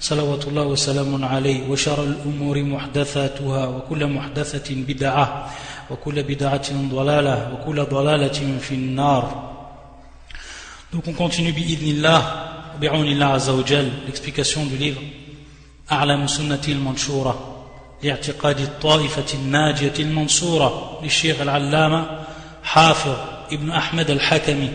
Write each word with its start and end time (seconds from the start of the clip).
صلوات 0.00 0.48
الله 0.48 0.62
وسلام 0.62 1.24
عليه 1.24 1.68
وشر 1.68 2.04
الأمور 2.04 2.62
محدثاتها 2.62 3.66
وكل 3.66 4.06
محدثة 4.06 4.74
بدعة 4.74 5.50
وكل 5.90 6.22
بدعة 6.22 6.68
ضلالة 6.72 7.54
وكل 7.54 7.84
ضلالة 7.84 8.58
في 8.60 8.74
النار. 8.74 9.50
Donc 10.92 11.06
on 11.06 11.12
continue 11.12 11.52
bi'idnillah, 11.52 12.20
bi'aunillah 12.80 13.34
azza 13.34 13.52
wa 13.52 13.62
jal, 13.62 13.86
l'explication 14.06 14.66
du 14.66 14.76
livre 14.76 15.02
أعلم 15.92 16.26
سنة 16.26 16.60
المنشورة 16.68 17.66
لاعتقاد 18.02 18.60
الطائفة 18.60 19.34
الناجية 19.34 19.92
المنصورة 19.98 21.00
للشيخ 21.02 21.40
العلامة 21.40 22.20
حافظ 22.62 23.16
ابن 23.52 23.70
أحمد 23.70 24.10
الحكمي 24.10 24.70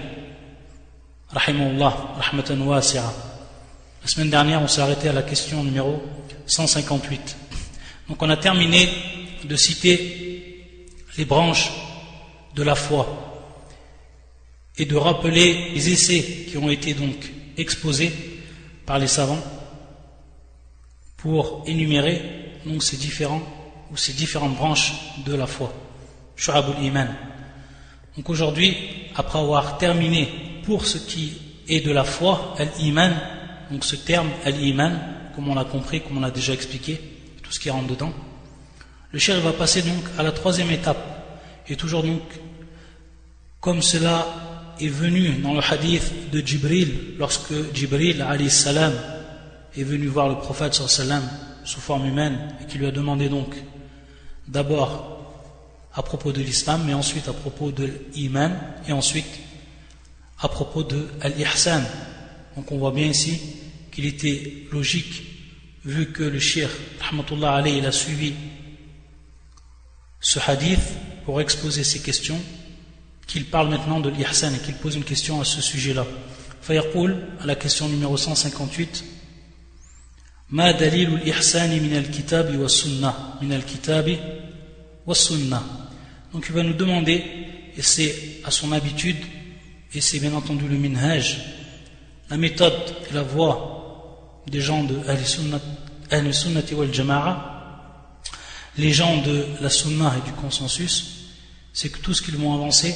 رحمه 1.36 1.68
الله 1.68 1.94
رحمة 2.20 2.58
واسعة 2.68 3.14
La 4.06 4.12
semaine 4.12 4.30
dernière, 4.30 4.62
on 4.62 4.68
s'est 4.68 4.82
arrêté 4.82 5.10
à 5.10 5.14
la 5.14 5.24
question 5.24 5.64
numéro 5.64 6.00
158. 6.46 7.38
Donc 8.08 8.22
on 8.22 8.30
a 8.30 8.38
terminé 8.38 8.88
de 9.44 9.56
citer 9.56 10.86
les 11.18 11.26
branches 11.26 11.72
de 12.56 12.62
la 12.62 12.76
foi 12.76 13.52
et 14.78 14.86
de 14.86 14.96
rappeler 14.96 15.72
les 15.74 15.90
essais 15.90 16.22
qui 16.48 16.56
ont 16.60 16.70
été 16.70 16.94
donc 16.94 17.16
exposés 17.58 18.12
par 18.86 19.00
les 19.00 19.08
savants 19.08 19.44
pour 21.18 21.64
énumérer 21.66 22.22
donc 22.64 22.84
ces 22.84 22.98
différents 22.98 23.42
ou 23.92 23.98
ces 23.98 24.14
différentes 24.14 24.56
branches 24.56 24.94
de 25.26 25.34
la 25.34 25.48
foi. 25.48 25.74
Shu'abul 26.36 26.76
Iman. 26.80 27.08
Donc 28.16 28.30
aujourd'hui, 28.30 28.78
après 29.16 29.40
avoir 29.40 29.80
terminé 29.80 30.30
pour 30.64 30.86
ce 30.86 31.00
qui 31.00 31.42
est 31.68 31.82
de 31.82 31.92
la 31.92 32.04
foi, 32.04 32.54
al-Iman, 32.60 33.12
donc 33.72 33.84
ce 33.84 33.96
terme 33.96 34.30
al-Iman, 34.44 35.00
comme 35.36 35.50
on 35.50 35.56
l'a 35.56 35.66
compris, 35.66 36.02
comme 36.02 36.18
on 36.18 36.22
l'a 36.22 36.32
déjà 36.32 36.54
expliqué, 36.54 37.02
tout 37.44 37.52
ce 37.52 37.60
qui 37.60 37.70
rentre 37.70 37.88
dedans, 37.88 38.14
le 39.12 39.20
cher 39.20 39.40
va 39.42 39.54
passer 39.54 39.82
donc 39.82 40.04
à 40.18 40.24
la 40.24 40.32
troisième 40.32 40.72
étape. 40.72 40.98
Et 41.68 41.76
toujours 41.76 42.04
donc, 42.04 42.22
comme 43.60 43.82
cela 43.82 44.28
est 44.80 44.88
venu 44.88 45.30
dans 45.42 45.54
le 45.54 45.62
hadith 45.62 46.30
de 46.32 46.46
Jibril, 46.46 47.16
lorsque 47.18 47.54
Jibril 47.74 48.24
salam 48.50 48.94
est 49.78 49.84
venu 49.84 50.08
voir 50.08 50.30
le 50.30 50.36
prophète 50.36 50.74
sallam 50.74 51.24
sous 51.64 51.80
forme 51.80 52.06
humaine 52.08 52.56
et 52.62 52.66
qui 52.66 52.78
lui 52.78 52.86
a 52.86 52.92
demandé 52.92 53.30
donc 53.30 53.56
d'abord 54.48 55.16
à 55.94 56.04
propos 56.04 56.32
de 56.32 56.42
l'islam, 56.42 56.84
mais 56.86 56.94
ensuite 56.94 57.28
à 57.30 57.34
propos 57.34 57.72
de 57.72 57.90
l'iman 58.14 58.52
et 58.88 58.92
ensuite 58.92 59.40
à 60.42 60.50
propos 60.50 60.84
de 60.84 61.08
l'ihsan. 61.24 61.82
Donc 62.57 62.71
on 62.73 62.79
voit 62.79 62.93
bien 62.93 63.07
ici 63.07 63.41
qu'il 63.91 64.07
était 64.07 64.65
logique, 64.73 65.23
vu 65.85 66.13
que 66.13 66.23
le 66.23 66.39
shir, 66.39 66.69
rahmatullah 67.01 67.55
alayhi, 67.57 67.79
il 67.79 67.87
a 67.87 67.93
suivi 67.93 68.35
ce 70.21 70.39
hadith 70.47 70.81
pour 71.25 71.41
exposer 71.41 71.85
ces 71.85 72.01
questions, 72.01 72.41
qu'il 73.27 73.47
parle 73.47 73.69
maintenant 73.71 74.01
de 74.01 74.11
l'ihsan 74.11 74.53
et 74.55 74.59
qu'il 74.59 74.75
pose 74.75 74.97
une 74.97 75.05
question 75.05 75.41
à 75.41 75.45
ce 75.45 75.61
sujet-là. 75.61 76.07
Fayaqul, 76.63 77.17
à 77.41 77.47
la 77.47 77.55
question 77.55 77.89
numéro 77.89 78.17
158, 78.17 79.05
ما 80.53 80.71
دليل 80.71 81.15
الإحسان 81.15 81.83
من 81.83 81.97
الكتاب 81.97 82.59
والسنة 82.59 83.15
من 83.43 83.53
الكتاب 83.53 84.19
والسنة 85.07 85.63
donc 86.33 86.47
il 86.49 86.55
va 86.55 86.63
nous 86.63 86.75
demander 86.75 87.25
et 87.77 87.83
c'est 87.83 88.41
à 88.45 88.51
son 88.51 88.73
habitude 88.73 89.17
et 89.95 90.01
c'est 90.01 90.19
bien 90.19 90.33
entendu 90.35 90.67
le 90.69 90.77
minhaj 90.77 91.37
la 92.30 92.38
méthode 92.38 92.74
et 93.10 93.14
la 93.14 93.24
voie 93.24 94.44
des 94.48 94.62
gens 94.62 94.84
de 94.84 95.00
Al-Sunnati 96.12 96.74
wal 96.74 96.94
Jama'a 96.94 97.52
les 98.78 98.92
gens 98.92 99.22
de 99.22 99.46
la 99.62 99.70
Sunnah 99.70 100.14
et 100.18 100.26
du 100.26 100.34
consensus 100.34 101.30
c'est 101.74 101.90
que 101.90 102.00
tout 102.00 102.14
ce 102.14 102.22
qu'ils 102.22 102.38
vont 102.38 102.54
avancer 102.54 102.96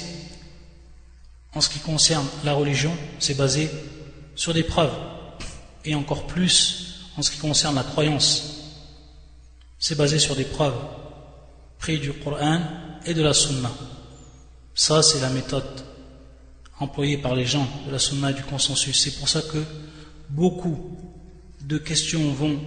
en 1.54 1.62
ce 1.62 1.70
qui 1.70 1.80
concerne 1.80 2.28
la 2.44 2.54
religion 2.54 2.96
c'est 3.20 3.38
basé 3.38 3.70
sur 4.36 4.54
des 4.54 4.64
preuves 4.64 4.94
et 5.86 5.96
encore 5.96 6.28
plus 6.28 6.90
en 7.18 7.22
ce 7.22 7.32
qui 7.32 7.38
concerne 7.40 7.76
la 7.76 7.84
croyance, 7.84 8.78
c'est 9.78 9.98
basé 9.98 10.20
sur 10.20 10.36
des 10.36 10.46
preuves 10.46 10.80
prises 11.78 12.00
du 12.00 12.14
Coran 12.14 12.62
et 13.06 13.14
de 13.14 13.22
la 13.22 13.34
Sunna. 13.34 13.72
Ça, 14.74 15.02
c'est 15.04 15.20
la 15.20 15.30
méthode 15.30 15.66
employée 16.80 17.18
par 17.18 17.36
les 17.36 17.46
gens 17.46 17.68
de 17.88 17.92
la 17.92 18.00
Sunna 18.00 18.32
et 18.32 18.34
du 18.34 18.44
consensus. 18.44 19.00
C'est 19.00 19.18
pour 19.20 19.28
ça 19.28 19.42
que 19.42 19.64
beaucoup 20.30 20.98
de 21.62 21.78
questions 21.78 22.32
vont 22.34 22.58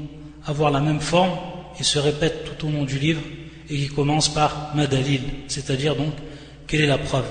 avoir 0.44 0.70
la 0.70 0.80
même 0.80 1.00
forme 1.00 1.38
et 1.78 1.82
se 1.82 1.98
répètent 1.98 2.58
tout 2.58 2.66
au 2.66 2.70
long 2.70 2.84
du 2.84 2.98
livre 2.98 3.22
et 3.68 3.76
qui 3.76 3.88
commencent 3.88 4.32
par 4.32 4.74
Madalil, 4.74 5.22
c'est-à-dire 5.48 5.96
donc 5.96 6.12
quelle 6.66 6.82
est 6.82 6.86
la 6.86 6.98
preuve? 6.98 7.26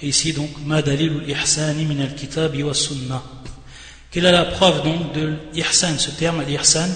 Et 0.00 0.08
ici 0.08 0.32
donc 0.32 0.50
Madalil 0.64 1.22
al-Ihsani 1.24 1.84
min 1.84 2.00
al-Kitab 2.00 2.54
wa 2.56 2.74
Sunnah. 2.74 3.22
Quelle 4.12 4.26
est 4.26 4.32
la 4.32 4.44
preuve 4.44 4.82
donc 4.82 5.14
de 5.14 5.38
l'ihsan, 5.54 5.98
ce 5.98 6.10
terme, 6.10 6.44
l'ihsan, 6.46 6.90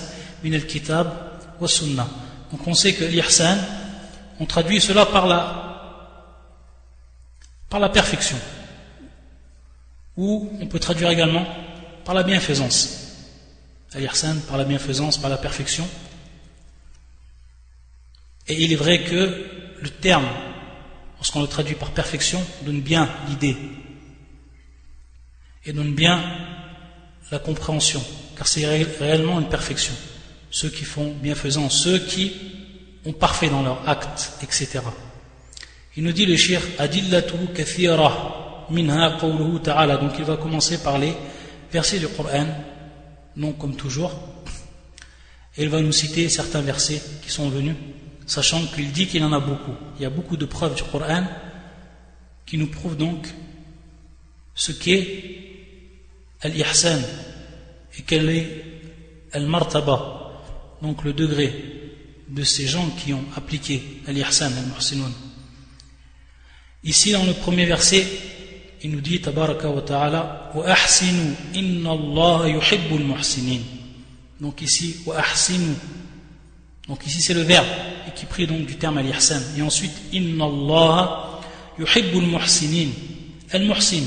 min 0.45 0.53
al-kitab 0.53 1.09
wa 1.59 1.67
sunnah. 1.67 2.07
Donc 2.53 2.67
on 2.67 2.75
sait 2.75 2.93
que 2.93 3.07
l'ihsan, 3.07 3.57
on 4.39 4.45
traduit 4.45 4.83
cela 4.83 5.07
par 5.07 5.27
la, 5.27 6.05
par 7.71 7.81
la 7.81 7.89
perfection. 7.89 8.37
Ou 10.17 10.51
on 10.61 10.67
peut 10.67 10.79
traduire 10.79 11.11
également 11.11 11.47
par 12.05 12.15
la 12.15 12.23
bienfaisance. 12.23 13.03
L'ihsan 13.95 14.41
par 14.49 14.57
la 14.57 14.65
bienfaisance, 14.65 15.19
par 15.19 15.31
la 15.31 15.39
perfection. 15.39 15.87
Et 18.49 18.63
il 18.63 18.73
est 18.73 18.77
vrai 18.77 19.05
que 19.05 19.45
le 19.81 19.91
terme, 19.91 20.27
lorsqu'on 21.17 21.43
le 21.43 21.49
traduit 21.49 21.75
par 21.75 21.91
perfection, 21.91 22.43
donne 22.63 22.81
bien 22.81 23.09
l'idée. 23.29 23.57
Et 25.65 25.73
donne 25.73 25.95
bien 25.95 26.23
la 27.31 27.39
compréhension, 27.39 28.03
car 28.37 28.47
c'est 28.47 28.67
réellement 28.67 29.41
une 29.41 29.49
perfection. 29.49 29.95
Ceux 30.51 30.71
qui 30.71 30.85
font 30.85 31.13
bienfaisance, 31.21 31.83
ceux 31.83 31.99
qui 31.99 32.33
ont 33.05 33.13
parfait 33.13 33.49
dans 33.49 33.63
leur 33.63 33.89
acte, 33.89 34.33
etc. 34.43 34.81
Il 35.97 36.05
nous 36.05 36.13
dit 36.13 36.27
le 36.27 36.37
shir 36.37 36.61
Adillatu 36.79 37.35
kathira 37.55 38.46
minha 38.71 39.19
ta'ala. 39.63 39.97
Donc 39.97 40.13
il 40.19 40.25
va 40.25 40.37
commencer 40.37 40.83
par 40.83 40.99
les 40.99 41.15
versets 41.73 41.99
du 41.99 42.09
Coran, 42.09 42.47
non 43.37 43.53
comme 43.53 43.77
toujours. 43.77 44.13
Et 45.57 45.63
il 45.63 45.69
va 45.69 45.81
nous 45.81 45.93
citer 45.93 46.29
certains 46.29 46.61
versets 46.61 47.01
qui 47.23 47.31
sont 47.31 47.49
venus, 47.49 47.75
sachant 48.27 48.65
qu'il 48.67 48.93
dit 48.93 49.07
qu'il 49.07 49.25
en 49.25 49.33
a 49.33 49.41
beaucoup. 49.41 49.75
Il 49.99 50.03
y 50.03 50.07
a 50.07 50.11
beaucoup 50.11 50.37
de 50.37 50.45
preuves 50.45 50.75
du 50.75 50.83
Coran 50.83 51.25
qui 52.45 52.59
nous 52.59 52.69
prouvent 52.69 52.97
donc 52.97 53.27
ce 54.55 54.73
qu'est 54.73 55.37
al-ihsan 56.43 57.01
et 57.99 58.03
quel 58.03 58.29
est 58.29 58.65
al-martaba, 59.33 60.43
donc 60.83 61.05
le 61.05 61.13
degré 61.13 61.53
de 62.29 62.43
ces 62.43 62.67
gens 62.67 62.89
qui 62.91 63.13
ont 63.13 63.25
appliqué 63.37 63.83
al-ihsan 64.07 64.53
al-muhsinun. 64.53 65.13
Ici 66.85 67.13
dans 67.13 67.25
le 67.25 67.33
premier 67.33 67.67
verset, 67.67 68.07
il 68.87 68.93
nous 68.93 69.01
dit 69.01 69.21
tabaraka 69.21 69.69
wa 69.69 69.83
ta'ala 69.83 70.53
wa 70.55 70.65
ahsinu 70.65 71.35
inna 71.55 71.91
Allah 71.91 72.49
yuhibbul 72.49 73.03
muhsinin. 73.03 73.59
Donc 74.41 74.63
ici 74.63 74.99
wa 75.05 75.19
ahsinu. 75.19 75.75
Donc 76.87 77.05
ici 77.05 77.21
c'est 77.21 77.35
le 77.35 77.43
verbe 77.43 77.67
et 78.07 78.13
qui 78.15 78.27
prie 78.27 78.47
donc 78.47 78.65
du 78.65 78.77
terme 78.77 78.99
al-ihsan. 78.99 79.41
Et 79.59 79.63
ensuite 79.63 79.91
inna 80.13 80.45
Allah 80.45 81.41
yuhibbul 81.81 82.27
muhsinin. 82.27 82.91
Al-muhsin. 83.51 84.05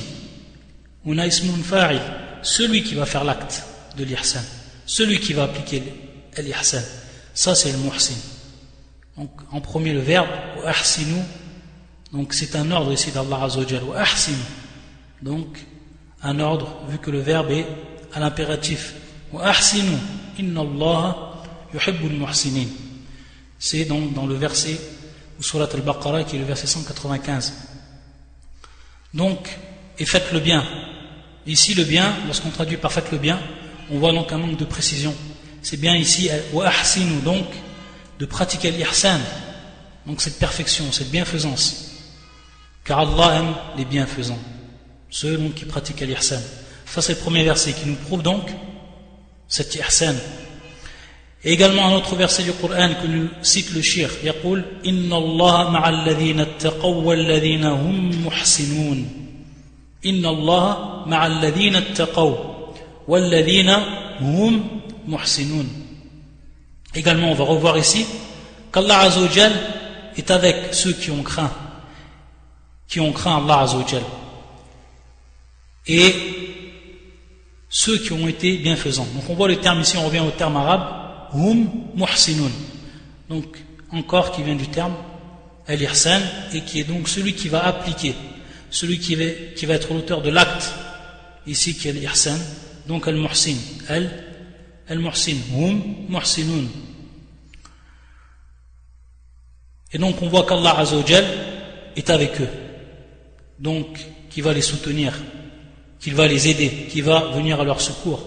Una 1.05 1.27
ismun 1.27 1.61
fa'il 1.61 1.99
celui 2.41 2.81
qui 2.81 2.95
va 2.95 3.05
faire 3.05 3.25
l'acte 3.25 3.63
de 3.97 4.05
l'ihsan, 4.05 4.41
celui 4.85 5.19
qui 5.19 5.33
va 5.33 5.43
appliquer 5.43 5.83
l'ihsan. 6.37 6.81
Ça, 7.33 7.53
c'est 7.53 7.73
le 7.73 7.79
muhsin. 7.79 8.15
Donc, 9.17 9.31
en 9.51 9.59
premier, 9.59 9.91
le 9.91 9.99
verbe, 9.99 10.29
ahsinu. 10.65 11.19
Donc, 12.13 12.33
c'est 12.33 12.55
un 12.55 12.71
ordre 12.71 12.93
ici 12.93 13.11
d'Allah 13.11 13.43
Azzawajal. 13.43 13.83
ahsinu. 13.93 14.37
Donc, 15.21 15.59
un 16.21 16.39
ordre, 16.39 16.75
vu 16.89 16.97
que 16.97 17.11
le 17.11 17.19
verbe 17.19 17.51
est 17.51 17.65
à 18.13 18.19
l'impératif. 18.19 18.93
C'est 23.59 23.85
donc 23.85 24.13
dans 24.13 24.25
le 24.25 24.35
verset 24.35 24.79
ou 25.39 25.43
Surat 25.43 25.69
al-Baqarah 25.73 26.23
qui 26.23 26.35
est 26.35 26.39
le 26.39 26.45
verset 26.45 26.67
195. 26.67 27.53
Donc, 29.13 29.49
et 29.97 30.05
faites 30.05 30.31
le 30.31 30.39
bien. 30.39 30.63
Ici, 31.45 31.73
le 31.73 31.83
bien, 31.83 32.13
lorsqu'on 32.25 32.49
traduit 32.49 32.77
par 32.77 32.91
faites 32.91 33.11
le 33.11 33.17
bien, 33.17 33.39
on 33.91 33.99
voit 33.99 34.11
donc 34.11 34.31
un 34.31 34.37
manque 34.37 34.57
de 34.57 34.65
précision. 34.65 35.13
C'est 35.61 35.77
bien 35.77 35.95
ici, 35.95 36.29
wa 36.53 36.71
donc, 37.23 37.45
de 38.19 38.25
pratiquer 38.25 38.71
l'ihsan, 38.71 39.19
donc 40.05 40.21
cette 40.21 40.39
perfection, 40.39 40.91
cette 40.91 41.09
bienfaisance. 41.09 41.91
Car 42.83 42.99
Allah 42.99 43.39
aime 43.39 43.55
les 43.77 43.85
bienfaisants, 43.85 44.39
ceux 45.10 45.36
donc 45.36 45.54
qui 45.54 45.64
pratiquent 45.64 46.00
l'ihsan. 46.00 46.40
Ça, 46.86 47.00
c'est 47.02 47.14
le 47.14 47.20
premier 47.20 47.44
verset 47.44 47.72
qui 47.72 47.88
nous 47.88 47.94
prouve 47.96 48.22
donc 48.22 48.50
cette 49.48 49.74
ihsan. 49.74 50.14
Et 51.44 51.52
également 51.52 51.86
un 51.88 51.92
autre 51.92 52.16
verset 52.16 52.42
du 52.42 52.52
Coran 52.52 52.88
que 53.02 53.06
nous 53.06 53.28
cite 53.42 53.72
le 53.74 53.82
shir, 53.82 54.08
يقول 54.24 54.64
إن 54.86 55.12
الله 55.12 55.70
مع 55.70 55.88
الذين 55.88 56.40
اتقوا 56.40 57.02
والذين 57.02 57.64
هم 57.64 58.26
محسنون 58.26 59.06
إن 60.06 60.26
الله 60.26 61.04
مع 61.06 61.26
الذين 61.26 61.76
اتقوا 61.76 62.36
والذين 63.08 63.70
هم 64.20 64.80
محسنون 65.06 65.68
Également, 66.94 67.32
on 67.32 67.34
va 67.34 67.44
revoir 67.44 67.76
ici 67.76 68.06
qu'Allah 68.72 69.00
Azzawajal 69.00 69.52
est 70.16 70.30
avec 70.30 70.72
ceux 70.72 70.92
qui 70.92 71.10
ont 71.10 71.22
craint, 71.24 71.50
qui 72.88 73.00
ont 73.00 73.12
craint 73.12 73.36
Allah 73.42 73.60
Azzawajal. 73.62 74.02
Et 75.89 76.13
ceux 77.67 77.97
qui 77.97 78.13
ont 78.13 78.27
été 78.27 78.57
bienfaisants. 78.57 79.07
Donc 79.15 79.27
on 79.27 79.33
voit 79.33 79.47
le 79.47 79.57
terme 79.57 79.81
ici, 79.81 79.97
on 79.97 80.05
revient 80.05 80.19
au 80.19 80.31
terme 80.31 80.55
arabe, 80.55 81.33
hum 81.33 81.69
muhsinun. 81.95 82.51
Donc, 83.27 83.57
encore 83.91 84.31
qui 84.31 84.43
vient 84.43 84.55
du 84.55 84.67
terme 84.67 84.93
al-ihsan 85.67 86.21
et 86.53 86.61
qui 86.61 86.79
est 86.79 86.83
donc 86.83 87.07
celui 87.07 87.33
qui 87.33 87.47
va 87.47 87.65
appliquer, 87.65 88.15
celui 88.69 88.99
qui 88.99 89.15
va, 89.15 89.25
qui 89.55 89.65
va 89.65 89.75
être 89.75 89.93
l'auteur 89.93 90.21
de 90.21 90.29
l'acte, 90.29 90.71
ici 91.45 91.75
qui 91.75 91.87
est 91.87 91.93
l'ihsan, 91.93 92.37
donc 92.87 93.07
al-muhsin, 93.07 93.55
al-muhsin, 94.87 95.37
hum 95.55 95.81
muhsinun. 96.07 96.67
Et 99.91 99.97
donc 99.97 100.21
on 100.21 100.27
voit 100.27 100.45
qu'Allah 100.45 100.77
Azzawajal 100.77 101.25
est 101.95 102.09
avec 102.11 102.41
eux, 102.41 102.49
donc 103.59 103.99
qui 104.29 104.41
va 104.41 104.53
les 104.53 104.61
soutenir, 104.61 105.13
qu'il 105.99 106.15
va 106.15 106.27
les 106.27 106.47
aider, 106.47 106.87
qui 106.89 107.01
va 107.01 107.31
venir 107.35 107.59
à 107.59 107.63
leur 107.63 107.81
secours. 107.81 108.21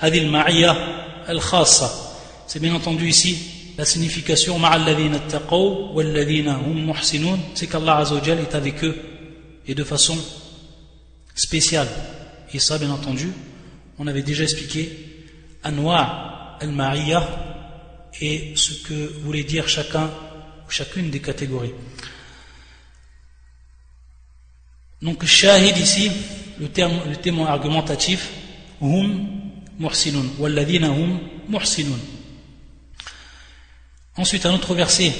Hadil 0.00 0.30
ma'iyya 0.30 0.76
al-khassa. 1.26 1.90
C'est 2.46 2.60
bien 2.60 2.74
entendu 2.74 3.08
ici 3.08 3.38
la 3.78 3.84
signification 3.84 4.58
c'est 7.54 7.66
qu'Allah 7.68 7.96
Azzawajal 7.98 8.40
est 8.40 8.54
avec 8.56 8.82
eux 8.82 8.96
et 9.68 9.74
de 9.74 9.84
façon 9.84 10.18
spéciale. 11.36 11.86
Et 12.52 12.58
ça, 12.58 12.78
bien 12.78 12.90
entendu, 12.90 13.30
on 13.98 14.06
avait 14.08 14.22
déjà 14.22 14.42
expliqué 14.42 14.90
Anwa 15.62 16.56
al-Ma'iyya 16.60 17.28
et 18.20 18.52
ce 18.56 18.72
que 18.82 19.12
voulait 19.22 19.44
dire 19.44 19.68
chacun 19.68 20.10
ou 20.66 20.70
chacune 20.70 21.10
des 21.10 21.20
catégories. 21.20 21.74
Donc, 25.01 25.25
shahid 25.25 25.77
ici, 25.77 26.11
le, 26.59 26.69
terme, 26.69 26.93
le 27.09 27.15
témoin 27.15 27.47
argumentatif, 27.47 28.29
hum 28.81 29.27
muhsinun, 29.79 30.25
walladina 30.39 30.89
hum 30.91 31.19
muhsinun. 31.49 31.99
Ensuite, 34.15 34.45
un 34.45 34.53
autre 34.53 34.75
verset 34.75 35.11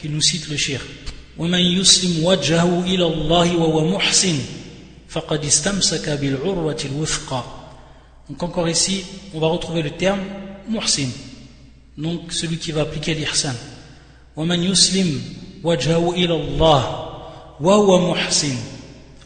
qu'il 0.00 0.10
nous 0.10 0.20
cite 0.20 0.48
le 0.48 0.56
shir. 0.56 0.80
ومن 1.38 1.60
يسلم 1.60 2.24
وجهه 2.24 2.84
إلى 2.84 3.06
الله 3.06 3.56
وهو 3.56 3.96
محسن 3.96 4.38
فقد 5.08 5.44
استمسك 5.44 6.08
بالعروة 6.08 6.80
الوثقى 6.84 7.44
Donc 8.28 8.42
encore 8.44 8.68
ici, 8.68 9.04
on 9.34 9.40
va 9.40 9.48
retrouver 9.48 9.82
le 9.82 9.90
terme 9.90 10.20
muhsin. 10.68 11.08
Donc 11.98 12.32
celui 12.32 12.58
qui 12.58 12.72
va 12.72 12.82
appliquer 12.82 13.14
l'ihsan. 13.14 13.54
ومن 14.36 14.62
يسلم 14.62 15.22
وجهه 15.64 16.12
إلى 16.12 16.34
الله 16.34 16.82
وهو 17.60 18.10
محسن 18.12 18.56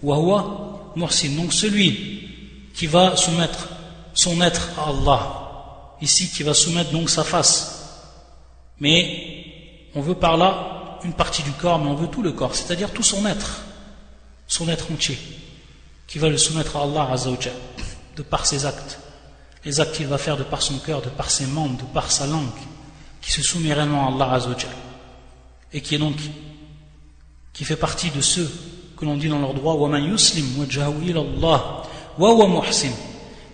Wahwa 0.04 0.92
Muhsin. 0.96 1.36
Donc 1.36 1.54
celui 1.54 2.28
qui 2.74 2.88
va 2.88 3.16
soumettre 3.16 3.68
son 4.14 4.42
être 4.42 4.70
à 4.78 4.90
Allah, 4.90 5.96
ici 6.02 6.30
qui 6.30 6.44
va 6.44 6.54
soumettre 6.54 6.92
donc 6.92 7.10
sa 7.10 7.24
face. 7.24 7.80
Mais 8.80 9.46
on 9.96 10.02
veut 10.02 10.16
par 10.16 10.38
là 10.38 11.00
une 11.04 11.14
partie 11.14 11.44
du 11.44 11.52
corps, 11.52 11.80
mais 11.80 11.90
on 11.90 11.96
veut 11.96 12.08
tout 12.08 12.22
le 12.22 12.32
corps, 12.32 12.56
c'est-à-dire 12.56 12.92
tout 12.92 13.04
son 13.04 13.26
être, 13.26 13.62
son 14.48 14.68
être 14.70 14.92
entier, 14.92 15.18
qui 16.08 16.20
va 16.20 16.30
le 16.30 16.38
soumettre 16.38 16.78
à 16.78 16.84
Allah 16.84 17.10
Azzawajal, 17.12 17.54
de 18.16 18.22
par 18.22 18.46
ses 18.46 18.66
actes, 18.66 19.00
les 19.66 19.80
actes 19.80 19.96
qu'il 19.96 20.08
va 20.08 20.18
faire 20.18 20.38
de 20.38 20.44
par 20.44 20.62
son 20.62 20.78
cœur, 20.80 21.02
de 21.02 21.10
par 21.10 21.30
ses 21.30 21.46
membres, 21.46 21.78
de 21.78 21.94
par 21.94 22.12
sa 22.12 22.28
langue, 22.28 22.48
qui 23.22 23.32
se 23.32 23.42
soumet 23.42 23.74
réellement 23.74 24.08
à 24.08 24.14
Allah 24.14 24.34
Azzawajal, 24.34 24.72
et 25.74 25.82
qui 25.82 25.96
est 25.96 26.00
donc, 26.00 26.18
qui 27.54 27.64
fait 27.64 27.76
partie 27.76 28.10
de 28.10 28.22
ceux 28.22 28.50
que 29.00 29.06
l'on 29.06 29.16
dit 29.16 29.30
dans 29.30 29.40
leur 29.40 29.54
droit, 29.54 29.78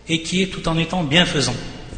et 0.07 0.21
qui 0.23 0.41
est 0.41 0.47
tout 0.47 0.67
en 0.67 0.77
étant 0.77 1.03
bienfaisant, 1.03 1.53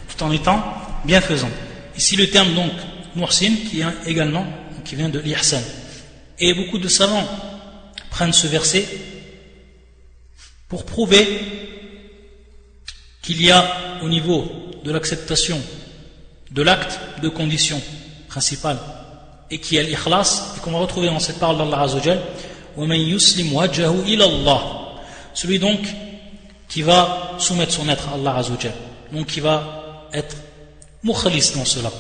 tout 0.10 0.24
en 0.24 0.32
étant 0.32 0.62
bienfaisant. 1.06 1.50
Ici 1.98 2.16
le 2.18 2.30
terme 2.30 2.54
donc 2.54 2.72
Muhsin, 3.16 3.54
qui 3.70 3.82
est 3.82 3.86
également, 4.06 4.46
qui 4.84 4.96
vient 4.96 5.10
de 5.10 5.20
l'Ihsan. 5.20 5.62
Et 6.40 6.54
beaucoup 6.54 6.78
de 6.78 6.88
savants 6.88 7.26
prennent 8.10 8.34
ce 8.34 8.48
verset 8.48 8.86
pour 10.68 10.86
prouver 10.86 11.26
qu'il 13.22 13.42
y 13.42 13.50
a 13.52 13.66
au 14.04 14.10
niveau 14.10 14.46
de 14.84 14.92
l'acceptation 14.92 15.60
de 16.52 16.62
l'acte 16.62 17.00
deux 17.22 17.32
conditions 17.32 17.82
principales 18.28 18.80
et 19.50 19.60
qui 19.60 19.78
est 19.78 19.84
l'ikhlas 19.84 20.56
et 20.56 20.60
qu'on 20.60 20.72
va 20.72 20.80
retrouver 20.80 21.08
dans 21.08 21.20
cette 21.20 21.40
parole 21.40 21.58
d'Allah 21.58 21.82
Azzawajal 21.82 22.22
celui 25.34 25.60
donc 25.60 25.80
qui 26.68 26.82
va 26.82 27.36
soumettre 27.40 27.72
son 27.72 27.90
être 27.90 28.10
à 28.10 28.14
Allah 28.16 28.36
Azzawajal 28.38 28.74
donc 29.12 29.28
qui 29.28 29.40
va 29.40 30.10
être 30.14 30.36
mukhlis 31.04 31.52
dans 31.56 31.66
cela. 31.66 31.92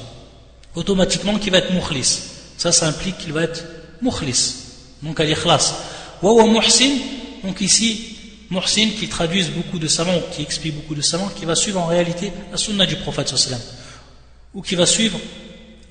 Automatiquement 0.75 1.38
qui 1.38 1.50
va 1.50 1.59
être 1.59 1.71
mukhlis. 1.74 2.19
Ça, 2.57 2.71
ça 2.71 2.88
implique 2.88 3.18
qu'il 3.18 3.33
va 3.33 3.44
être 3.44 3.63
mukhlis, 4.01 4.56
donc 5.01 5.19
al-ikhlas. 5.19 5.75
Wa 6.21 6.45
muhsin, 6.45 6.97
donc 7.44 7.61
ici, 7.61 8.18
muhsin 8.49 8.90
qui 8.99 9.07
traduisent 9.07 9.51
beaucoup 9.51 9.80
de 9.80 9.87
savants, 9.87 10.19
qui 10.31 10.42
explique 10.42 10.75
beaucoup 10.75 10.95
de 10.95 11.01
savants, 11.01 11.30
qui 11.30 11.45
va 11.45 11.56
suivre 11.56 11.80
en 11.80 11.85
réalité 11.85 12.31
la 12.51 12.57
sunna 12.57 12.85
du 12.85 12.95
prophète 12.97 13.30
sallam, 13.30 13.61
ou 14.54 14.61
qui 14.61 14.75
va 14.75 14.85
suivre 14.85 15.19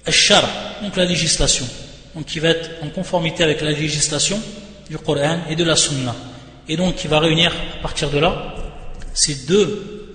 al-shar, 0.05 0.45
donc 0.83 0.97
la 0.97 1.05
législation, 1.05 1.67
donc 2.15 2.27
qui 2.27 2.41
va 2.41 2.49
être 2.49 2.71
en 2.83 2.89
conformité 2.89 3.45
avec 3.45 3.61
la 3.61 3.71
législation 3.71 4.41
du 4.89 4.99
Coran 4.99 5.41
et 5.49 5.57
de 5.57 5.65
la 5.65 5.77
sunna. 5.77 6.15
Et 6.69 6.77
donc 6.77 6.97
qui 6.97 7.09
va 7.09 7.21
réunir 7.21 7.53
à 7.79 7.83
partir 7.83 8.11
de 8.11 8.19
là 8.19 8.55
ces 9.15 9.47
deux 9.47 10.15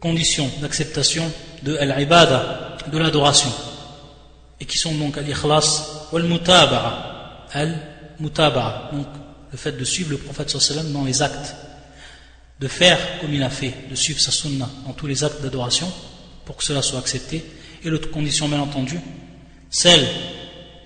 conditions 0.00 0.50
d'acceptation 0.60 1.30
de 1.62 1.72
de 1.72 2.98
l'adoration 2.98 3.52
et 4.60 4.64
qui 4.64 4.78
sont 4.78 4.94
donc 4.94 5.18
al-ikhlas 5.18 6.08
ou. 6.12 6.16
Al-mutaba'a, 7.50 8.90
donc 8.92 9.06
le 9.50 9.56
fait 9.56 9.72
de 9.72 9.84
suivre 9.84 10.10
le 10.10 10.18
prophète 10.18 10.50
sallam 10.50 10.92
dans 10.92 11.04
les 11.04 11.22
actes, 11.22 11.54
de 12.60 12.68
faire 12.68 12.98
comme 13.20 13.32
il 13.32 13.42
a 13.42 13.50
fait, 13.50 13.72
de 13.90 13.94
suivre 13.94 14.20
sa 14.20 14.30
sunna 14.30 14.68
dans 14.86 14.92
tous 14.92 15.06
les 15.06 15.24
actes 15.24 15.40
d'adoration 15.40 15.90
pour 16.44 16.56
que 16.56 16.64
cela 16.64 16.82
soit 16.82 16.98
accepté. 16.98 17.44
Et 17.84 17.90
l'autre 17.90 18.10
condition, 18.10 18.48
bien 18.48 18.60
entendu, 18.60 18.98
celle 19.70 20.04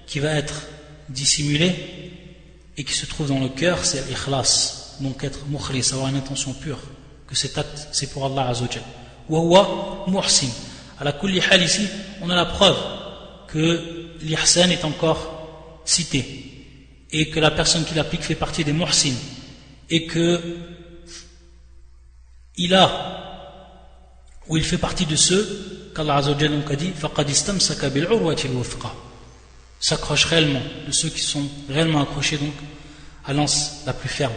qui 0.07 0.19
va 0.19 0.31
être 0.33 0.62
dissimulée 1.09 1.75
et 2.76 2.85
qui 2.85 2.95
se 2.95 3.07
trouve 3.07 3.29
dans 3.29 3.38
le 3.38 3.49
cœur, 3.49 3.85
c'est 3.85 4.09
l'ikhlas, 4.09 4.97
donc 5.00 5.25
être 5.25 5.47
mukhlis, 5.49 5.91
avoir 5.93 6.09
une 6.09 6.17
intention 6.17 6.52
pure, 6.55 6.79
que 7.26 7.35
cet 7.35 7.59
acte 7.59 7.88
c'est 7.93 8.11
pour 8.11 8.25
Allah 8.26 8.49
Azzawajal. 8.49 8.83
Wa 9.29 9.41
huwa 9.41 10.05
muhsin. 10.09 10.49
À 10.99 11.05
la 11.05 11.12
kulli 11.12 11.38
ici, 11.38 11.88
on 12.21 12.31
a 12.31 12.35
la 12.35 12.47
preuve 12.47 12.76
que 13.49 14.17
l'ihsan 14.21 14.71
est 14.71 14.85
encore 14.85 15.81
cité 15.85 16.25
et 17.11 17.29
que 17.29 17.41
la 17.41 17.50
personne 17.50 17.85
qui 17.85 17.95
l'applique 17.95 18.23
fait 18.23 18.35
partie 18.35 18.64
des 18.64 18.73
muhsin 18.73 19.14
et 19.91 20.07
que 20.07 20.41
il 22.57 22.75
a 22.75 23.19
ou 24.49 24.57
il 24.57 24.64
fait 24.64 24.79
partie 24.79 25.07
de 25.07 25.17
ceux 25.17 25.91
qu'Allah 25.95 26.17
Azzawajal 26.17 26.62
a 26.69 26.76
dit 26.76 26.93
s'accroche 29.82 30.26
réellement 30.26 30.62
de 30.86 30.92
ceux 30.92 31.10
qui 31.10 31.22
sont 31.22 31.48
réellement 31.70 32.02
accrochés 32.02 32.38
donc 32.38 32.54
à 33.26 33.34
l'anse 33.34 33.84
la 33.86 33.94
plus 33.94 34.10
ferme 34.10 34.34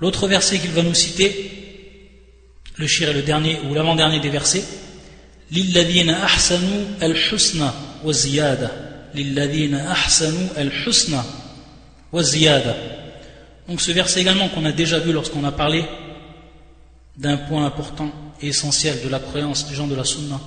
l'autre 0.00 0.28
verset 0.28 0.58
qu'il 0.58 0.72
va 0.72 0.82
nous 0.82 0.94
citer 0.94 1.58
le 2.76 2.86
shir 2.86 3.08
est 3.08 3.14
le 3.14 3.22
dernier 3.22 3.60
ou 3.68 3.74
l'avant-dernier 3.74 4.20
des 4.20 4.30
versets 4.30 4.64
للذين 5.52 6.10
أحسنوا 6.10 6.84
الحسنى 7.02 7.70
wa 8.04 8.12
ziyada 8.12 8.70
lilladhina 9.14 9.90
ahsanu 9.90 10.48
al-husna 10.56 11.24
wa 12.12 12.22
ziyada 12.22 12.74
donc 13.68 13.80
ce 13.80 13.92
verset 13.92 14.20
également 14.20 14.48
qu'on 14.48 14.64
a 14.64 14.72
déjà 14.72 14.98
vu 14.98 15.12
lorsqu'on 15.12 15.44
a 15.44 15.52
parlé 15.52 15.84
d'un 17.16 17.36
point 17.36 17.64
important 17.64 18.10
et 18.40 18.48
essentiel 18.48 19.02
de 19.04 19.08
la 19.08 19.20
croyance 19.20 19.68
des 19.68 19.74
gens 19.74 19.86
de 19.86 19.94
la 19.94 20.04
sunna 20.04 20.40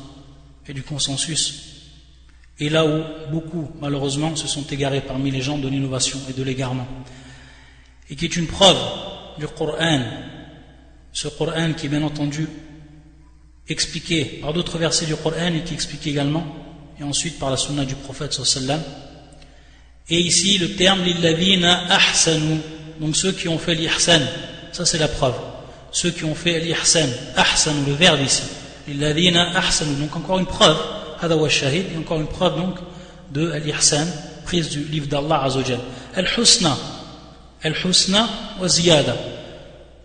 et 0.67 0.73
du 0.73 0.83
consensus 0.83 1.53
et 2.60 2.68
là 2.68 2.86
où 2.86 3.02
beaucoup 3.32 3.70
malheureusement 3.80 4.36
se 4.36 4.46
sont 4.46 4.66
égarés 4.66 5.00
parmi 5.00 5.30
les 5.30 5.40
gens 5.40 5.58
de 5.58 5.68
l'innovation 5.68 6.18
et 6.28 6.32
de 6.32 6.42
l'égarement. 6.42 6.86
Et 8.10 8.16
qui 8.16 8.26
est 8.26 8.36
une 8.36 8.46
preuve 8.46 8.78
du 9.38 9.46
Coran 9.48 10.02
ce 11.12 11.28
Coran 11.28 11.72
qui 11.76 11.86
est 11.86 11.88
bien 11.88 12.02
entendu 12.02 12.48
expliqué 13.68 14.24
par 14.42 14.52
d'autres 14.52 14.78
versets 14.78 15.06
du 15.06 15.16
Coran 15.16 15.54
et 15.54 15.64
qui 15.64 15.74
explique 15.74 16.06
également 16.06 16.44
et 16.98 17.02
ensuite 17.02 17.38
par 17.38 17.50
la 17.50 17.56
sunna 17.56 17.84
du 17.84 17.94
prophète 17.94 18.32
sallam. 18.32 18.80
Et 20.08 20.20
ici 20.20 20.58
le 20.58 20.76
terme 20.76 21.02
lillavina 21.02 21.92
ahsanu. 21.92 22.58
Donc 23.00 23.16
ceux 23.16 23.32
qui 23.32 23.48
ont 23.48 23.58
fait 23.58 23.74
l'ihsan. 23.74 24.20
Ça 24.72 24.84
c'est 24.84 24.98
la 24.98 25.08
preuve. 25.08 25.34
Ceux 25.92 26.10
qui 26.10 26.24
ont 26.24 26.34
fait 26.34 26.60
l'ihsan. 26.60 27.08
Ahsanu 27.36 27.86
le 27.86 27.92
verbe 27.94 28.20
ici. 28.20 28.42
Lillavina 28.86 29.56
ahsanu. 29.56 29.94
Donc 29.96 30.14
encore 30.14 30.38
une 30.38 30.46
preuve 30.46 30.76
wa 31.22 31.48
shahid. 31.48 31.86
Et 31.94 31.98
encore 31.98 32.20
une 32.20 32.26
preuve 32.26 32.56
donc 32.56 32.76
de 33.32 33.52
l'ihsan 33.64 34.06
prise 34.44 34.70
du 34.70 34.84
livre 34.84 35.06
d'Allah 35.06 35.44
azawajal 35.44 35.80
al-husna. 36.14 36.76
Al-husna 37.62 38.28
wa 38.60 38.68
ziyada. 38.68 39.16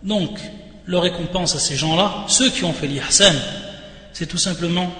Donc 0.02 0.38
leur 0.86 1.02
récompense 1.02 1.56
à 1.56 1.58
ces 1.58 1.76
gens-là 1.76 2.24
ceux 2.28 2.50
qui 2.50 2.64
ont 2.64 2.72
fait 2.72 2.86
l'ihsan 2.86 3.34
c'est 4.12 4.26
tout 4.26 4.38
simplement 4.38 4.90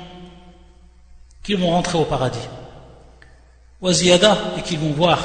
qu'ils 1.42 1.56
vont 1.56 1.70
rentrer 1.70 1.96
au 1.96 2.04
paradis. 2.04 2.46
Waziyada, 3.80 4.37
et 4.58 4.62
qu'ils 4.62 4.78
vont 4.78 4.92
voir 4.92 5.18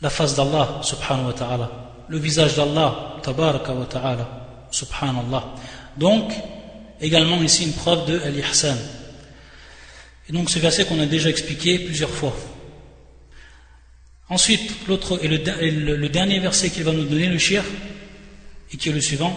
la 0.00 0.10
face 0.10 0.34
d'Allah, 0.34 0.80
subhanahu 0.82 1.26
wa 1.26 1.32
ta'ala, 1.32 1.70
le 2.08 2.18
visage 2.18 2.56
d'Allah, 2.56 3.16
tabaraka 3.22 3.72
wa 3.72 3.84
ta'ala, 3.84 4.26
subhanallah. 4.72 5.44
Donc, 5.96 6.32
également 7.04 7.42
ici 7.42 7.64
une 7.64 7.72
preuve 7.72 8.06
de 8.10 8.20
al-ihsan. 8.20 8.76
Et 10.28 10.32
donc 10.32 10.50
ce 10.50 10.58
verset 10.58 10.84
qu'on 10.84 11.00
a 11.00 11.06
déjà 11.06 11.28
expliqué 11.28 11.78
plusieurs 11.78 12.10
fois. 12.10 12.34
Ensuite, 14.30 14.88
l'autre 14.88 15.20
et 15.22 15.28
le, 15.28 16.08
dernier 16.08 16.38
verset 16.38 16.70
qu'il 16.70 16.82
va 16.82 16.92
nous 16.92 17.04
donner, 17.04 17.26
le 17.26 17.38
shir, 17.38 17.62
et 18.72 18.76
qui 18.76 18.88
est 18.88 18.92
le 18.92 19.00
suivant. 19.00 19.32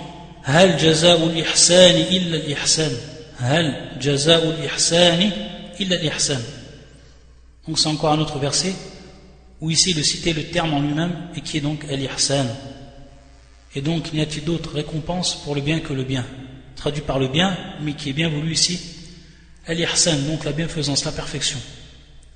Hal 0.45 0.79
jaza'u 0.79 1.38
ihsani 1.38 2.05
illa 2.12 2.38
al-ihsan. 2.38 2.91
Hal 3.39 3.91
jaza'ul 4.00 4.55
ihsani 4.63 5.31
illa 5.79 5.97
l'ihsan. 5.97 6.39
Donc 7.67 7.77
c'est 7.77 7.89
encore 7.89 8.13
un 8.13 8.19
autre 8.19 8.39
verset 8.39 8.74
où 9.59 9.69
ici 9.69 9.91
il 9.91 10.05
citer 10.05 10.31
le 10.31 10.45
terme 10.45 10.74
en 10.74 10.79
lui-même 10.79 11.13
et 11.36 11.41
qui 11.41 11.57
est 11.57 11.62
donc 11.62 11.83
al-ihsan. 11.89 12.45
Et 13.75 13.81
donc 13.81 14.13
n'y 14.13 14.21
a-t-il 14.21 14.45
d'autre 14.45 14.74
récompense 14.74 15.36
pour 15.43 15.53
le 15.53 15.59
bien 15.59 15.81
que 15.81 15.91
le 15.91 16.03
bien? 16.03 16.25
Traduit 16.77 17.01
par 17.01 17.19
le 17.19 17.27
bien, 17.27 17.57
mais 17.81 17.93
qui 17.93 18.12
est 18.12 18.13
bien 18.13 18.29
voulu 18.29 18.53
ici, 18.53 18.79
al-ihsan, 19.65 20.15
donc 20.29 20.46
la 20.46 20.51
bienfaisance, 20.51 21.03
la 21.03 21.12
perfection. 21.12 21.60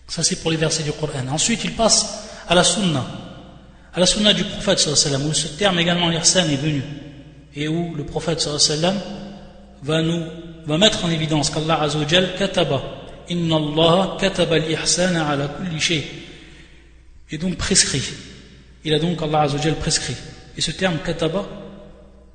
Ça 0.07 0.23
c'est 0.23 0.41
pour 0.41 0.51
les 0.51 0.57
versets 0.57 0.83
du 0.83 0.91
Coran. 0.91 1.27
Ensuite 1.31 1.63
il 1.63 1.71
passe 1.71 2.27
à 2.49 2.53
la 2.53 2.63
sunna, 2.63 3.05
à 3.93 3.99
la 3.99 4.05
sunna 4.05 4.33
du 4.33 4.43
prophète 4.43 4.79
sallallahu 4.79 5.29
où 5.29 5.33
ce 5.33 5.47
terme 5.47 5.79
également 5.79 6.09
l'ihsan 6.09 6.49
est 6.49 6.57
venu. 6.57 6.81
Et 7.55 7.67
où 7.67 7.95
le 7.95 8.05
prophète 8.05 8.41
sallallahu 8.41 8.97
va 9.83 10.01
nous 10.01 10.25
va 10.65 10.77
mettre 10.77 11.05
en 11.05 11.09
évidence 11.09 11.49
qu'Allah 11.49 11.81
Azzawajal 11.81 12.35
kataba. 12.35 12.81
Inna 13.29 13.55
Allah 13.55 14.17
kataba 14.19 14.55
al-ihsana 14.55 15.27
ala 15.29 15.47
kulli 15.47 15.79
shay. 15.79 16.03
Et 17.29 17.37
donc 17.37 17.55
prescrit. 17.55 18.03
Il 18.83 18.93
a 18.93 18.99
donc 18.99 19.21
Allah 19.21 19.41
Azzawajal 19.43 19.75
prescrit. 19.75 20.15
Et 20.57 20.61
ce 20.61 20.71
terme 20.71 20.97
kataba 21.05 21.47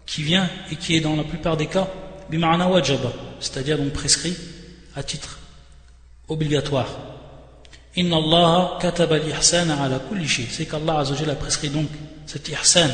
qui 0.07 0.23
vient 0.23 0.49
et 0.71 0.77
qui 0.77 0.97
est 0.97 1.01
dans 1.01 1.17
la 1.17 1.25
plupart 1.25 1.57
des 1.57 1.67
cas 1.67 1.89
bima'ana 2.31 2.69
wajaba 2.69 3.13
c'est-à-dire 3.41 3.79
donc 3.79 3.93
prescrit 3.93 4.37
à 4.95 5.03
titre 5.03 5.39
obligatoire 6.29 6.89
inna 7.97 8.17
Allah 8.17 8.79
kataba 8.81 9.17
al-ihsana 9.17 9.83
ala 9.83 9.99
kulli 9.99 10.27
shay 10.27 10.47
c'est 10.51 10.67
qu'Allah 10.67 11.01
a 11.01 11.35
prescrit 11.35 11.69
donc 11.69 11.89
cet 12.27 12.49
ihsan 12.49 12.91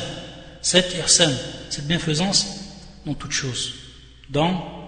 cette 0.61 0.95
ihsan 0.95 1.31
cette 1.71 1.87
bienfaisance 1.87 2.47
dans 3.07 3.15
toute 3.15 3.33
chose 3.33 3.75
dans 4.31 4.83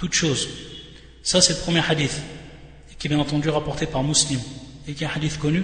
toute 0.00 0.14
chose. 0.14 0.48
Ça, 1.22 1.42
c'est 1.42 1.52
le 1.52 1.58
premier 1.58 1.82
hadith, 1.86 2.22
qui 2.98 3.06
est 3.06 3.10
bien 3.10 3.18
entendu 3.18 3.50
rapporté 3.50 3.84
par 3.84 4.02
Muslim, 4.02 4.40
et 4.88 4.94
qui 4.94 5.04
est 5.04 5.06
un 5.06 5.10
hadith 5.14 5.38
connu, 5.38 5.62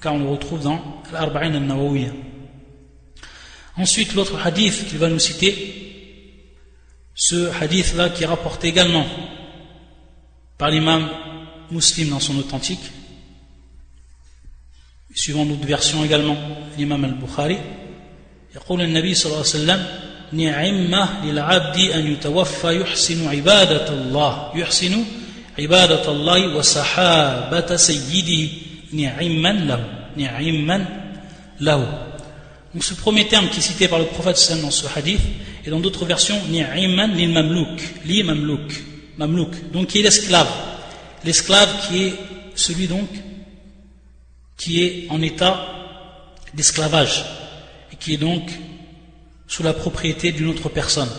car 0.00 0.14
on 0.14 0.18
le 0.18 0.28
retrouve 0.28 0.62
dans 0.62 0.80
l'Arba'in 1.12 1.54
al-Nawawiyya. 1.54 2.10
Ensuite, 3.77 4.13
l'autre 4.13 4.39
hadith 4.43 4.87
qu'il 4.87 4.97
va 4.97 5.09
nous 5.09 5.19
citer, 5.19 5.53
ce 7.15 7.51
hadith-là 7.61 8.09
qui 8.09 8.23
est 8.23 8.27
rapporté 8.27 8.67
également 8.67 9.05
par 10.57 10.69
l'imam 10.69 11.09
Muslim 11.71 12.09
dans 12.09 12.19
son 12.19 12.37
authentique, 12.37 12.91
suivant 15.13 15.45
notre 15.45 15.65
version 15.65 16.03
également, 16.03 16.37
l'imam 16.77 17.03
al-Bukhari, 17.03 17.57
يقول 18.55 18.81
النبي 18.81 19.13
صلى 19.13 19.25
الله 19.25 19.37
عليه 19.37 19.49
وسلم 19.49 19.85
نعمة 20.33 21.25
للعبد 21.25 21.77
أن 21.77 22.11
يتوفى 22.11 22.81
يحسن 22.81 23.27
عبادة 23.27 23.93
الله 23.93 24.51
يحسن 24.55 25.05
عبادة 25.59 26.11
الله 26.11 26.55
وصحابة 26.55 27.75
سيده 27.75 28.53
نعما 28.93 29.51
له 29.51 30.09
نعما 30.17 30.85
له 31.59 32.00
Donc 32.72 32.84
ce 32.84 32.94
premier 32.94 33.28
terme 33.28 33.48
qui 33.48 33.58
est 33.58 33.62
cité 33.62 33.88
par 33.88 33.98
le 33.98 34.06
prophète 34.06 34.60
dans 34.62 34.70
ce 34.70 34.86
hadith 34.96 35.20
et 35.64 35.70
dans 35.70 35.80
d'autres 35.80 36.06
versions 36.06 36.40
ni'imman 36.48 37.14
lil 37.14 37.30
mamlouk, 37.30 37.80
li 38.04 38.22
mamlouk, 38.22 38.72
mamlouk, 39.18 39.70
donc 39.72 39.88
qui 39.88 40.00
est 40.00 40.02
l'esclave. 40.02 40.48
L'esclave 41.24 41.88
qui 41.88 42.04
est 42.04 42.14
celui 42.54 42.88
donc 42.88 43.08
qui 44.56 44.82
est 44.82 45.06
en 45.10 45.20
état 45.20 45.68
d'esclavage 46.54 47.24
et 47.92 47.96
qui 47.96 48.14
est 48.14 48.18
donc 48.18 48.50
sous 49.46 49.62
la 49.62 49.74
propriété 49.74 50.32
d'une 50.32 50.48
autre 50.48 50.68
personne, 50.68 51.10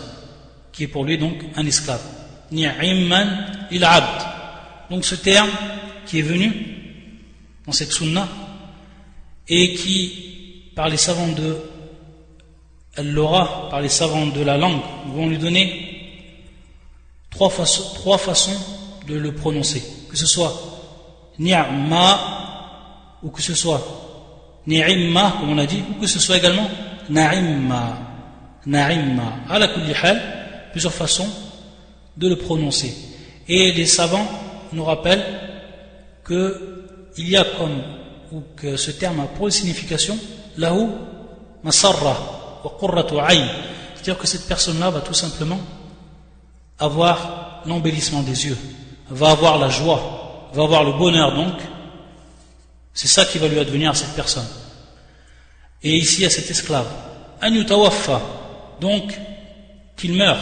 qui 0.72 0.84
est 0.84 0.88
pour 0.88 1.04
lui 1.04 1.18
donc 1.18 1.36
un 1.54 1.66
esclave. 1.66 2.02
Ni'imman 2.50 3.46
il 3.70 3.84
abd. 3.84 4.26
Donc 4.90 5.04
ce 5.04 5.14
terme 5.14 5.50
qui 6.06 6.18
est 6.18 6.22
venu 6.22 6.52
dans 7.66 7.72
cette 7.72 7.92
sunna 7.92 8.28
et 9.48 9.74
qui, 9.74 10.33
par 10.74 10.88
les 10.88 10.96
savants 10.96 11.28
de 11.28 11.56
l'aura, 13.02 13.68
par 13.70 13.80
les 13.80 13.88
savants 13.88 14.26
de 14.26 14.42
la 14.42 14.56
langue, 14.56 14.80
vont 15.14 15.28
lui 15.28 15.38
donner 15.38 15.94
trois, 17.30 17.50
façons, 17.50 18.56
de 19.06 19.16
le 19.16 19.34
prononcer. 19.34 19.82
Que 20.10 20.16
ce 20.16 20.26
soit 20.26 20.52
ni'ma 21.38 23.18
ou 23.22 23.30
que 23.30 23.42
ce 23.42 23.54
soit 23.54 23.82
ni'imma, 24.66 25.36
comme 25.40 25.50
on 25.50 25.58
a 25.58 25.66
dit, 25.66 25.82
ou 25.90 26.00
que 26.00 26.06
ce 26.06 26.18
soit 26.18 26.36
également 26.36 26.68
na'imma 27.08 28.04
na'imma, 28.66 29.44
kulli 29.74 29.92
hal, 30.02 30.20
plusieurs 30.72 30.92
façons 30.92 31.28
de 32.16 32.28
le 32.28 32.36
prononcer. 32.36 32.94
Et 33.48 33.72
les 33.72 33.86
savants 33.86 34.26
nous 34.72 34.84
rappellent 34.84 35.24
que 36.22 36.70
il 37.16 37.28
y 37.28 37.36
a 37.36 37.44
comme, 37.44 37.82
ou 38.32 38.42
que 38.56 38.76
ce 38.76 38.90
terme 38.90 39.20
a 39.20 39.24
pour 39.24 39.52
signification, 39.52 40.18
lahu 40.56 40.88
masarra 41.62 42.16
wa 42.64 42.72
qurratu 42.78 43.14
C'est-à-dire 43.94 44.18
que 44.18 44.26
cette 44.26 44.46
personne-là 44.46 44.90
va 44.90 45.00
tout 45.00 45.14
simplement 45.14 45.60
avoir 46.78 47.62
l'embellissement 47.66 48.22
des 48.22 48.46
yeux, 48.46 48.58
va 49.10 49.30
avoir 49.30 49.58
la 49.58 49.68
joie, 49.68 50.48
va 50.52 50.62
avoir 50.64 50.84
le 50.84 50.92
bonheur 50.92 51.34
donc. 51.34 51.54
C'est 52.92 53.08
ça 53.08 53.24
qui 53.24 53.38
va 53.38 53.48
lui 53.48 53.58
advenir 53.58 53.90
à 53.90 53.94
cette 53.94 54.14
personne. 54.14 54.46
Et 55.82 55.96
ici 55.96 56.24
à 56.24 56.30
cet 56.30 56.48
esclave. 56.50 56.86
An 57.42 57.50
donc 58.80 59.18
qu'il 59.96 60.14
meure, 60.14 60.38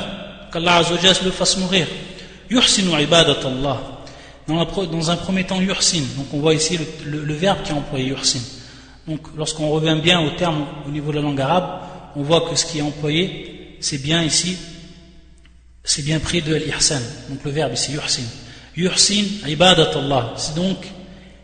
qu'Allah 0.53 0.77
Azzawajal 0.77 1.17
le 1.25 1.31
fasse 1.31 1.57
mourir. 1.57 1.87
Yuhsinu 2.51 3.01
ibadat 3.01 3.41
Allah. 3.45 3.81
Dans, 4.47 5.11
un 5.11 5.17
premier 5.17 5.45
temps, 5.45 5.61
yuhsin. 5.61 6.03
Donc 6.17 6.27
on 6.33 6.41
voit 6.41 6.55
ici 6.55 6.79
le, 7.05 7.35
verbe 7.35 7.63
qui 7.63 7.71
est 7.71 7.75
employé, 7.75 8.07
yuhsin. 8.09 8.41
Donc, 9.07 9.21
lorsqu'on 9.37 9.69
revient 9.71 9.99
bien 10.01 10.21
au 10.21 10.31
terme 10.31 10.67
au 10.87 10.91
niveau 10.91 11.11
de 11.11 11.17
la 11.17 11.23
langue 11.23 11.41
arabe, 11.41 11.81
on 12.15 12.23
voit 12.23 12.49
que 12.49 12.55
ce 12.55 12.67
qui 12.67 12.79
est 12.79 12.83
employé, 12.83 13.77
c'est 13.81 13.99
bien 13.99 14.23
ici, 14.23 14.57
c'est 15.83 16.03
bien 16.03 16.21
pris 16.21 16.43
de 16.43 16.55
l'ihsan. 16.55 17.01
Donc, 17.29 17.45
le 17.45 17.51
verbe 17.51 17.73
ici, 17.73 17.93
yuhsin. 17.93 18.23
Yuhsin, 18.77 19.25
ibadat 19.49 19.91
Allah. 19.97 20.35
C'est 20.37 20.55
donc 20.55 20.79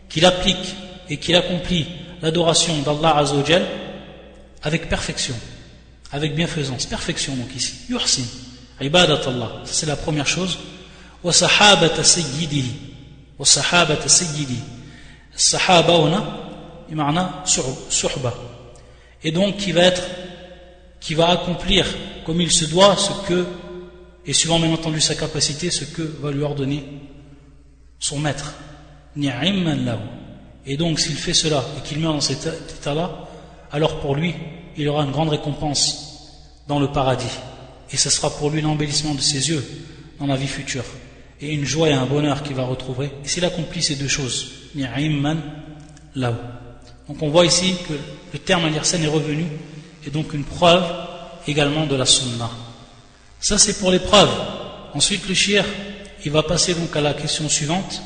qu'il 0.07 0.25
applique 0.25 0.75
et 1.09 1.17
qu'il 1.17 1.35
accomplit 1.35 1.85
l'adoration 2.21 2.77
d'Allah 2.79 3.17
Azzawajal 3.17 3.65
avec 4.63 4.87
perfection, 4.87 5.35
avec 6.11 6.35
bienfaisance. 6.35 6.85
Perfection, 6.85 7.35
donc 7.35 7.53
ici. 7.55 7.73
Yuhsin, 7.89 8.23
ibadat 8.79 9.21
Allah. 9.27 9.51
C'est 9.65 9.85
la 9.85 9.97
première 9.97 10.27
chose. 10.27 10.57
Wa 11.23 11.33
sahabata. 11.33 12.03
Wa 13.37 13.45
sahabata. 13.45 14.07
Sahaba, 15.35 16.48
Imana 16.91 17.43
Suhba. 17.45 18.33
Et 19.23 19.31
donc 19.31 19.57
qui 19.57 19.71
va 19.71 19.83
être, 19.83 20.03
qui 20.99 21.13
va 21.13 21.29
accomplir 21.29 21.85
comme 22.25 22.41
il 22.41 22.51
se 22.51 22.65
doit 22.65 22.95
ce 22.95 23.27
que, 23.27 23.45
et 24.25 24.33
suivant 24.33 24.59
bien 24.59 24.71
entendu 24.71 25.01
sa 25.01 25.15
capacité, 25.15 25.71
ce 25.71 25.85
que 25.85 26.01
va 26.01 26.31
lui 26.31 26.43
ordonner 26.43 26.85
son 27.99 28.19
maître. 28.19 28.53
Et 30.65 30.77
donc 30.77 30.99
s'il 30.99 31.15
fait 31.15 31.33
cela 31.33 31.63
et 31.77 31.87
qu'il 31.87 31.99
meurt 31.99 32.13
dans 32.13 32.21
cet 32.21 32.45
état-là, 32.45 33.27
alors 33.71 33.99
pour 33.99 34.15
lui, 34.15 34.35
il 34.77 34.87
aura 34.87 35.03
une 35.03 35.11
grande 35.11 35.29
récompense 35.29 36.61
dans 36.67 36.79
le 36.79 36.91
paradis. 36.91 37.25
Et 37.91 37.97
ce 37.97 38.09
sera 38.09 38.29
pour 38.29 38.49
lui 38.51 38.61
l'embellissement 38.61 39.15
de 39.15 39.21
ses 39.21 39.49
yeux 39.49 39.65
dans 40.19 40.27
la 40.27 40.35
vie 40.35 40.47
future. 40.47 40.85
Et 41.41 41.53
une 41.53 41.65
joie 41.65 41.89
et 41.89 41.93
un 41.93 42.05
bonheur 42.05 42.43
qu'il 42.43 42.55
va 42.55 42.63
retrouver 42.63 43.11
s'il 43.23 43.45
accomplit 43.45 43.81
ces 43.81 43.95
deux 43.95 44.07
choses. 44.07 44.51
Ni'imman 44.75 45.37
lahu. 46.15 46.35
donc 47.08 47.22
on 47.22 47.28
voit 47.28 47.44
ici 47.46 47.74
que 47.88 47.94
le 48.32 48.38
terme 48.38 48.64
al 48.64 48.74
est 48.74 49.06
revenu 49.06 49.46
et 50.06 50.10
donc 50.10 50.32
une 50.32 50.44
preuve 50.44 50.84
également 51.46 51.86
de 51.86 51.96
la 51.96 52.06
sunna 52.06 52.50
ça 53.40 53.58
c'est 53.58 53.78
pour 53.78 53.90
les 53.90 53.98
preuves 53.98 54.30
ensuite 54.94 55.28
le 55.28 55.34
shir 55.34 55.64
il 56.24 56.30
va 56.30 56.42
passer 56.42 56.74
donc 56.74 56.94
à 56.96 57.00
la 57.00 57.14
question 57.14 57.48
suivante 57.48 58.02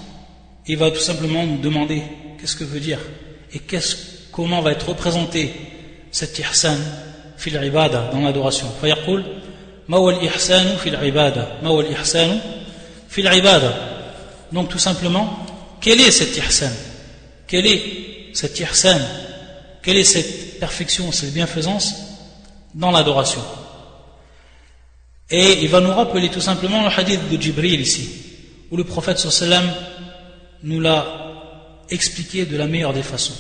il 0.66 0.76
va 0.76 0.90
tout 0.90 1.00
simplement 1.00 1.44
nous 1.46 1.58
demander 1.58 2.02
qu'est-ce 2.40 2.56
que 2.56 2.64
veut 2.64 2.80
dire 2.80 2.98
et 3.52 3.60
comment 4.32 4.60
va 4.60 4.72
être 4.72 4.88
représenté 4.88 5.52
cet 6.10 6.38
ihsan 6.38 6.76
fil 7.36 7.58
ibada 7.64 8.10
dans 8.12 8.20
l'adoration 8.20 8.66
فيقول 8.80 9.24
ما 9.88 9.96
هو 9.96 10.10
الإحسان 10.10 10.76
في 10.76 10.88
العبادة 10.88 11.48
ما 11.62 11.68
هو 11.68 11.80
الإحسان 11.80 12.40
في 13.08 13.20
العبادة 13.20 13.74
donc 14.52 14.68
tout 14.68 14.78
simplement 14.78 15.28
quel 15.80 16.00
est 16.00 16.10
cet 16.10 16.36
ihsan 16.36 16.72
quel 17.46 17.66
est 17.66 17.82
cet 18.34 18.58
ihsan 18.60 19.00
quelle 19.82 19.96
est 19.96 20.04
cette 20.04 20.58
perfection 20.58 21.10
cette 21.12 21.32
bienfaisance 21.32 21.94
dans 22.74 22.90
l'adoration 22.90 23.42
et 25.30 25.62
il 25.62 25.68
va 25.68 25.80
nous 25.80 25.92
rappeler 25.92 26.30
tout 26.30 26.40
simplement 26.40 26.82
le 26.82 26.90
hadith 26.90 27.28
de 27.30 27.40
Jibril 27.40 27.80
ici 27.80 28.08
où 28.70 28.76
le 28.76 28.84
prophète 28.84 29.18
sallam 29.18 29.64
nous 30.62 30.80
l'a 30.80 31.84
expliqué 31.90 32.44
de 32.44 32.56
la 32.56 32.66
meilleure 32.66 32.92
des 32.92 33.02
façons 33.02 33.36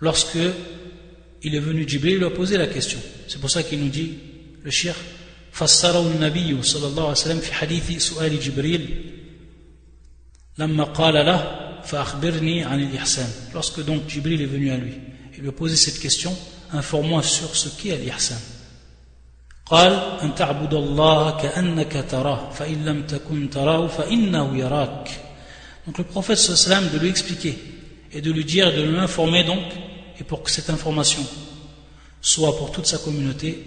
lorsque 0.00 0.38
il 1.42 1.54
est 1.54 1.60
venu 1.60 1.88
Jibril 1.88 2.14
il 2.14 2.18
lui 2.18 2.26
a 2.26 2.30
posé 2.30 2.56
la 2.56 2.66
question 2.66 3.00
c'est 3.28 3.40
pour 3.40 3.50
ça 3.50 3.62
qu'il 3.62 3.80
nous 3.80 3.88
dit 3.90 4.18
le 4.62 4.70
shir 4.70 4.94
فسره 5.54 6.06
النبي 6.06 6.62
صلى 6.62 6.86
الله 6.86 7.02
عليه 7.02 7.12
وسلم 7.12 7.40
في 7.40 7.54
حديث 7.54 8.02
سؤال 8.02 8.40
جبريل 8.40 9.12
لما 10.58 10.84
قال 10.84 11.14
له 11.14 11.67
فأخبرني 11.84 12.64
عن 12.64 12.80
الإحسان 12.80 13.28
lorsque 13.54 13.84
donc 13.84 14.08
Jibril 14.08 14.40
est 14.42 14.46
venu 14.46 14.70
à 14.70 14.76
lui 14.76 14.94
il 15.36 15.42
lui 15.42 15.48
a 15.48 15.52
posé 15.52 15.76
cette 15.76 15.98
question 16.00 16.34
informe-moi 16.72 17.22
sur 17.22 17.54
ce 17.56 17.68
qu'est 17.68 17.96
l'ihsan 17.98 18.38
قال 19.66 19.92
أن 20.22 20.34
تعبد 20.34 20.74
الله 20.74 21.30
كأنك 21.42 22.04
تراه 22.10 22.50
فإن 22.50 22.84
لم 22.84 23.02
تكن 23.06 23.50
تراه 23.50 23.86
فإنه 23.86 24.56
يراك 24.56 25.10
donc 25.86 25.98
le 25.98 26.04
prophète 26.04 26.38
sallam 26.38 26.88
de 26.90 26.98
lui 26.98 27.08
expliquer 27.08 27.58
et 28.12 28.20
de 28.20 28.30
lui 28.30 28.44
dire 28.44 28.72
de 28.72 28.82
lui 28.82 28.98
informer 28.98 29.44
donc 29.44 29.64
et 30.18 30.24
pour 30.24 30.42
que 30.42 30.50
cette 30.50 30.70
information 30.70 31.22
soit 32.20 32.56
pour 32.56 32.72
toute 32.72 32.86
sa 32.86 32.98
communauté 32.98 33.64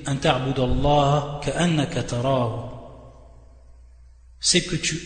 c'est 4.39 4.61
que 4.61 4.75
tu 4.75 4.99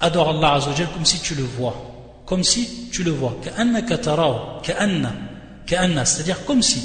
adores 0.00 0.28
Allah 0.30 0.54
Azzawajal 0.54 0.88
comme 0.92 1.04
si 1.04 1.20
tu 1.20 1.34
le 1.34 1.42
vois 1.42 1.89
comme 2.31 2.45
si 2.45 2.87
tu 2.93 3.03
le 3.03 3.11
vois. 3.11 3.35
C'est-à-dire 6.05 6.45
comme 6.45 6.61
si 6.61 6.81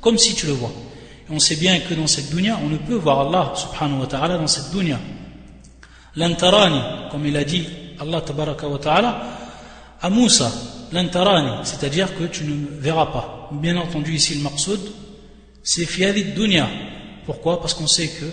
comme 0.00 0.16
si 0.16 0.36
tu 0.36 0.46
le 0.46 0.52
vois. 0.52 0.70
Et 1.28 1.32
on 1.34 1.40
sait 1.40 1.56
bien 1.56 1.80
que 1.80 1.94
dans 1.94 2.06
cette 2.06 2.30
dunya 2.30 2.60
on 2.62 2.68
ne 2.68 2.76
peut 2.76 2.94
voir 2.94 3.26
Allah 3.26 3.54
subhanahu 3.56 4.02
wa 4.02 4.06
ta'ala 4.06 4.38
dans 4.38 4.46
cette 4.46 4.70
dunya. 4.70 5.00
L'antarani 6.14 7.10
comme 7.10 7.26
il 7.26 7.36
a 7.36 7.42
dit 7.42 7.66
Allah 8.00 8.20
tabaraka 8.20 8.68
wa 8.68 8.78
ta'ala 8.78 9.20
à 10.00 10.10
Moussa 10.10 10.52
l'antarani 10.92 11.64
c'est-à-dire 11.64 12.16
que 12.16 12.22
tu 12.26 12.44
ne 12.44 12.80
verras 12.80 13.06
pas. 13.06 13.50
Bien 13.50 13.76
entendu 13.76 14.14
ici 14.14 14.36
le 14.36 14.42
maqsoud 14.42 14.78
c'est 15.64 15.86
fiadi 15.86 16.22
dunya. 16.36 16.68
Pourquoi? 17.26 17.60
Parce 17.60 17.74
qu'on 17.74 17.88
sait 17.88 18.06
que 18.06 18.26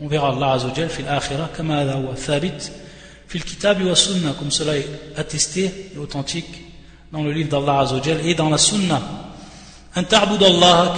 on 0.00 0.08
verra 0.08 0.30
Allah 0.30 0.52
Azzawajal 0.52 0.88
fil 0.88 1.08
akhirah 1.08 1.50
kama 1.54 1.84
thabit 2.14 2.72
fil 3.28 3.44
kitab 3.44 3.82
wa 3.82 3.94
sunnah 3.94 4.32
comme 4.38 4.50
cela 4.50 4.76
est 4.76 4.88
attesté 5.16 5.90
et 5.94 5.98
authentique 5.98 6.62
dans 7.12 7.22
le 7.22 7.32
livre 7.32 7.48
d'Allah 7.48 7.80
Azzawajal 7.80 8.26
et 8.26 8.34
dans 8.34 8.50
la 8.50 8.58
sunna. 8.58 9.00
An 9.94 10.04
ta'bud 10.04 10.42
Allah. 10.42 10.94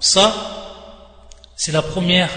Ça 0.00 0.34
c'est 1.56 1.72
la 1.72 1.82
première 1.82 2.30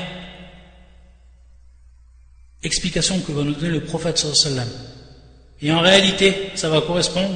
explication 2.64 3.20
que 3.20 3.32
va 3.32 3.44
nous 3.44 3.54
donner 3.54 3.72
le 3.72 3.84
prophète 3.84 4.18
sallallahu. 4.18 4.68
Et 5.62 5.72
en 5.72 5.82
réalité, 5.82 6.52
ça 6.56 6.70
va 6.70 6.82
correspondre 6.82 7.36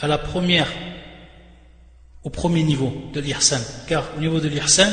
à 0.00 0.06
la 0.06 0.18
première 0.18 0.68
au 2.22 2.30
premier 2.30 2.62
niveau 2.62 2.92
de 3.14 3.20
l'ihsan. 3.20 3.60
Car 3.86 4.04
au 4.16 4.20
niveau 4.20 4.38
de 4.38 4.48
l'ihsan, 4.48 4.90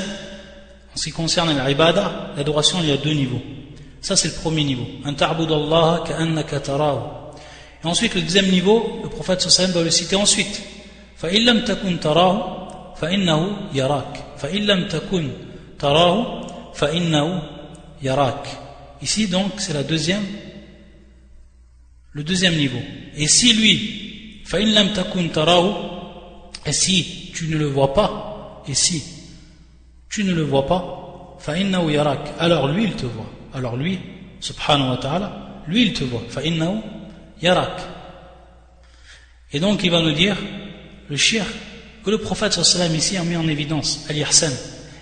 en 0.94 0.98
ce 0.98 1.06
qui 1.06 1.12
concerne 1.12 1.50
l'ibada, 1.68 2.32
l'adoration, 2.38 2.80
il 2.82 2.90
y 2.90 2.92
a 2.92 2.98
deux 2.98 3.14
niveaux. 3.14 3.42
Ça, 4.05 4.17
c'est 4.17 4.29
le 4.29 4.35
premier 4.35 4.65
niveau. 4.65 4.87
Et 7.83 7.87
ensuite, 7.87 8.15
le 8.15 8.23
deuxième 8.23 8.51
niveau, 8.51 9.01
le 9.03 9.09
prophète 9.09 9.43
sallam 9.43 9.73
va 9.73 9.83
le 9.83 9.91
citer 9.91 10.17
ensuite. 10.17 10.63
فَإِن 11.21 11.65
تَكُن 11.65 12.01
تَرَاهُ 12.01 12.95
فَإِنَّهُ 12.97 13.75
يَرَاكَ 13.75 14.25
فَإِن 14.39 14.89
تَكُن 14.89 15.31
تَرَاهُ 15.79 16.73
فَإِنَّهُ 16.73 17.43
يَرَاكَ 18.03 18.47
Ici, 19.03 19.29
donc, 19.29 19.53
c'est 19.59 19.75
la 19.75 19.83
deuxième, 19.83 20.25
le 22.13 22.25
deuxième 22.25 22.57
niveau. 22.57 22.81
Et 23.17 23.29
si 23.29 23.53
lui, 23.53 24.43
فَإِن 24.47 24.95
تَكُن 24.95 25.29
تَرَاهُ 25.29 25.91
et 26.67 26.73
si 26.73 27.31
tu 27.35 27.49
ne 27.49 27.57
le 27.57 27.67
vois 27.67 27.95
pas, 27.95 28.63
et 28.69 28.75
si 28.75 29.03
tu 30.09 30.25
ne 30.25 30.35
le 30.35 30.43
vois 30.43 30.67
pas, 30.67 31.37
yarak. 31.47 32.35
Alors 32.39 32.69
lui, 32.69 32.85
il 32.85 32.93
te 32.93 33.07
voit. 33.07 33.31
Alors 33.56 33.78
lui, 33.78 33.98
subhanahu 34.40 34.92
wa 34.92 34.98
ta'ala, 34.98 35.64
lui, 35.68 35.84
il 35.84 35.94
te 35.94 36.04
voit. 36.04 36.22
yarak. 37.42 37.82
Et 39.52 39.60
donc, 39.60 39.84
il 39.84 39.92
va 39.92 40.02
nous 40.02 40.12
dire, 40.12 40.38
le 41.10 41.16
shir, 41.16 41.46
que 42.04 42.12
le 42.12 42.18
prophète 42.18 42.54
sallam 42.54 42.94
ici 42.94 43.18
a 43.18 43.24
mis 43.24 43.36
en 43.36 43.48
évidence 43.48 44.06
al-yahsan. 44.10 44.52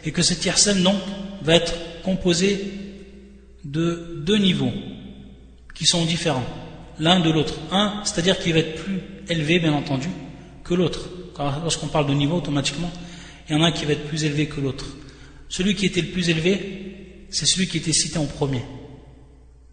Et 0.06 0.12
que 0.12 0.22
cet 0.22 0.46
yahsan, 0.46 0.82
donc, 0.84 0.96
va 1.42 1.56
être 1.56 1.74
composé 2.04 2.72
de 3.66 4.22
deux 4.26 4.38
niveaux 4.38 4.74
qui 5.74 5.86
sont 5.86 6.06
différents, 6.06 6.46
l'un 7.00 7.20
de 7.20 7.32
l'autre. 7.32 7.56
Un, 7.72 8.02
c'est-à-dire 8.04 8.38
qu'il 8.40 8.54
va 8.54 8.60
être 8.60 8.84
plus 8.84 9.02
élevé, 9.28 9.60
bien 9.60 9.74
entendu, 9.74 10.10
que 10.64 10.74
l'autre 10.74 11.10
lorsqu'on 11.64 11.88
parle 11.88 12.08
de 12.08 12.14
niveau, 12.14 12.38
automatiquement, 12.38 12.92
il 13.50 13.56
y 13.56 13.60
en 13.60 13.64
a 13.64 13.68
un 13.68 13.72
qui 13.72 13.86
va 13.86 13.94
être 13.94 14.08
plus 14.08 14.24
élevé 14.24 14.46
que 14.48 14.62
l'autre. 14.62 14.86
Celui 15.50 15.76
qui 15.76 15.86
était 15.86 16.02
le 16.02 16.08
plus 16.08 16.30
élevé, 16.30 16.93
c'est 17.34 17.48
celui 17.48 17.68
qui 17.68 17.78
était 17.78 17.94
cité 17.94 18.20
en 18.20 18.26
premier. 18.26 18.64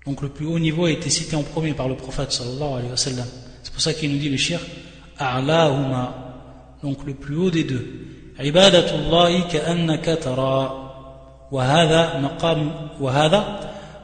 Donc 0.07 0.23
le 0.23 0.31
plus 0.31 0.47
haut 0.47 0.59
niveau 0.59 0.87
a 0.87 0.91
été 0.91 1.11
cité 1.11 1.37
en 1.37 1.43
premier 1.43 1.75
par 1.75 1.89
le 1.89 1.95
prophète 1.95 2.33
sallallahu 2.33 2.73
alayhi 2.73 2.91
wa 2.91 2.97
sallam. 2.97 3.27
C'est 3.63 3.73
pour 3.73 3.83
ça 3.83 3.93
qu'il 3.93 4.11
nous 4.11 4.19
dit 4.19 4.31
le 4.31 4.39
shir 4.39 4.59
A'lahuma. 5.19 6.79
Donc 6.83 7.05
le 7.05 7.15
plus 7.15 7.37
haut 7.37 7.51
des 7.51 7.65
deux. 7.65 7.87
Ibadatullahi 8.43 9.47
ka'annaka 9.49 10.17
tara. 10.17 11.49
Wahada 11.51 12.19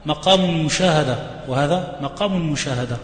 mushahada. 0.04 1.44
Mushahada. 1.48 3.00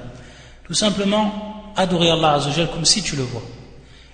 Tout 0.66 0.74
simplement, 0.74 1.72
adorer 1.74 2.10
Allah 2.10 2.40
comme 2.72 2.84
si 2.84 3.02
tu 3.02 3.16
le 3.16 3.22
vois. 3.22 3.42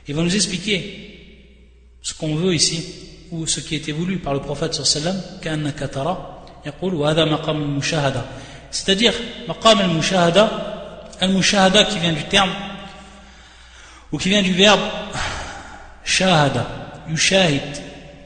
Il 0.07 0.15
va 0.15 0.23
nous 0.23 0.35
expliquer 0.35 1.99
ce 2.01 2.15
qu'on 2.15 2.37
veut 2.37 2.55
ici 2.55 3.08
ou 3.31 3.47
ce 3.47 3.61
qui 3.61 3.75
été 3.75 3.93
voulu 3.93 4.19
par 4.19 4.35
le 4.35 4.41
prophète 4.41 4.75
sallam, 4.75 5.17
c'est-à-dire 8.71 9.15
maqam 9.47 9.81
al-mushahada, 9.81 11.05
al-mushahada 11.21 11.85
qui 11.85 11.99
vient 11.99 12.13
du 12.13 12.25
terme, 12.25 12.51
ou 14.13 14.19
qui 14.19 14.29
vient 14.29 14.43
du 14.43 14.53
verbe 14.53 14.81
shahada, 16.05 16.67
yushahid, 17.09 17.63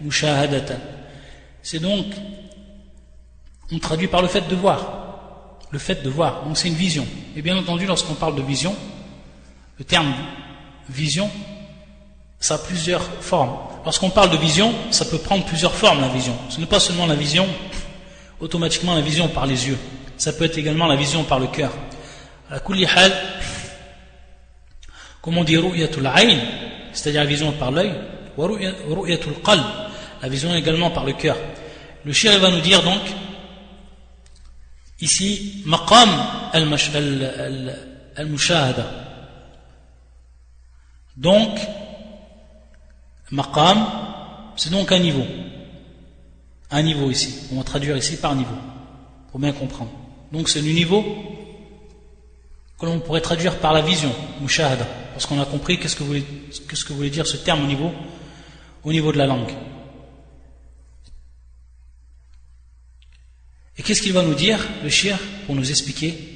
mushahadatan. 0.01 0.79
C'est 1.63 1.79
donc, 1.79 2.07
on 3.71 3.79
traduit 3.79 4.09
par 4.09 4.23
le 4.23 4.29
fait 4.29 4.49
de 4.49 4.55
voir, 4.55 5.59
le 5.71 5.79
fait 5.79 6.03
de 6.03 6.11
voir, 6.11 6.45
donc 6.45 6.57
c'est 6.59 6.69
une 6.69 6.75
vision. 6.75 7.07
Et 7.37 7.43
bien 7.43 7.57
entendu, 7.57 7.87
lorsqu'on 7.87 8.15
parle 8.15 8.37
de 8.37 8.43
vision, 8.43 8.75
le 9.79 9.85
terme 9.85 10.13
vision 10.89 11.31
ça 12.43 12.57
a 12.57 12.59
plusieurs 12.59 13.05
formes. 13.23 13.57
Lorsqu'on 13.85 14.11
parle 14.11 14.31
de 14.31 14.37
vision, 14.37 14.73
ça 14.91 15.05
peut 15.05 15.19
prendre 15.19 15.45
plusieurs 15.45 15.75
formes 15.75 16.01
la 16.01 16.09
vision. 16.09 16.37
Ce 16.49 16.61
n'est 16.61 16.67
pas 16.67 16.79
seulement 16.79 17.07
la 17.07 17.17
vision, 17.17 17.47
automatiquement 18.41 18.95
la 18.95 19.01
vision 19.01 19.29
par 19.29 19.47
les 19.47 19.69
yeux. 19.69 19.79
Ça 20.17 20.33
peut 20.33 20.45
être 20.45 20.59
également 20.59 20.87
la 20.87 20.97
vision 20.97 21.25
par 21.25 21.41
le 21.41 21.49
cœur. 21.49 21.73
kulli 22.65 22.87
hal, 22.87 23.13
comme 25.21 25.39
on 25.39 25.45
dit 25.45 25.57
ru'yatul 25.57 26.07
ayn, 26.07 26.39
c'est-à-dire 26.93 27.23
la 27.23 27.27
vision 27.27 27.51
par 27.53 27.73
l'œil, 27.73 27.93
wa 28.37 28.47
ru'yatul 28.47 29.35
qalb, 29.45 29.65
la 30.21 30.29
vision 30.29 30.55
également 30.55 30.91
par 30.91 31.05
le 31.05 31.15
cœur. 31.15 31.37
Le 32.05 32.13
shir 32.13 32.39
va 32.39 32.51
nous 32.51 32.61
dire 32.61 32.83
donc, 32.83 33.03
ici, 35.01 35.63
maqam 35.67 36.09
al-mushahada. 38.17 38.87
Donc, 41.17 41.59
maqam, 43.33 43.85
c'est 44.57 44.71
donc 44.71 44.93
un 44.93 44.99
niveau. 44.99 45.25
Un 46.71 46.83
niveau 46.83 47.11
ici. 47.11 47.49
On 47.53 47.57
va 47.57 47.65
traduire 47.65 47.97
ici 47.97 48.17
par 48.17 48.35
niveau. 48.37 48.55
Pour 49.31 49.41
bien 49.41 49.53
comprendre. 49.53 49.91
Donc 50.31 50.49
c'est 50.49 50.61
le 50.61 50.71
niveau 50.71 51.05
que 52.79 52.87
l'on 52.87 53.01
pourrait 53.01 53.21
traduire 53.21 53.59
par 53.59 53.73
la 53.73 53.81
vision, 53.81 54.13
mushahada. 54.41 54.87
Parce 55.13 55.27
qu'on 55.27 55.41
a 55.41 55.45
compris 55.45 55.79
qu'est-ce 55.79 55.97
que, 55.97 56.03
voulait, 56.93 57.11
dire 57.11 57.27
ce 57.27 57.37
terme 57.37 57.65
au 57.65 57.67
niveau, 57.67 57.93
au 58.85 58.93
niveau 58.93 59.13
de 59.13 59.19
la 59.19 59.27
langue. 59.27 59.53
Et 63.79 63.83
qu'est-ce 63.83 64.03
qu'il 64.03 64.13
va 64.13 64.23
nous 64.23 64.35
dire, 64.35 64.59
le 64.83 64.91
shir, 64.91 65.17
pour 65.47 65.55
nous 65.55 65.71
expliquer? 65.71 66.29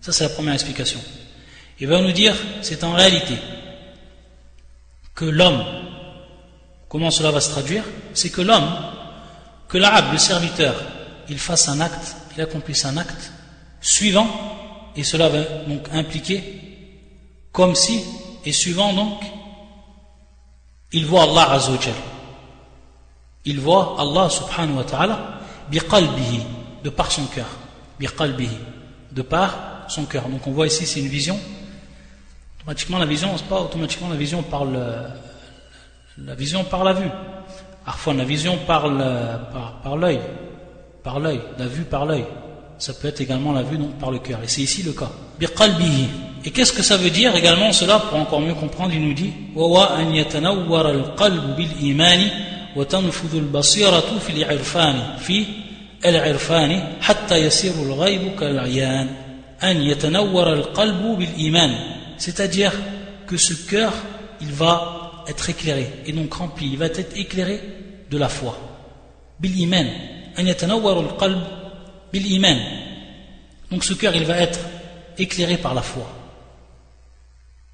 Ça 0.00 0.12
c'est 0.12 0.24
la 0.24 0.30
première 0.30 0.54
explication. 0.54 1.00
Il 1.80 1.88
va 1.88 2.00
nous 2.00 2.12
dire, 2.12 2.34
c'est 2.62 2.82
en 2.82 2.92
réalité 2.92 3.36
que 5.14 5.24
l'homme, 5.24 5.64
comment 6.88 7.10
cela 7.10 7.30
va 7.30 7.40
se 7.40 7.50
traduire? 7.50 7.84
C'est 8.14 8.30
que 8.30 8.40
l'homme, 8.40 8.68
que 9.68 9.78
l'arabe, 9.78 10.12
le 10.12 10.18
serviteur, 10.18 10.74
il 11.28 11.38
fasse 11.38 11.68
un 11.68 11.80
acte, 11.80 12.16
il 12.34 12.42
accomplisse 12.42 12.84
un 12.84 12.96
acte 12.96 13.32
suivant, 13.80 14.28
et 14.96 15.04
cela 15.04 15.28
va 15.28 15.40
donc 15.68 15.88
impliquer 15.92 16.42
comme 17.52 17.74
si, 17.74 18.02
et 18.44 18.52
suivant 18.52 18.92
donc, 18.92 19.20
il 20.92 21.04
voit 21.04 21.24
Allah 21.24 21.52
Azzawajal. 21.52 21.94
Il 23.44 23.60
voit 23.60 23.96
Allah 23.98 24.28
subhanahu 24.30 24.76
wa 24.76 24.84
ta'ala 24.84 25.40
biqalbihi, 25.70 26.42
de 26.82 26.90
par 26.90 27.12
son 27.12 27.26
cœur. 27.26 27.46
Biqalbihi, 27.98 28.58
de 29.12 29.22
par 29.22 29.67
son 29.88 30.04
cœur. 30.04 30.28
Donc 30.28 30.46
on 30.46 30.52
voit 30.52 30.66
ici, 30.66 30.86
c'est 30.86 31.00
une 31.00 31.08
vision. 31.08 31.38
Automatiquement, 32.60 32.98
la 32.98 33.06
vision, 33.06 33.30
c'est 33.36 33.46
pas 33.46 33.60
automatiquement 33.60 34.08
la 34.08 34.16
vision 34.16 34.42
par 34.42 34.64
le, 34.64 34.80
la 36.24 36.34
vision 36.34 36.64
par 36.64 36.84
la 36.84 36.92
vue. 36.92 37.10
Parfois, 37.84 38.14
la 38.14 38.24
vision 38.24 38.58
par 38.66 38.88
l'œil. 38.88 39.48
Par, 39.52 39.80
par 41.02 41.18
l'œil, 41.20 41.40
la 41.58 41.66
vue 41.66 41.84
par 41.84 42.04
l'œil. 42.04 42.24
Ça 42.78 42.92
peut 42.92 43.08
être 43.08 43.20
également 43.20 43.52
la 43.52 43.62
vue 43.62 43.78
par 43.98 44.10
le 44.10 44.18
cœur. 44.18 44.40
Et 44.44 44.48
c'est 44.48 44.60
ici 44.60 44.82
le 44.82 44.92
cas. 44.92 45.10
Et 46.44 46.50
qu'est-ce 46.50 46.72
que 46.72 46.82
ça 46.82 46.96
veut 46.96 47.10
dire 47.10 47.34
également 47.34 47.72
cela 47.72 47.98
pour 47.98 48.18
encore 48.18 48.40
mieux 48.40 48.54
comprendre 48.54 48.92
Il 48.92 49.02
nous 49.02 49.14
dit 49.14 49.32
C'est-à-dire 62.16 62.72
que 63.26 63.36
ce 63.36 63.54
cœur, 63.54 63.92
il 64.40 64.52
va 64.52 65.24
être 65.26 65.50
éclairé. 65.50 66.02
Et 66.06 66.12
donc 66.12 66.32
rempli, 66.32 66.68
il 66.68 66.78
va 66.78 66.86
être 66.86 67.16
éclairé 67.16 67.60
de 68.10 68.18
la 68.18 68.28
foi. 68.28 68.58
Donc 73.70 73.84
ce 73.84 73.92
cœur, 73.94 74.16
il 74.16 74.24
va 74.24 74.36
être 74.38 74.60
éclairé 75.18 75.58
par 75.58 75.74
la 75.74 75.82
foi. 75.82 76.06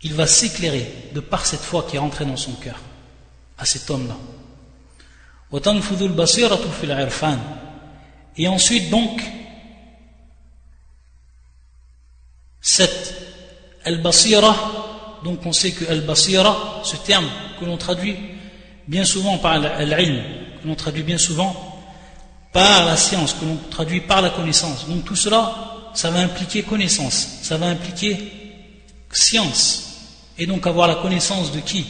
Il 0.02 0.14
va 0.14 0.26
s'éclairer 0.26 1.10
de 1.14 1.20
par 1.20 1.46
cette 1.46 1.60
foi 1.60 1.86
qui 1.88 1.96
est 1.96 1.98
rentrée 1.98 2.24
dans 2.24 2.36
son 2.36 2.52
cœur, 2.52 2.78
à 3.58 3.64
cet 3.64 3.88
homme-là. 3.90 4.16
Et 8.36 8.48
ensuite, 8.48 8.90
donc, 8.90 9.22
cette 12.64 13.14
al-basira, 13.84 14.56
donc 15.22 15.44
on 15.44 15.52
sait 15.52 15.72
que 15.72 15.84
al-basira, 15.84 16.80
ce 16.82 16.96
terme 16.96 17.26
que 17.60 17.66
l'on 17.66 17.76
traduit 17.76 18.16
bien 18.88 19.04
souvent 19.04 19.36
par 19.36 19.58
l'ilm, 19.58 20.22
que 20.62 20.66
l'on 20.66 20.74
traduit 20.74 21.02
bien 21.02 21.18
souvent 21.18 21.54
par 22.54 22.86
la 22.86 22.96
science, 22.96 23.34
que 23.34 23.44
l'on 23.44 23.58
traduit 23.70 24.00
par 24.00 24.22
la 24.22 24.30
connaissance. 24.30 24.88
Donc 24.88 25.04
tout 25.04 25.14
cela, 25.14 25.90
ça 25.92 26.10
va 26.10 26.20
impliquer 26.20 26.62
connaissance, 26.62 27.38
ça 27.42 27.58
va 27.58 27.66
impliquer 27.66 28.16
science. 29.12 29.82
Et 30.38 30.46
donc 30.46 30.66
avoir 30.66 30.88
la 30.88 30.94
connaissance 30.94 31.52
de 31.52 31.60
qui? 31.60 31.84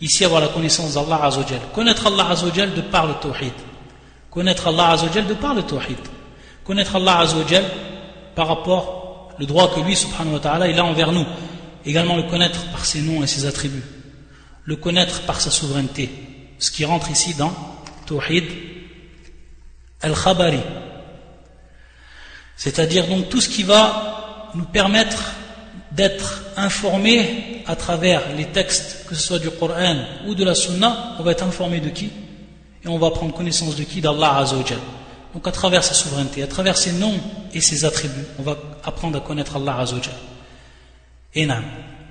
Ici 0.00 0.24
avoir 0.24 0.40
la 0.40 0.48
connaissance 0.48 0.94
d'Allah 0.94 1.22
Azzawajal. 1.22 1.60
Connaître 1.74 2.06
Allah 2.06 2.30
Azzawajal 2.30 2.72
de 2.72 2.80
par 2.80 3.06
le 3.06 3.14
tawhid. 3.14 3.52
Connaître 4.30 4.68
Allah 4.68 4.92
Azzawajal 4.92 5.26
de 5.26 5.34
par 5.34 5.52
le 5.54 5.62
tawhid. 5.62 5.98
Connaître 6.64 6.96
Allah 6.96 7.18
Azzawajal 7.18 7.64
par 8.34 8.48
rapport 8.48 9.03
le 9.38 9.46
droit 9.46 9.74
que 9.74 9.80
lui 9.80 9.96
subhanahu 9.96 10.34
wa 10.34 10.40
ta'ala 10.40 10.68
il 10.68 10.78
a 10.78 10.84
envers 10.84 11.12
nous. 11.12 11.26
Également 11.84 12.16
le 12.16 12.24
connaître 12.24 12.64
par 12.70 12.84
ses 12.84 13.00
noms 13.00 13.22
et 13.22 13.26
ses 13.26 13.46
attributs. 13.46 13.84
Le 14.64 14.76
connaître 14.76 15.22
par 15.22 15.40
sa 15.40 15.50
souveraineté. 15.50 16.10
Ce 16.58 16.70
qui 16.70 16.84
rentre 16.84 17.10
ici 17.10 17.34
dans 17.34 17.52
tawhid 18.06 18.44
al-khabari. 20.00 20.60
C'est-à-dire 22.56 23.06
donc 23.06 23.28
tout 23.28 23.40
ce 23.40 23.48
qui 23.48 23.62
va 23.62 24.50
nous 24.54 24.64
permettre 24.64 25.32
d'être 25.92 26.44
informé 26.56 27.62
à 27.66 27.76
travers 27.76 28.22
les 28.36 28.46
textes, 28.46 29.06
que 29.08 29.14
ce 29.14 29.22
soit 29.22 29.38
du 29.38 29.50
Coran 29.50 29.96
ou 30.26 30.34
de 30.34 30.44
la 30.44 30.54
Sunna, 30.54 31.16
on 31.18 31.22
va 31.22 31.32
être 31.32 31.44
informé 31.44 31.80
de 31.80 31.88
qui? 31.88 32.10
Et 32.84 32.88
on 32.88 32.98
va 32.98 33.10
prendre 33.10 33.32
connaissance 33.34 33.76
de 33.76 33.84
qui? 33.84 34.00
D'Allah 34.00 34.38
Azzawajal. 34.38 34.78
Donc 35.34 35.46
à 35.46 35.52
travers 35.52 35.84
sa 35.84 35.94
souveraineté, 35.94 36.42
à 36.42 36.46
travers 36.46 36.78
ses 36.78 36.92
noms 36.92 37.18
et 37.52 37.60
ses 37.60 37.84
attributs, 37.84 38.24
on 38.38 38.42
va 38.42 38.56
apprendre 38.84 39.18
à 39.18 39.20
connaître 39.20 39.56
Allah 39.56 39.78
Azzawajal. 39.80 40.14
Et 41.34 41.44
non. 41.46 41.62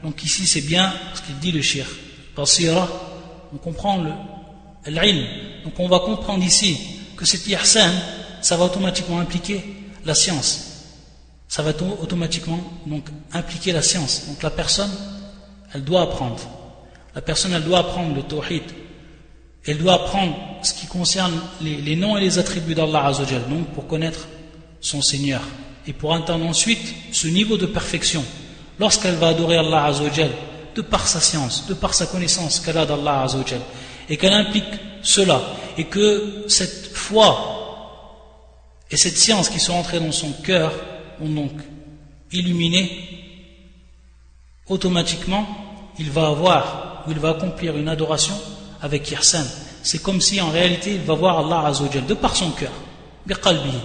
Donc 0.03 0.23
ici 0.23 0.45
c'est 0.45 0.61
bien 0.61 0.93
ce 1.13 1.21
qu'il 1.21 1.39
dit 1.39 1.51
le 1.51 1.61
shir. 1.61 1.85
Basira, 2.35 2.87
on 3.53 3.57
comprend 3.57 3.97
le 3.97 4.11
l'ilm. 4.87 5.25
Donc 5.63 5.79
on 5.79 5.87
va 5.87 5.99
comprendre 5.99 6.43
ici 6.43 6.77
que 7.15 7.25
cet 7.25 7.47
ihsan, 7.47 7.89
ça 8.41 8.57
va 8.57 8.65
automatiquement 8.65 9.19
impliquer 9.19 9.63
la 10.03 10.13
science 10.13 10.73
ça 11.53 11.61
va 11.61 11.69
automatiquement 12.01 12.59
donc 12.87 13.05
impliquer 13.31 13.73
la 13.73 13.83
science. 13.83 14.23
Donc 14.27 14.41
la 14.41 14.49
personne, 14.49 14.89
elle 15.71 15.83
doit 15.83 16.01
apprendre. 16.01 16.39
La 17.13 17.21
personne, 17.21 17.53
elle 17.53 17.63
doit 17.63 17.77
apprendre 17.77 18.15
le 18.15 18.23
tawhid. 18.23 18.63
Elle 19.65 19.77
doit 19.77 19.93
apprendre 19.93 20.35
ce 20.61 20.73
qui 20.73 20.87
concerne 20.87 21.39
les, 21.61 21.95
noms 21.95 22.17
et 22.17 22.21
les 22.21 22.37
attributs 22.37 22.75
d'Allah 22.75 23.05
Azzawajal, 23.07 23.47
donc 23.49 23.67
pour 23.67 23.87
connaître 23.87 24.27
son 24.81 25.01
Seigneur. 25.01 25.41
Et 25.87 25.93
pour 25.93 26.11
entendre 26.11 26.45
ensuite 26.45 26.93
ce 27.11 27.27
niveau 27.27 27.57
de 27.57 27.65
perfection. 27.65 28.23
Lorsqu'elle 28.79 29.15
va 29.15 29.29
adorer 29.29 29.57
Allah 29.57 29.85
Azzawajal, 29.85 30.31
de 30.75 30.81
par 30.81 31.07
sa 31.07 31.21
science, 31.21 31.65
de 31.67 31.73
par 31.73 31.93
sa 31.93 32.07
connaissance 32.07 32.59
qu'elle 32.59 32.77
a 32.77 32.85
d'Allah 32.85 33.21
Azzawajal, 33.23 33.61
et 34.09 34.17
qu'elle 34.17 34.33
implique 34.33 34.63
cela, 35.01 35.41
et 35.77 35.85
que 35.85 36.45
cette 36.47 36.87
foi 36.93 37.53
et 38.91 38.97
cette 38.97 39.17
science 39.17 39.49
qui 39.49 39.59
sont 39.59 39.73
entrées 39.73 39.99
dans 39.99 40.11
son 40.11 40.31
cœur, 40.31 40.71
donc 41.19 41.51
illuminé, 42.31 42.91
automatiquement, 44.67 45.47
il 45.99 46.11
va 46.11 46.27
avoir, 46.27 47.03
ou 47.07 47.11
il 47.11 47.19
va 47.19 47.29
accomplir 47.29 47.77
une 47.77 47.87
adoration 47.87 48.35
avec 48.83 49.09
ihsan. 49.11 49.45
C'est 49.81 50.03
comme 50.03 50.21
si 50.21 50.39
en 50.39 50.49
réalité 50.51 50.91
il 50.91 51.01
va 51.01 51.15
voir 51.15 51.39
Allah 51.39 51.67
Azzawajal 51.69 52.05
de 52.05 52.13
par 52.13 52.35
son 52.35 52.51
cœur, 52.51 52.71
biqalbihi. 53.25 53.79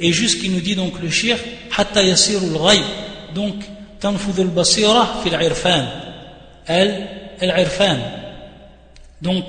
Et 0.00 0.12
jusqu'il 0.12 0.52
nous 0.52 0.60
dit 0.60 0.74
donc 0.74 1.00
le 1.00 1.08
shir, 1.08 1.36
hatta 1.76 2.02
yasirul 2.02 2.58
ghaib, 2.58 2.82
donc 3.34 3.54
tanfudul 4.00 4.48
basira 4.48 5.20
fil 5.22 5.34
irfan, 5.34 5.84
el, 6.66 7.06
el 7.40 7.54
irfan. 7.60 7.98
Donc, 9.22 9.44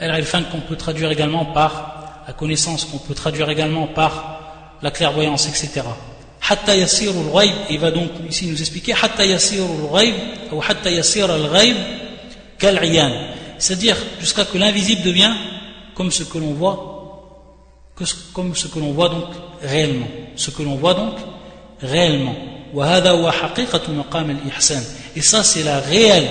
el 0.00 0.18
irfan 0.18 0.42
qu'on 0.50 0.60
peut 0.60 0.76
traduire 0.76 1.10
également 1.10 1.46
par 1.46 2.24
la 2.26 2.32
connaissance, 2.34 2.84
qu'on 2.84 2.98
peut 2.98 3.14
traduire 3.14 3.48
également 3.48 3.86
par 3.86 4.76
la 4.82 4.90
clairvoyance, 4.90 5.48
etc 5.48 5.82
il 7.70 7.78
va 7.78 7.90
donc 7.90 8.10
ici 8.28 8.46
nous 8.46 8.60
expliquer 8.60 8.94
c'est-à-dire 13.62 13.96
jusqu'à 14.18 14.44
que 14.44 14.58
l'invisible 14.58 15.02
devient 15.02 15.32
comme 15.94 16.10
ce 16.10 16.24
que 16.24 16.36
l'on 16.36 16.52
voit 16.52 16.88
comme 18.32 18.56
ce 18.56 18.66
que 18.66 18.80
l'on 18.80 18.92
voit 18.92 19.08
donc 19.08 19.26
réellement. 19.62 20.08
Ce 20.34 20.50
que 20.50 20.62
l'on 20.62 20.74
voit 20.74 20.94
donc 20.94 21.14
réellement. 21.80 22.34
Et 25.14 25.20
ça 25.20 25.44
c'est 25.44 25.62
la 25.62 25.78
réelle 25.78 26.28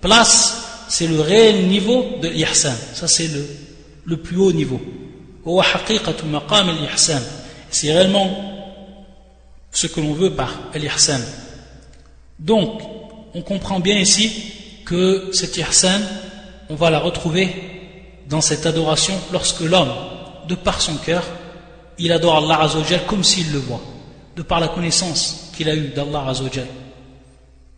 place 0.00 0.84
c'est 0.88 1.06
le 1.06 1.20
réel 1.20 1.68
niveau 1.68 2.06
de 2.20 2.26
l'ihsan. 2.28 2.74
Ça 2.92 3.06
c'est 3.06 3.30
le 4.04 4.16
plus 4.16 4.38
haut 4.38 4.52
niveau. 4.52 4.80
C'est 7.70 7.92
réellement 7.92 8.52
ce 9.70 9.86
que 9.86 10.00
l'on 10.00 10.12
veut 10.12 10.34
par 10.34 10.52
al-ihsan. 10.74 11.20
Donc, 12.40 12.82
on 13.34 13.42
comprend 13.42 13.78
bien 13.78 13.96
ici 13.96 14.30
que 14.84 15.30
cette 15.32 15.56
ihsan, 15.56 16.00
on 16.72 16.74
va 16.74 16.88
la 16.88 17.00
retrouver 17.00 17.54
dans 18.30 18.40
cette 18.40 18.64
adoration 18.64 19.14
lorsque 19.30 19.60
l'homme, 19.60 19.92
de 20.48 20.54
par 20.54 20.80
son 20.80 20.96
cœur, 20.96 21.22
il 21.98 22.10
adore 22.12 22.38
Allah 22.38 22.62
Azzawajal 22.62 23.04
comme 23.04 23.22
s'il 23.22 23.52
le 23.52 23.58
voit, 23.58 23.82
de 24.36 24.42
par 24.42 24.58
la 24.58 24.68
connaissance 24.68 25.50
qu'il 25.54 25.68
a 25.68 25.74
eue 25.74 25.88
d'Allah 25.88 26.28
Azzawajal, 26.28 26.66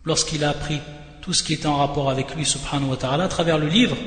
lorsqu'il 0.05 0.45
a 0.45 0.51
appris 0.51 0.79
tout 1.21 1.33
ce 1.33 1.43
qui 1.43 1.53
était 1.53 1.67
en 1.67 1.75
rapport 1.75 2.09
avec 2.09 2.33
lui, 2.35 2.45
subhanahu 2.45 2.91
wa 2.91 2.95
ta'ala, 2.95 3.25
à 3.25 3.27
travers 3.27 3.57
le 3.57 3.67
livre 3.67 3.97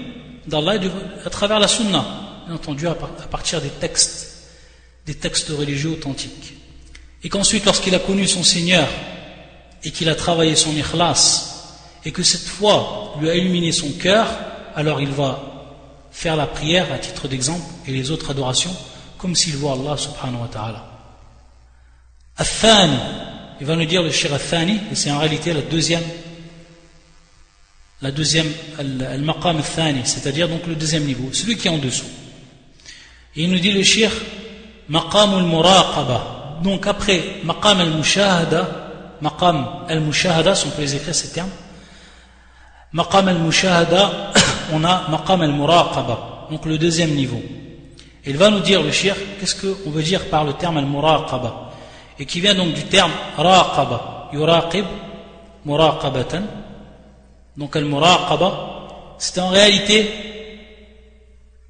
d'Allah 0.46 0.76
et 0.76 0.90
à 1.26 1.28
travers 1.28 1.60
la 1.60 1.68
sunna, 1.68 2.06
bien 2.46 2.54
entendu 2.54 2.88
à 2.88 2.94
partir 2.94 3.60
des 3.60 3.68
textes, 3.68 4.46
des 5.04 5.16
textes 5.16 5.50
religieux 5.50 5.90
authentiques. 5.90 6.54
Et 7.22 7.28
qu'ensuite, 7.28 7.66
lorsqu'il 7.66 7.94
a 7.94 7.98
connu 7.98 8.26
son 8.26 8.42
Seigneur 8.42 8.88
et 9.84 9.90
qu'il 9.90 10.08
a 10.08 10.14
travaillé 10.14 10.56
son 10.56 10.74
ikhlas, 10.74 11.76
et 12.06 12.10
que 12.10 12.22
cette 12.22 12.46
foi 12.46 13.16
lui 13.20 13.28
a 13.28 13.34
illuminé 13.34 13.70
son 13.70 13.90
cœur, 13.90 14.28
alors 14.78 15.00
il 15.00 15.10
va 15.10 15.40
faire 16.12 16.36
la 16.36 16.46
prière 16.46 16.92
à 16.92 16.98
titre 16.98 17.26
d'exemple 17.26 17.64
et 17.88 17.90
les 17.90 18.12
autres 18.12 18.30
adorations 18.30 18.74
comme 19.18 19.34
s'il 19.34 19.56
voit 19.56 19.72
Allah 19.72 19.96
subhanahu 19.96 20.42
wa 20.42 20.48
ta'ala. 20.48 20.84
Athani, 22.36 22.96
il 23.60 23.66
va 23.66 23.74
nous 23.74 23.84
dire 23.86 24.04
le 24.04 24.12
shir 24.12 24.32
Athani, 24.32 24.78
et 24.92 24.94
c'est 24.94 25.10
en 25.10 25.18
réalité 25.18 25.52
la 25.52 25.62
deuxième, 25.62 26.04
la 28.02 28.12
deuxième, 28.12 28.46
al-maqam 28.78 29.56
al 29.56 29.94
c'est-à-dire 30.04 30.48
donc 30.48 30.64
le 30.68 30.76
deuxième 30.76 31.02
niveau, 31.02 31.32
celui 31.32 31.56
qui 31.56 31.66
est 31.66 31.72
en 31.72 31.78
dessous. 31.78 32.06
Il 33.34 33.50
nous 33.50 33.58
dit 33.58 33.72
le 33.72 33.82
shir 33.82 34.12
maqam 34.88 35.34
al-muraqaba. 35.34 36.60
Donc 36.62 36.86
après 36.86 37.40
maqam 37.42 37.80
al-mushahada, 37.80 39.16
maqam 39.20 39.86
al-mushahada, 39.88 40.54
si 40.54 40.68
on 40.68 40.70
peut 40.70 40.82
les 40.82 40.94
écrire 40.94 41.16
ces 41.16 41.32
termes, 41.32 41.50
maqam 42.92 43.26
al-mushahada, 43.26 44.32
on 44.72 44.84
a 44.84 45.08
maqam 45.10 45.42
al-muraqaba, 45.42 46.48
donc 46.50 46.64
le 46.66 46.78
deuxième 46.78 47.14
niveau. 47.14 47.40
Il 48.24 48.36
va 48.36 48.50
nous 48.50 48.60
dire 48.60 48.82
le 48.82 48.92
shir, 48.92 49.16
qu'est-ce 49.38 49.54
qu'on 49.54 49.90
veut 49.90 50.02
dire 50.02 50.28
par 50.28 50.44
le 50.44 50.52
terme 50.52 50.76
al-muraqaba? 50.76 51.70
Et 52.18 52.26
qui 52.26 52.40
vient 52.40 52.54
donc 52.54 52.74
du 52.74 52.82
terme 52.84 53.12
raqaba, 53.36 54.28
yuraqib, 54.32 54.84
muraqabatan. 55.64 56.42
Donc 57.56 57.74
al-muraqaba, 57.76 59.16
c'est 59.18 59.40
en 59.40 59.48
réalité 59.48 60.10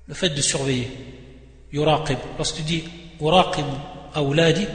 le 0.06 0.14
fait 0.14 0.30
de 0.30 0.40
surveiller. 0.40 0.90
Yuraqib. 1.72 2.18
Lorsque 2.38 2.56
tu 2.56 2.62
dis 2.62 2.84
uraqib 3.20 3.66
awladi, 4.14 4.66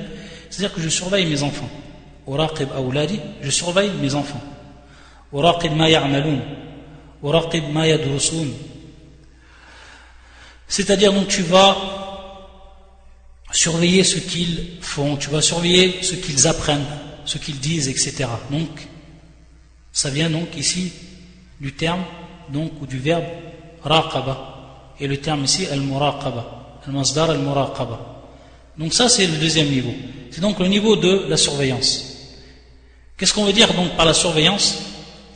c'est-à-dire 0.49 0.75
que 0.75 0.81
je 0.81 0.89
surveille 0.89 1.25
mes 1.25 1.41
enfants. 1.41 1.69
Uraqib 2.27 2.69
awladi, 2.75 3.19
je 3.41 3.49
surveille 3.49 3.91
mes 3.99 4.13
enfants. 4.15 4.41
Uraqib 5.33 5.75
ma 5.75 5.89
ya'malun. 5.89 6.39
C'est-à-dire 10.67 11.13
donc 11.13 11.27
tu 11.27 11.41
vas 11.43 11.77
surveiller 13.51 14.03
ce 14.03 14.17
qu'ils 14.17 14.77
font, 14.81 15.15
tu 15.15 15.29
vas 15.29 15.41
surveiller 15.41 15.99
ce 16.01 16.15
qu'ils 16.15 16.47
apprennent, 16.47 16.85
ce 17.25 17.37
qu'ils 17.37 17.59
disent, 17.59 17.87
etc. 17.87 18.25
Donc, 18.49 18.87
ça 19.93 20.09
vient 20.09 20.29
donc 20.29 20.57
ici 20.57 20.91
du 21.61 21.73
terme 21.73 22.03
donc 22.49 22.81
ou 22.81 22.85
du 22.85 22.97
verbe 22.97 23.25
raqaba 23.83 24.95
et 24.99 25.07
le 25.07 25.17
terme 25.17 25.45
ici 25.45 25.65
al-muraqaba, 25.67 26.81
al-masdar 26.85 27.29
al-muraqaba. 27.29 28.25
Donc 28.77 28.93
ça 28.93 29.07
c'est 29.07 29.27
le 29.27 29.37
deuxième 29.37 29.69
niveau. 29.69 29.93
C'est 30.31 30.41
donc 30.41 30.59
le 30.59 30.67
niveau 30.67 30.95
de 30.95 31.25
la 31.29 31.37
surveillance. 31.37 32.17
Qu'est-ce 33.17 33.33
qu'on 33.33 33.45
veut 33.45 33.53
dire 33.53 33.73
donc 33.73 33.95
par 33.95 34.05
la 34.05 34.13
surveillance? 34.13 34.92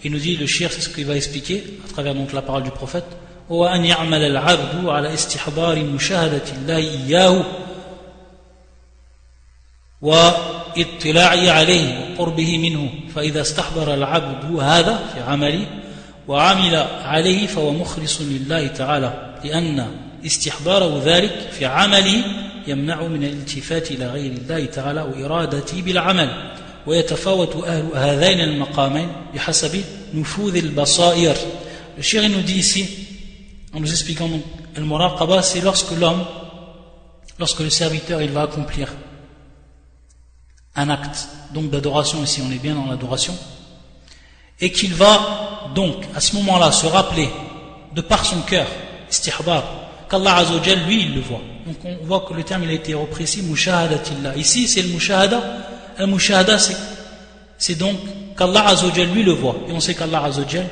Il 0.07 0.13
nous 0.13 0.19
dit 0.19 0.37
le 0.37 0.47
shir, 0.47 0.71
ce 0.71 0.87
qu'il 0.87 1.05
va 1.05 1.17
expliquer 1.17 1.61
à 1.85 1.91
travers 1.91 2.15
donc 2.15 2.31
la 2.31 2.41
parole 2.41 2.63
du 2.63 2.71
prophète. 2.71 3.03
هو 3.51 3.67
أن 3.67 3.85
يعمل 3.85 4.21
العبد 4.21 4.85
على 4.85 5.13
استحضار 5.13 5.83
مشاهدة 5.83 6.43
الله 6.57 6.77
إياه 6.77 7.43
واطلاعه 10.01 11.51
عليه 11.51 12.15
وقربه 12.19 12.57
منه 12.57 12.89
فإذا 13.15 13.41
استحضر 13.41 13.93
العبد 13.93 14.59
هذا 14.59 14.99
في 15.13 15.19
عمله 15.19 15.65
وعمل 16.27 16.75
عليه 17.03 17.47
فهو 17.47 17.71
مخلص 17.71 18.21
لله 18.21 18.67
تعالى 18.67 19.35
لأن 19.43 19.87
استحضاره 20.25 21.01
ذلك 21.05 21.49
في 21.51 21.65
عمله 21.65 22.23
يمنع 22.67 23.01
من 23.01 23.23
الالتفات 23.23 23.91
إلى 23.91 24.07
غير 24.07 24.31
الله 24.31 24.65
تعالى 24.65 25.01
وإرادته 25.01 25.81
بالعمل 25.81 26.29
ويتفاوت 26.87 27.55
أهل 27.55 27.89
هذين 27.95 28.41
المقامين 28.41 29.09
بحسب 29.35 29.83
Le 30.13 32.01
shir 32.01 32.29
nous 32.29 32.41
dit 32.41 32.57
ici, 32.57 33.07
en 33.73 33.79
nous 33.79 33.89
expliquant 33.89 34.27
donc 34.27 34.43
le 34.75 34.83
muraqaba, 34.85 35.41
c'est 35.41 35.61
lorsque 35.61 35.91
l'homme, 35.91 36.23
lorsque 37.39 37.59
le 37.59 37.69
serviteur, 37.69 38.21
il 38.21 38.31
va 38.31 38.43
accomplir 38.43 38.93
un 40.75 40.89
acte, 40.89 41.27
donc 41.53 41.69
d'adoration, 41.71 42.23
ici 42.23 42.41
on 42.47 42.51
est 42.51 42.61
bien 42.61 42.75
dans 42.75 42.85
l'adoration, 42.85 43.35
et 44.59 44.71
qu'il 44.71 44.93
va 44.93 45.71
donc 45.73 46.05
à 46.15 46.21
ce 46.21 46.35
moment-là 46.35 46.71
se 46.71 46.85
rappeler 46.85 47.29
de 47.95 48.01
par 48.01 48.25
son 48.25 48.41
cœur, 48.41 48.67
istihbar, 49.09 49.63
qu'Allah 50.09 50.37
Azzawajal, 50.37 50.85
lui, 50.85 51.01
il 51.03 51.15
le 51.15 51.21
voit. 51.21 51.41
Donc 51.65 51.77
on 51.83 52.05
voit 52.05 52.21
que 52.21 52.33
le 52.33 52.43
terme 52.43 52.63
il 52.63 52.69
a 52.69 52.73
été 52.73 52.93
repris 52.93 53.25
ici, 53.25 53.41
mushahadatillah. 53.41 54.37
Ici 54.37 54.67
c'est 54.67 54.83
le 54.83 54.89
mushahada. 54.89 55.41
Le 55.99 56.05
mushahada 56.07 56.57
c'est 56.59 56.77
donc 57.75 57.97
qu'Allah 58.37 58.67
Azzawajal 58.67 59.09
lui 59.09 59.23
le 59.23 59.33
voit 59.33 59.55
et 59.67 59.71
on 59.71 59.79
sait 59.79 59.95
qu'Allah 59.95 60.23
Azzawajal 60.23 60.67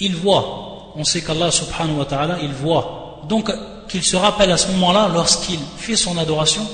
il 0.00 0.14
voit 0.16 0.68
on 0.98 1.04
sait 1.04 1.22
qu'Allah 1.22 1.50
subhanahu 1.50 1.96
wa 1.96 2.04
ta'ala, 2.04 2.38
il 2.42 2.50
voit. 2.50 3.22
Donc 3.28 3.52
qu'il 3.88 4.02
se 4.02 4.16
rappelle 4.16 4.50
à 4.50 4.56
ce 4.56 4.68
moment-là, 4.72 5.08
lorsqu'il 5.12 5.60
fait 5.76 5.94
son 5.94 6.18
adoration, 6.18 6.66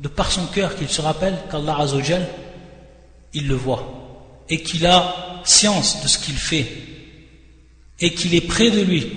de 0.00 0.08
par 0.08 0.32
son 0.32 0.46
cœur, 0.46 0.76
qu'il 0.76 0.88
se 0.88 1.00
rappelle 1.00 1.36
qu'Allah 1.48 1.78
azawajal, 1.78 2.26
il 3.32 3.46
le 3.46 3.54
voit. 3.54 4.44
Et 4.48 4.62
qu'il 4.62 4.84
a 4.84 5.40
science 5.44 6.02
de 6.02 6.08
ce 6.08 6.18
qu'il 6.18 6.34
fait. 6.34 6.66
Et 8.00 8.12
qu'il 8.14 8.34
est 8.34 8.40
près 8.40 8.70
de 8.70 8.80
lui, 8.80 9.12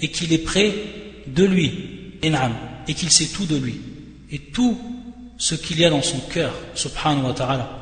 et 0.00 0.08
qu'il 0.08 0.32
est 0.32 0.38
près 0.38 0.72
de 1.26 1.44
lui, 1.44 1.72
et 2.22 2.94
qu'il 2.94 3.10
sait 3.10 3.26
tout 3.26 3.46
de 3.46 3.56
lui. 3.56 3.80
Et 4.30 4.38
tout 4.38 4.78
ce 5.38 5.56
qu'il 5.56 5.80
y 5.80 5.84
a 5.84 5.90
dans 5.90 6.02
son 6.02 6.18
cœur, 6.32 6.52
subhanahu 6.74 7.26
wa 7.26 7.32
ta'ala. 7.32 7.77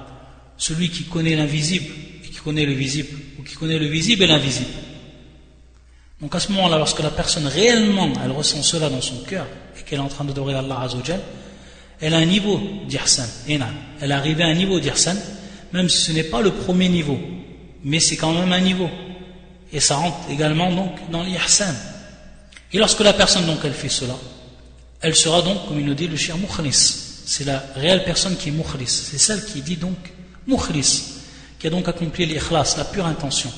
Celui 0.59 0.91
qui 0.91 1.05
connaît 1.05 1.37
l'invisible 1.37 1.93
et 2.25 2.29
qui 2.29 2.39
connaît 2.39 2.65
le 2.65 2.73
visible, 2.73 3.17
ou 3.39 3.43
qui 3.43 3.55
connaît 3.55 3.79
le 3.79 3.87
visible 3.87 4.23
et 4.23 4.27
l'invisible. 4.27 4.71
Donc 6.21 6.35
à 6.35 6.41
ce 6.41 6.51
moment-là, 6.53 6.79
lorsque 6.79 7.01
la 7.01 7.11
personne 7.11 7.47
réellement, 7.47 8.11
elle 8.25 8.31
ressent 8.31 8.63
cela 8.63 8.89
dans 8.89 9.03
son 9.03 9.19
cœur 9.25 9.47
et 9.79 9.83
qu'elle 9.83 9.99
est 9.99 10.03
en 10.03 10.09
train 10.09 10.25
d'adorer 10.25 10.55
Allah 10.55 10.81
Azzawajal, 10.81 11.21
elle 12.01 12.15
a 12.15 12.19
un 12.19 12.25
niveau 12.25 12.61
d'Irsan. 12.89 13.27
Elle 13.49 14.11
est 14.11 14.15
arrivée 14.15 14.45
à 14.45 14.47
un 14.47 14.55
niveau 14.55 14.81
d'Irsan, 14.81 15.17
même 15.73 15.89
si 15.89 15.99
ce 15.99 16.13
n'est 16.13 16.25
pas 16.25 16.41
le 16.41 16.53
premier 16.53 16.89
niveau, 16.89 17.19
mais 17.85 18.01
c'est 18.01 18.17
quand 18.17 18.33
même 18.33 18.53
un 18.53 18.61
niveau. 18.61 18.89
Et 19.73 19.81
ça 19.81 19.97
rentre 19.97 20.19
également 20.31 20.73
donc 20.73 21.11
dans 21.11 21.23
l'Irsan. 21.23 21.75
Et 22.73 22.79
lorsque 22.79 23.01
la 23.01 23.13
personne 23.13 23.47
donc 23.47 23.59
elle 23.65 23.73
fait 23.75 23.89
cela, 23.89 24.17
elle 25.01 25.15
sera 25.15 25.43
donc, 25.43 25.69
comme 25.69 25.79
il 25.79 25.87
nous 25.87 25.95
dit 25.95 26.09
le 26.09 26.17
shir 26.17 26.37
mukhlis. 26.39 27.03
C'est 27.27 27.45
la 27.45 27.63
réelle 27.75 28.05
personne 28.05 28.37
qui 28.37 28.49
est 28.49 28.53
mukhlis. 28.53 28.87
C'est 28.89 29.19
celle 29.19 29.45
qui 29.45 29.61
dit 29.61 29.77
donc 29.77 29.97
mukhlis, 30.47 31.23
qui 31.59 31.67
a 31.67 31.71
donc 31.71 31.89
accompli 31.89 32.27
l'ikhlas, 32.27 32.75
la 32.77 32.85
pure 32.85 33.07
intention. 33.07 33.51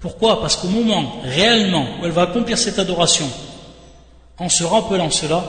Pourquoi? 0.00 0.40
Parce 0.40 0.56
qu'au 0.56 0.68
moment 0.68 1.20
réellement 1.22 1.86
où 2.00 2.04
elle 2.04 2.12
va 2.12 2.22
accomplir 2.22 2.58
cette 2.58 2.78
adoration, 2.78 3.28
en 4.38 4.48
se 4.48 4.64
rappelant 4.64 5.10
cela, 5.10 5.44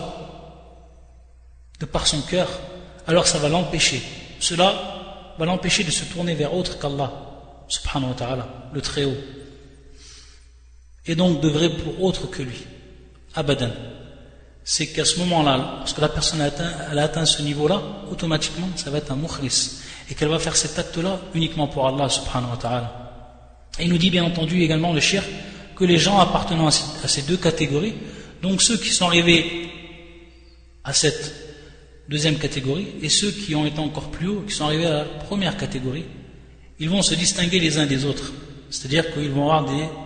de 1.80 1.86
par 1.86 2.08
son 2.08 2.22
cœur, 2.22 2.48
alors 3.08 3.28
ça 3.28 3.38
va 3.38 3.50
l'empêcher. 3.50 4.02
Cela 4.40 4.74
va 5.38 5.46
l'empêcher 5.46 5.84
de 5.84 5.92
se 5.92 6.06
tourner 6.06 6.36
vers 6.36 6.54
autre 6.54 6.80
qu'Allah, 6.80 7.12
subhanahu 7.68 8.10
wa 8.10 8.16
ta'ala, 8.16 8.48
le 8.74 8.82
Très-Haut. 8.82 9.18
Et 11.06 11.16
donc 11.16 11.42
devrait 11.42 11.70
pour 11.70 12.04
autre 12.04 12.30
que 12.30 12.42
lui. 12.42 12.66
Abadan. 13.36 13.72
C'est 14.64 14.88
qu'à 14.88 15.06
ce 15.06 15.20
moment-là, 15.20 15.76
lorsque 15.80 16.00
la 16.00 16.10
personne 16.10 16.42
atteint 16.42 17.26
ce 17.26 17.42
niveau-là, 17.42 17.82
automatiquement, 18.10 18.68
ça 18.76 18.90
va 18.90 19.00
être 19.00 19.12
un 19.12 19.16
mukhlis. 19.16 19.82
Et 20.10 20.14
qu'elle 20.14 20.30
va 20.30 20.40
faire 20.40 20.56
cet 20.56 20.78
acte-là 20.78 21.20
uniquement 21.34 21.68
pour 21.68 21.88
Allah, 21.88 22.10
subhanahu 22.10 22.52
wa 22.52 22.58
ta'ala. 22.58 23.06
Et 23.80 23.84
il 23.84 23.90
nous 23.90 23.98
dit 23.98 24.10
bien 24.10 24.24
entendu 24.24 24.62
également 24.62 24.94
le 24.94 25.00
shirk 25.00 25.26
que 25.76 25.84
les 25.84 25.98
gens 25.98 26.20
appartenant 26.20 26.68
à 26.68 26.72
ces 27.08 27.24
deux 27.24 27.38
catégories, 27.38 27.94
donc 28.42 28.62
ceux 28.62 28.78
qui 28.78 28.90
sont 28.90 29.06
arrivés 29.06 29.70
à 30.84 30.94
cette 30.94 31.34
deuxième 32.08 32.38
catégorie 32.38 32.88
et 33.02 33.10
ceux 33.10 33.32
qui 33.32 33.56
ont 33.56 33.66
été 33.66 33.80
encore 33.80 34.12
plus 34.12 34.28
hauts, 34.28 34.44
qui 34.48 34.54
sont 34.54 34.66
arrivés 34.66 34.86
à 34.86 34.94
la 35.00 35.04
première 35.04 35.58
catégorie, 35.58 36.06
ils 36.80 36.90
vont 36.90 37.02
se 37.02 37.16
distinguer 37.16 37.60
les 37.60 37.78
uns 37.78 37.86
des 37.86 38.06
autres. 38.06 38.32
C'est-à-dire 38.70 39.14
qu'ils 39.14 39.32
vont 39.32 39.50
avoir 39.52 39.66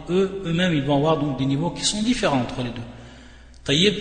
eux, 0.09 0.41
eux-mêmes, 0.45 0.73
ils 0.73 0.83
vont 0.83 0.97
avoir 0.97 1.17
donc 1.17 1.38
des 1.38 1.45
niveaux 1.45 1.71
qui 1.71 1.83
sont 1.83 2.01
différents 2.01 2.41
entre 2.41 2.62
les 2.62 2.69
deux. 2.69 2.81
Taïb, 3.63 3.93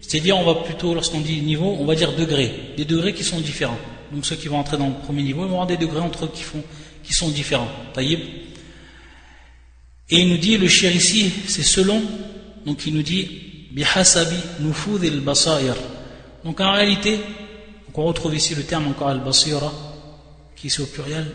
c'est-à-dire 0.00 0.36
on 0.36 0.44
va 0.44 0.62
plutôt, 0.62 0.94
lorsqu'on 0.94 1.20
dit 1.20 1.40
niveau, 1.40 1.76
on 1.78 1.84
va 1.84 1.94
dire 1.94 2.12
degrés, 2.14 2.52
des 2.76 2.84
degrés 2.84 3.14
qui 3.14 3.24
sont 3.24 3.40
différents. 3.40 3.78
Donc 4.12 4.26
ceux 4.26 4.36
qui 4.36 4.48
vont 4.48 4.58
entrer 4.58 4.76
dans 4.76 4.88
le 4.88 4.94
premier 4.94 5.22
niveau, 5.22 5.44
ils 5.44 5.48
vont 5.48 5.54
avoir 5.54 5.66
des 5.66 5.76
degrés 5.76 6.00
entre 6.00 6.26
eux 6.26 6.30
qui, 6.32 6.42
font, 6.42 6.62
qui 7.02 7.12
sont 7.12 7.28
différents. 7.28 7.68
Taïb. 7.92 8.20
Et 10.10 10.20
il 10.20 10.28
nous 10.28 10.38
dit, 10.38 10.58
le 10.58 10.68
shir 10.68 10.94
ici, 10.94 11.32
c'est 11.46 11.62
selon, 11.62 12.02
donc 12.66 12.86
il 12.86 12.94
nous 12.94 13.02
dit, 13.02 13.68
bihasabi 13.72 14.36
nufud 14.60 15.04
al 15.04 15.20
basair. 15.20 15.74
Donc 16.44 16.60
en 16.60 16.72
réalité, 16.72 17.18
on 17.96 18.04
retrouve 18.04 18.34
ici 18.34 18.54
le 18.54 18.64
terme 18.64 18.88
encore 18.88 19.08
al-basira, 19.08 19.72
qui 20.56 20.66
est 20.66 20.80
au 20.80 20.86
pluriel. 20.86 21.30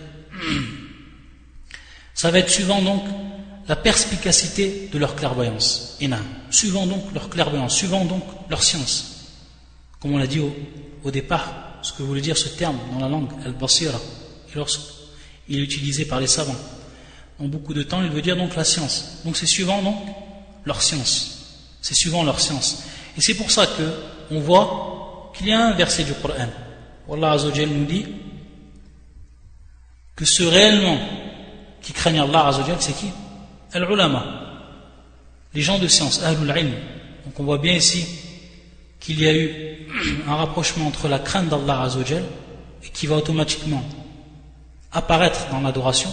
Ça 2.14 2.32
va 2.32 2.40
être 2.40 2.50
suivant 2.50 2.82
donc 2.82 3.04
la 3.68 3.78
perspicacité 3.78 4.90
de 4.92 5.00
leur 5.00 5.16
clairvoyance. 5.16 5.98
Suivant 6.50 6.86
donc 6.86 7.14
leur 7.14 7.30
clairvoyance, 7.30 7.76
suivant 7.76 8.04
donc 8.04 8.24
leur 8.50 8.62
science. 8.62 9.38
Comme 10.02 10.14
on 10.14 10.18
l'a 10.18 10.28
dit 10.28 10.42
au, 11.04 11.12
départ, 11.12 11.69
ce 11.82 11.94
que 11.94 12.04
voulait 12.04 12.22
dire 12.22 12.38
ce 12.38 12.50
terme 12.50 12.78
dans 12.94 13.00
la 13.00 13.08
langue, 13.08 13.30
al-basira, 13.46 14.00
il 15.48 15.60
est 15.60 15.64
utilisé 15.64 16.06
par 16.06 16.20
les 16.20 16.28
savants. 16.28 16.56
En 17.40 17.48
beaucoup 17.48 17.74
de 17.74 17.84
temps, 17.84 18.04
il 18.04 18.10
veut 18.10 18.22
dire 18.22 18.36
donc 18.36 18.56
la 18.56 18.64
science. 18.64 19.22
Donc 19.24 19.38
c'est 19.38 19.46
suivant 19.46 19.82
donc 19.82 19.96
leur 20.66 20.82
science. 20.82 21.40
C'est 21.82 21.94
suivant 21.94 22.24
leur 22.24 22.40
science. 22.40 22.84
Et 23.18 23.22
c'est 23.22 23.36
pour 23.36 23.50
ça 23.50 23.66
que 23.66 23.94
on 24.32 24.40
voit 24.40 25.32
qu'il 25.36 25.48
y 25.48 25.52
a 25.52 25.68
un 25.68 25.74
verset 25.74 26.04
du 26.04 26.14
Coran. 26.14 26.50
Allah 27.12 27.32
Azzawajal 27.32 27.70
nous 27.70 27.86
dit 27.86 28.06
que 30.16 30.26
ceux 30.26 30.48
réellement 30.48 31.00
qui 31.82 31.94
craignent 31.94 32.22
Allah 32.22 32.48
Azzawajal, 32.48 32.78
c'est 32.80 32.94
qui? 32.94 33.10
Al-ulama, 33.72 34.26
les 35.54 35.62
gens 35.62 35.80
de 35.80 35.88
science, 35.88 36.22
Ahlul 36.24 36.50
ilm. 36.56 36.74
Donc 37.26 37.40
on 37.40 37.44
voit 37.44 37.58
bien 37.58 37.74
ici 37.74 38.06
qu'il 39.00 39.22
y 39.22 39.28
a 39.28 39.34
eu 39.34 39.88
un 40.28 40.36
rapprochement 40.36 40.88
entre 40.88 41.08
la 41.08 41.20
crainte 41.20 41.50
d'Allah 41.50 41.82
Azzawajal 41.84 42.24
et 42.84 42.90
qui 42.90 43.08
va 43.08 43.16
automatiquement 43.16 43.84
apparaître 44.92 45.50
dans 45.52 45.62
l'adoration, 45.62 46.10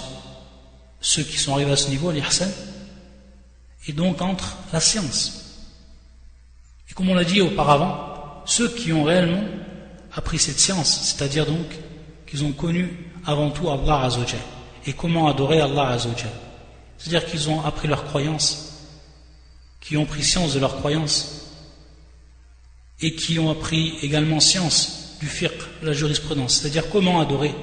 ceux 1.00 1.22
qui 1.22 1.38
sont 1.38 1.54
arrivés 1.54 1.72
à 1.72 1.76
ce 1.76 1.90
niveau, 1.90 2.10
l'ihsan, 2.10 2.48
et 3.88 3.92
donc 3.92 4.20
entre 4.20 4.56
la 4.72 4.80
science. 4.80 5.42
Et 6.90 6.94
comme 6.94 7.08
on 7.08 7.14
l'a 7.14 7.24
dit 7.24 7.40
auparavant, 7.40 8.42
ceux 8.44 8.68
qui 8.68 8.92
ont 8.92 9.04
réellement 9.04 9.44
appris 10.14 10.38
cette 10.38 10.58
science, 10.58 11.00
c'est-à-dire 11.02 11.46
donc 11.46 11.66
qu'ils 12.26 12.44
ont 12.44 12.52
connu 12.52 13.10
avant 13.26 13.50
tout 13.50 13.68
Allah 13.68 14.02
Azzawajal 14.04 14.40
et 14.86 14.92
comment 14.92 15.28
adorer 15.28 15.60
Allah 15.60 15.88
Azzawajal. 15.88 16.30
C'est-à-dire 16.98 17.26
qu'ils 17.28 17.50
ont 17.50 17.64
appris 17.64 17.88
leur 17.88 18.04
croyance, 18.04 18.86
qui 19.80 19.96
ont 19.96 20.06
pris 20.06 20.22
science 20.22 20.54
de 20.54 20.60
leur 20.60 20.76
croyance, 20.76 21.35
et 23.00 23.14
qui 23.14 23.38
ont 23.38 23.50
appris 23.50 23.94
également 24.02 24.40
science 24.40 25.16
du 25.20 25.26
fiqh, 25.26 25.52
de 25.82 25.86
la 25.86 25.92
jurisprudence, 25.92 26.58
c'est-à-dire 26.58 26.88
comment 26.90 27.20
adorer 27.20 27.54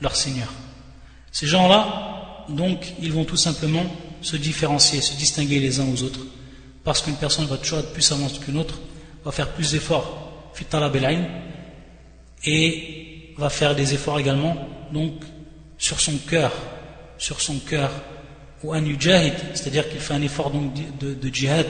leur 0.00 0.16
Seigneur. 0.16 0.48
Ces 1.32 1.46
gens-là, 1.46 2.44
donc, 2.48 2.94
ils 3.00 3.12
vont 3.12 3.24
tout 3.24 3.36
simplement 3.36 3.84
se 4.22 4.36
différencier, 4.36 5.00
se 5.00 5.16
distinguer 5.16 5.60
les 5.60 5.80
uns 5.80 5.86
aux 5.86 6.02
autres, 6.02 6.20
parce 6.84 7.02
qu'une 7.02 7.16
personne 7.16 7.46
va 7.46 7.56
toujours 7.56 7.78
être 7.78 7.92
plus 7.92 8.10
avancée 8.12 8.38
qu'une 8.38 8.58
autre, 8.58 8.80
va 9.24 9.32
faire 9.32 9.50
plus 9.50 9.72
d'efforts, 9.72 10.50
et 12.44 13.34
va 13.38 13.50
faire 13.50 13.74
des 13.74 13.94
efforts 13.94 14.18
également, 14.18 14.56
donc, 14.92 15.12
sur 15.78 16.00
son 16.00 16.16
cœur, 16.18 16.52
sur 17.18 17.40
son 17.40 17.58
cœur, 17.58 17.90
ou 18.62 18.72
un 18.74 18.82
c'est-à-dire 19.54 19.88
qu'il 19.88 20.00
fait 20.00 20.14
un 20.14 20.22
effort 20.22 20.50
donc 20.50 20.74
de, 20.98 21.14
de, 21.14 21.34
djihad 21.34 21.66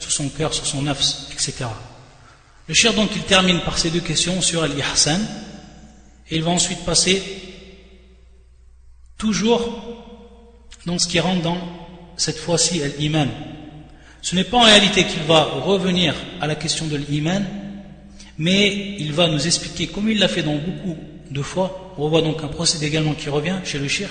sur 0.00 0.10
son 0.10 0.28
cœur, 0.28 0.52
sur 0.52 0.66
son 0.66 0.82
nafs, 0.82 1.30
etc. 1.32 1.66
Le 2.72 2.74
cher 2.74 2.94
donc 2.94 3.10
il 3.14 3.20
termine 3.24 3.60
par 3.60 3.76
ces 3.76 3.90
deux 3.90 4.00
questions 4.00 4.40
sur 4.40 4.62
al-ihsan 4.62 5.20
et 6.30 6.36
il 6.36 6.42
va 6.42 6.52
ensuite 6.52 6.86
passer 6.86 7.22
toujours 9.18 9.60
dans 10.86 10.98
ce 10.98 11.06
qui 11.06 11.20
rentre 11.20 11.42
dans 11.42 11.58
cette 12.16 12.38
fois-ci 12.38 12.80
l'iman. 12.98 13.28
Ce 14.22 14.34
n'est 14.34 14.44
pas 14.44 14.56
en 14.56 14.62
réalité 14.62 15.04
qu'il 15.04 15.20
va 15.24 15.42
revenir 15.42 16.14
à 16.40 16.46
la 16.46 16.54
question 16.54 16.86
de 16.86 16.96
l'iman, 16.96 17.44
mais 18.38 18.96
il 18.98 19.12
va 19.12 19.28
nous 19.28 19.46
expliquer, 19.46 19.88
comme 19.88 20.08
il 20.08 20.18
l'a 20.18 20.28
fait 20.28 20.42
dans 20.42 20.56
beaucoup 20.56 20.96
de 21.30 21.42
fois, 21.42 21.94
on 21.98 22.08
voit 22.08 22.22
donc 22.22 22.42
un 22.42 22.48
procédé 22.48 22.86
également 22.86 23.12
qui 23.12 23.28
revient 23.28 23.58
chez 23.64 23.78
le 23.80 23.86
shir, 23.86 24.08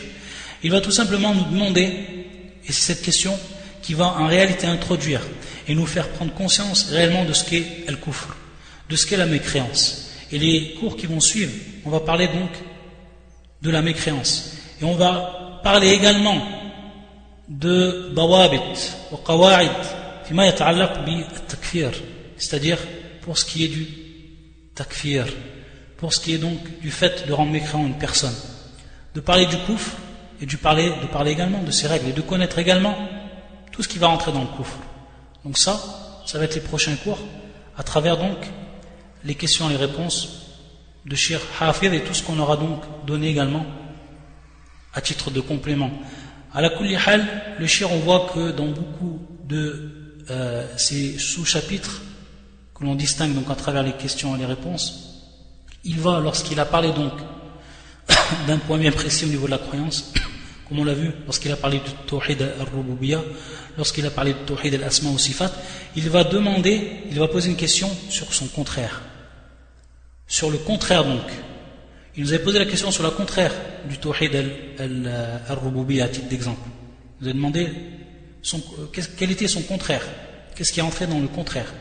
il 0.61 0.69
va 0.69 0.81
tout 0.81 0.91
simplement 0.91 1.33
nous 1.33 1.45
demander, 1.45 1.81
et 1.83 2.71
c'est 2.71 2.93
cette 2.93 3.01
question 3.01 3.35
qui 3.81 3.95
va 3.95 4.05
en 4.19 4.27
réalité 4.27 4.67
introduire 4.67 5.21
et 5.67 5.73
nous 5.73 5.87
faire 5.87 6.09
prendre 6.09 6.35
conscience 6.35 6.91
réellement 6.91 7.25
de 7.25 7.33
ce 7.33 7.43
qu'est 7.43 7.65
El 7.87 7.99
Kufr, 7.99 8.37
de 8.91 8.95
ce 8.97 9.07
qu'est 9.07 9.17
la 9.17 9.25
mécréance. 9.25 10.11
Et 10.31 10.37
les 10.37 10.75
cours 10.79 10.97
qui 10.97 11.07
vont 11.07 11.21
suivre, 11.21 11.53
on 11.85 11.89
va 11.89 12.01
parler 12.01 12.27
donc 12.27 12.51
de 13.61 13.69
la 13.71 13.81
mécréance. 13.81 14.57
Et 14.81 14.83
on 14.83 14.95
va 14.95 15.59
parler 15.63 15.89
également 15.89 16.41
de 17.47 18.11
bawabit 18.13 18.59
ou 19.11 19.17
qawa'id 19.17 19.71
fima 20.25 20.51
bi 21.05 21.23
takfir 21.47 21.91
c'est-à-dire 22.37 22.77
pour 23.21 23.37
ce 23.37 23.45
qui 23.45 23.65
est 23.65 23.67
du 23.67 23.87
takfir, 24.73 25.25
pour 25.97 26.13
ce 26.13 26.19
qui 26.19 26.33
est 26.33 26.37
donc 26.37 26.59
du 26.81 26.91
fait 26.91 27.27
de 27.27 27.33
rendre 27.33 27.51
mécréant 27.51 27.85
une 27.85 27.97
personne. 27.97 28.33
De 29.13 29.19
parler 29.19 29.45
du 29.45 29.57
kufr 29.57 29.91
et 30.41 30.45
de 30.45 30.55
parler, 30.55 30.91
également 31.27 31.61
de 31.61 31.71
ces 31.71 31.87
règles 31.87 32.09
et 32.09 32.13
de 32.13 32.21
connaître 32.21 32.57
également 32.57 32.97
tout 33.71 33.83
ce 33.83 33.87
qui 33.87 33.99
va 33.99 34.07
rentrer 34.07 34.31
dans 34.31 34.41
le 34.41 34.57
kufr. 34.57 34.75
Donc 35.45 35.57
ça, 35.57 35.79
ça 36.25 36.39
va 36.39 36.45
être 36.45 36.55
les 36.55 36.61
prochains 36.61 36.95
cours 36.95 37.19
à 37.77 37.83
travers 37.83 38.17
donc 38.17 38.37
les 39.23 39.35
questions 39.35 39.69
et 39.69 39.73
les 39.73 39.77
réponses 39.77 40.41
de 41.05 41.15
Shir 41.15 41.39
Hafid 41.59 41.93
et 41.93 42.01
tout 42.01 42.13
ce 42.13 42.23
qu'on 42.23 42.39
aura 42.39 42.57
donc 42.57 42.81
donné 43.05 43.29
également 43.29 43.65
à 44.93 45.01
titre 45.01 45.31
de 45.31 45.39
complément. 45.39 45.91
À 46.53 46.61
la 46.61 46.69
Kulli 46.69 46.97
le 47.59 47.67
Shir, 47.67 47.91
on 47.91 47.99
voit 47.99 48.29
que 48.33 48.51
dans 48.51 48.67
beaucoup 48.67 49.19
de 49.47 50.23
euh, 50.29 50.67
ces 50.77 51.17
sous-chapitres 51.17 52.01
que 52.75 52.83
l'on 52.83 52.95
distingue 52.95 53.33
donc 53.33 53.49
à 53.49 53.55
travers 53.55 53.83
les 53.83 53.93
questions 53.93 54.35
et 54.35 54.39
les 54.39 54.45
réponses, 54.45 55.29
il 55.83 55.99
va, 55.99 56.19
lorsqu'il 56.19 56.59
a 56.59 56.65
parlé 56.65 56.91
donc 56.91 57.13
d'un 58.47 58.57
point 58.57 58.77
bien 58.77 58.91
précis 58.91 59.25
au 59.25 59.29
niveau 59.29 59.45
de 59.45 59.51
la 59.51 59.57
croyance, 59.57 60.13
comme 60.67 60.79
on 60.79 60.83
l'a 60.83 60.93
vu 60.93 61.11
lorsqu'il 61.25 61.51
a 61.51 61.55
parlé 61.55 61.79
du 61.79 61.91
Tawhid 62.07 62.41
al-Rububiyya, 62.41 63.21
lorsqu'il 63.77 64.05
a 64.05 64.11
parlé 64.11 64.33
du 64.33 64.39
Tawhid 64.45 64.75
al-Asma 64.75 65.09
ou 65.09 65.17
Sifat, 65.17 65.51
il 65.95 66.09
va 66.09 66.23
demander, 66.23 67.03
il 67.09 67.17
va 67.17 67.27
poser 67.27 67.49
une 67.49 67.57
question 67.57 67.89
sur 68.09 68.33
son 68.33 68.47
contraire. 68.47 69.01
Sur 70.31 70.49
le 70.49 70.57
contraire 70.59 71.03
donc. 71.03 71.27
Il 72.15 72.23
nous 72.23 72.31
avait 72.31 72.41
posé 72.41 72.57
la 72.57 72.65
question 72.65 72.89
sur 72.89 73.03
le 73.03 73.11
contraire 73.11 73.53
du 73.89 73.97
Tawhid 73.97 74.33
al-Rububiyya, 75.49 76.05
à 76.05 76.07
titre 76.07 76.29
d'exemple. 76.29 76.61
Il 77.19 77.25
nous 77.25 77.29
a 77.31 77.33
demandé 77.33 77.67
son, 78.41 78.61
quel 79.17 79.29
était 79.31 79.49
son 79.49 79.61
contraire, 79.61 80.05
qu'est-ce 80.55 80.71
qui 80.71 80.79
est 80.79 80.83
entré 80.83 81.05
dans 81.05 81.19
le 81.19 81.27
contraire? 81.27 81.73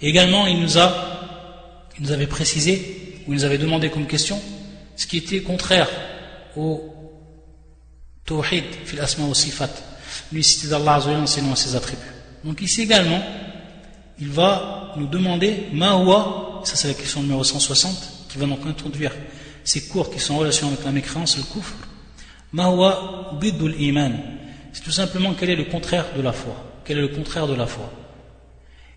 Et 0.00 0.08
également, 0.08 0.46
il 0.46 0.60
nous, 0.60 0.78
a, 0.78 1.90
il 1.98 2.04
nous 2.04 2.12
avait 2.12 2.28
précisé, 2.28 3.22
ou 3.26 3.32
il 3.32 3.36
nous 3.38 3.44
avait 3.44 3.58
demandé 3.58 3.90
comme 3.90 4.06
question, 4.06 4.40
ce 4.96 5.06
qui 5.08 5.16
était 5.18 5.40
contraire 5.42 5.88
au 6.56 6.94
Tawhid 8.24 8.64
fil 8.84 9.00
asma 9.00 9.24
wa 9.26 9.34
sifat. 9.34 9.70
L'unicité 10.30 10.68
d'Allah 10.68 10.94
Azzawajal 10.94 11.22
enseignant 11.22 11.56
ses 11.56 11.74
attributs. 11.74 12.02
Donc 12.44 12.62
ici 12.62 12.82
également, 12.82 13.22
il 14.20 14.28
va 14.30 14.92
nous 14.96 15.06
demander 15.08 15.66
Ma'wa, 15.72 16.47
ça 16.64 16.76
c'est 16.76 16.88
la 16.88 16.94
question 16.94 17.22
numéro 17.22 17.42
160, 17.44 18.28
qui 18.28 18.38
va 18.38 18.46
donc 18.46 18.66
introduire 18.66 19.12
ces 19.64 19.88
cours 19.88 20.10
qui 20.10 20.18
sont 20.18 20.34
en 20.34 20.38
relation 20.38 20.68
avec 20.68 20.84
la 20.84 20.92
mécréance, 20.92 21.36
le 21.36 21.42
kufr. 21.42 21.74
Ma'wa 22.52 23.36
bidul 23.40 23.80
iman. 23.80 24.12
C'est 24.72 24.82
tout 24.82 24.90
simplement 24.90 25.34
quel 25.34 25.50
est 25.50 25.56
le 25.56 25.64
contraire 25.64 26.06
de 26.16 26.22
la 26.22 26.32
foi. 26.32 26.54
Quel 26.84 26.98
est 26.98 27.02
le 27.02 27.08
contraire 27.08 27.46
de 27.46 27.54
la 27.54 27.66
foi? 27.66 27.92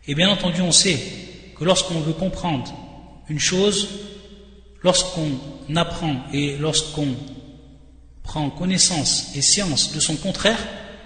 Et 0.08 0.16
bien 0.16 0.30
entendu, 0.30 0.62
on 0.62 0.72
sait 0.72 0.98
que 1.58 1.64
lorsqu'on 1.64 2.00
veut 2.00 2.14
comprendre 2.14 2.74
une 3.30 3.40
chose, 3.40 3.88
lorsqu'on 4.82 5.30
apprend 5.76 6.16
et 6.34 6.58
lorsqu'on 6.58 7.08
prend 8.24 8.50
connaissance 8.50 9.32
et 9.36 9.42
science 9.42 9.94
de 9.94 10.00
son 10.00 10.16
contraire, 10.16 10.60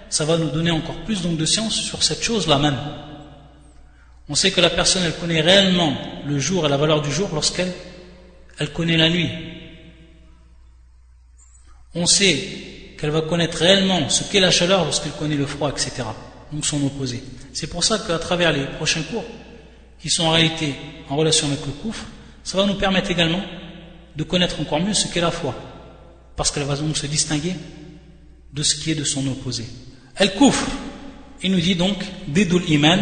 ça 0.08 0.24
va 0.24 0.38
nous 0.38 0.50
donner 0.50 0.70
encore 0.70 0.96
plus 1.04 1.22
donc 1.22 1.36
de 1.36 1.44
science 1.44 1.74
sur 1.74 2.02
cette 2.02 2.22
chose-là 2.22 2.58
même. 2.58 2.78
On 4.28 4.34
sait 4.34 4.50
que 4.50 4.60
la 4.60 4.70
personne, 4.70 5.02
elle 5.04 5.14
connaît 5.14 5.40
réellement 5.40 5.96
le 6.26 6.38
jour 6.38 6.66
et 6.66 6.68
la 6.68 6.76
valeur 6.76 7.00
du 7.02 7.12
jour 7.12 7.30
lorsqu'elle 7.32 7.72
elle 8.58 8.72
connaît 8.72 8.96
la 8.96 9.08
nuit. 9.08 9.28
On 11.94 12.06
sait 12.06 12.36
qu'elle 12.98 13.10
va 13.10 13.22
connaître 13.22 13.58
réellement 13.58 14.08
ce 14.08 14.24
qu'est 14.24 14.40
la 14.40 14.50
chaleur 14.50 14.84
lorsqu'elle 14.84 15.12
connaît 15.12 15.36
le 15.36 15.46
froid, 15.46 15.70
etc. 15.70 16.02
Donc 16.52 16.64
son 16.64 16.84
opposé. 16.84 17.22
C'est 17.52 17.66
pour 17.66 17.84
ça 17.84 17.98
qu'à 17.98 18.18
travers 18.18 18.52
les 18.52 18.64
prochains 18.64 19.02
cours, 19.02 19.24
qui 20.00 20.10
sont 20.10 20.24
en 20.24 20.30
réalité 20.30 20.74
en 21.08 21.16
relation 21.16 21.46
avec 21.46 21.64
le 21.64 21.72
coufre, 21.72 22.04
ça 22.42 22.56
va 22.56 22.66
nous 22.66 22.74
permettre 22.74 23.10
également 23.10 23.42
de 24.14 24.24
connaître 24.24 24.60
encore 24.60 24.80
mieux 24.80 24.94
ce 24.94 25.08
qu'est 25.08 25.20
la 25.20 25.30
foi 25.30 25.54
parce 26.36 26.50
qu'elle 26.50 26.64
va 26.64 26.76
donc 26.76 26.96
se 26.96 27.06
distinguer 27.06 27.54
de 28.52 28.62
ce 28.62 28.76
qui 28.76 28.90
est 28.90 28.94
de 28.94 29.04
son 29.04 29.26
opposé. 29.26 29.64
El-Kufr, 30.16 30.66
il 31.42 31.50
nous 31.50 31.60
dit 31.60 31.74
donc, 31.74 31.96
Bidul 32.28 32.68
Iman, 32.68 33.00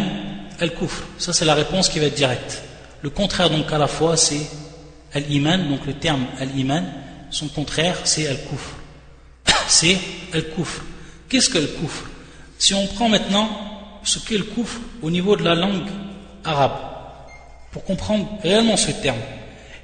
Al-Kufr. 0.59 1.03
Ça, 1.17 1.33
c'est 1.33 1.45
la 1.45 1.53
réponse 1.53 1.89
qui 1.89 1.99
va 1.99 2.05
être 2.05 2.15
directe. 2.15 2.63
Le 3.01 3.09
contraire, 3.09 3.49
donc, 3.49 3.71
à 3.71 3.77
la 3.77 3.87
fois, 3.87 4.17
c'est 4.17 4.41
Al-Iman. 5.13 5.69
Donc, 5.69 5.85
le 5.85 5.93
terme 5.93 6.25
Al-Iman, 6.39 6.85
son 7.29 7.47
contraire, 7.47 7.97
c'est 8.03 8.27
Al-Kufr. 8.27 8.75
C'est 9.67 9.97
Al-Kufr. 10.33 10.81
Qu'est-ce 11.29 11.49
que 11.49 11.57
Al-Kufr 11.57 12.05
Si 12.57 12.73
on 12.73 12.85
prend 12.87 13.09
maintenant 13.09 13.49
ce 14.03 14.19
qu'est 14.19 14.37
le 14.37 14.43
Kufr 14.43 14.79
au 15.01 15.09
niveau 15.09 15.35
de 15.35 15.43
la 15.43 15.55
langue 15.55 15.87
arabe, 16.43 16.77
pour 17.71 17.83
comprendre 17.83 18.27
réellement 18.43 18.77
ce 18.77 18.91
terme, 18.91 19.19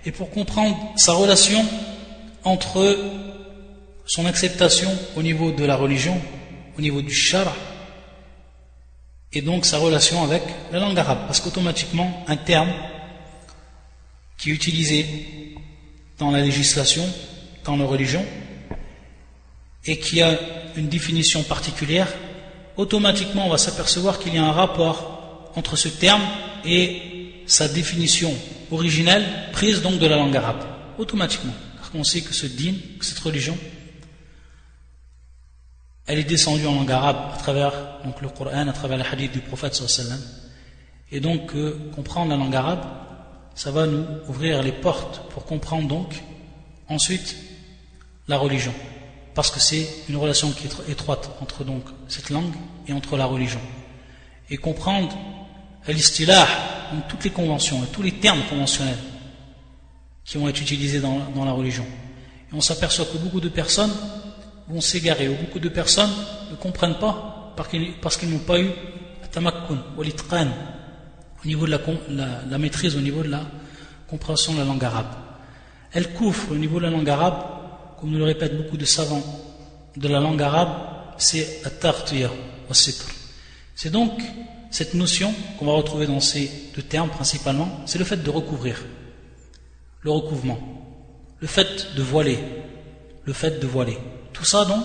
et 0.06 0.12
pour 0.12 0.30
comprendre 0.30 0.78
sa 0.96 1.14
relation 1.14 1.64
entre 2.44 2.98
son 4.06 4.26
acceptation 4.26 4.90
au 5.16 5.24
niveau 5.24 5.52
de 5.52 5.66
la 5.66 5.76
religion, 5.76 6.20
au 6.78 6.82
niveau 6.82 7.02
du 7.02 7.14
shara, 7.14 7.54
et 9.34 9.42
donc 9.42 9.66
sa 9.66 9.78
relation 9.78 10.24
avec 10.24 10.44
la 10.72 10.80
langue 10.80 10.98
arabe. 10.98 11.20
Parce 11.28 11.40
qu'automatiquement, 11.40 12.24
un 12.28 12.36
terme 12.36 12.72
qui 14.38 14.50
est 14.52 14.54
utilisé 14.54 15.06
dans 16.20 16.32
la 16.32 16.42
législation, 16.42 17.04
dans 17.64 17.78
la 17.78 17.86
religion, 17.86 18.26
et 19.86 19.98
qui 20.00 20.22
a 20.22 20.38
une 20.76 20.88
définition 20.88 21.44
particulière, 21.44 22.08
automatiquement 22.78 23.48
on 23.48 23.50
va 23.50 23.58
s'apercevoir 23.58 24.20
qu'il 24.20 24.36
y 24.36 24.38
a 24.38 24.44
un 24.44 24.52
rapport 24.52 25.52
entre 25.56 25.76
ce 25.76 25.88
terme 25.90 26.22
et 26.66 27.44
sa 27.46 27.68
définition 27.68 28.34
originelle 28.72 29.26
prise 29.52 29.82
donc 29.82 30.00
de 30.00 30.06
la 30.06 30.18
langue 30.18 30.36
arabe, 30.36 30.64
automatiquement. 30.98 31.54
Car 31.78 31.92
on 31.96 32.04
sait 32.04 32.22
que 32.22 32.34
ce 32.34 32.46
din, 32.46 32.74
que 33.00 33.06
cette 33.06 33.20
religion, 33.20 33.58
elle 36.12 36.20
est 36.20 36.24
descendue 36.26 36.68
en 36.68 36.76
langue 36.76 36.92
arabe 36.92 37.32
à 37.34 37.38
travers 37.38 37.72
donc, 38.04 38.20
le 38.20 38.28
Coran, 38.28 38.68
à 38.68 38.74
travers 38.74 38.98
les 38.98 39.06
hadiths 39.06 39.32
du 39.32 39.40
prophète 39.40 39.76
sallam. 39.76 40.20
Et 41.10 41.22
donc, 41.22 41.56
euh, 41.56 41.90
comprendre 41.96 42.32
la 42.32 42.36
langue 42.36 42.54
arabe, 42.54 42.84
ça 43.56 43.72
va 43.72 43.88
nous 43.88 44.04
ouvrir 44.28 44.62
les 44.62 44.74
portes 44.74 45.22
pour 45.30 45.46
comprendre 45.46 45.88
donc 45.88 46.22
ensuite 46.90 47.38
la 48.28 48.38
religion. 48.38 48.74
Parce 49.34 49.52
que 49.52 49.62
c'est 49.62 49.88
une 50.10 50.18
relation 50.18 50.52
qui 50.52 50.68
est 50.68 50.92
étroite 50.92 51.30
entre 51.40 51.64
donc 51.64 51.84
cette 52.10 52.30
langue 52.30 52.56
et 52.90 52.92
entre 52.92 53.16
la 53.16 53.26
religion. 53.26 53.62
Et 54.50 54.58
comprendre 54.58 55.18
l'istilah, 55.88 56.46
toutes 57.08 57.24
les 57.24 57.30
conventions 57.30 57.82
et 57.86 57.88
tous 57.88 58.02
les 58.02 58.16
termes 58.16 58.44
conventionnels 58.50 59.00
qui 60.26 60.38
vont 60.38 60.50
être 60.50 60.62
utilisés 60.62 61.00
dans, 61.00 61.20
dans 61.34 61.46
la 61.46 61.54
religion. 61.54 61.86
Et 62.52 62.54
on 62.54 62.60
s'aperçoit 62.60 63.06
que 63.06 63.18
beaucoup 63.18 63.40
de 63.40 63.48
personnes 63.48 63.94
vont 64.72 64.82
s'égarer, 64.82 65.28
ou 65.28 65.36
beaucoup 65.36 65.60
de 65.60 65.70
personnes 65.70 66.12
ne 66.50 66.56
comprennent 66.56 66.98
pas 67.00 67.54
parce 67.56 68.18
qu'ils 68.18 68.30
n'ont 68.30 68.40
pas 68.40 68.60
eu 68.60 68.70
tamakkun, 69.32 69.84
ou 69.98 70.02
au 70.02 71.48
niveau 71.48 71.66
de 71.66 71.72
la, 71.72 72.58
maîtrise, 72.58 72.96
au 72.96 73.02
niveau 73.02 73.24
de 73.24 73.30
la 73.30 73.42
compréhension 74.08 74.54
de 74.54 74.60
la 74.60 74.66
langue 74.66 74.84
arabe. 74.84 75.14
Elle 75.94 76.14
couvre 76.14 76.52
au 76.52 76.56
niveau 76.56 76.80
de 76.80 76.86
la 76.86 76.92
langue 76.92 77.10
arabe, 77.10 77.44
comme 78.00 78.12
nous 78.12 78.18
le 78.18 78.26
répètent 78.26 78.58
beaucoup 78.58 78.78
de 78.78 78.86
savants 78.86 79.24
de 79.96 80.08
la 80.08 80.20
langue 80.20 80.42
arabe, 80.42 80.70
c'est 81.18 81.62
at-tartiya, 81.66 82.30
C'est 83.76 83.90
donc 83.90 84.22
cette 84.70 84.94
notion 84.94 85.34
qu'on 85.58 85.66
va 85.66 85.74
retrouver 85.74 86.08
dans 86.08 86.20
ces 86.20 86.50
deux 86.76 86.82
termes 86.82 87.10
principalement, 87.10 87.82
c'est 87.86 88.00
le 88.00 88.06
fait 88.06 88.24
de 88.24 88.30
recouvrir, 88.30 88.84
le 90.02 90.12
recouvrement, 90.12 90.60
le 91.40 91.48
fait 91.48 91.96
de 91.96 92.02
voiler, 92.02 92.40
le 93.26 93.34
fait 93.34 93.60
de 93.60 93.68
voiler. 93.68 93.98
Tout 94.42 94.48
ça 94.48 94.66
donc, 94.66 94.84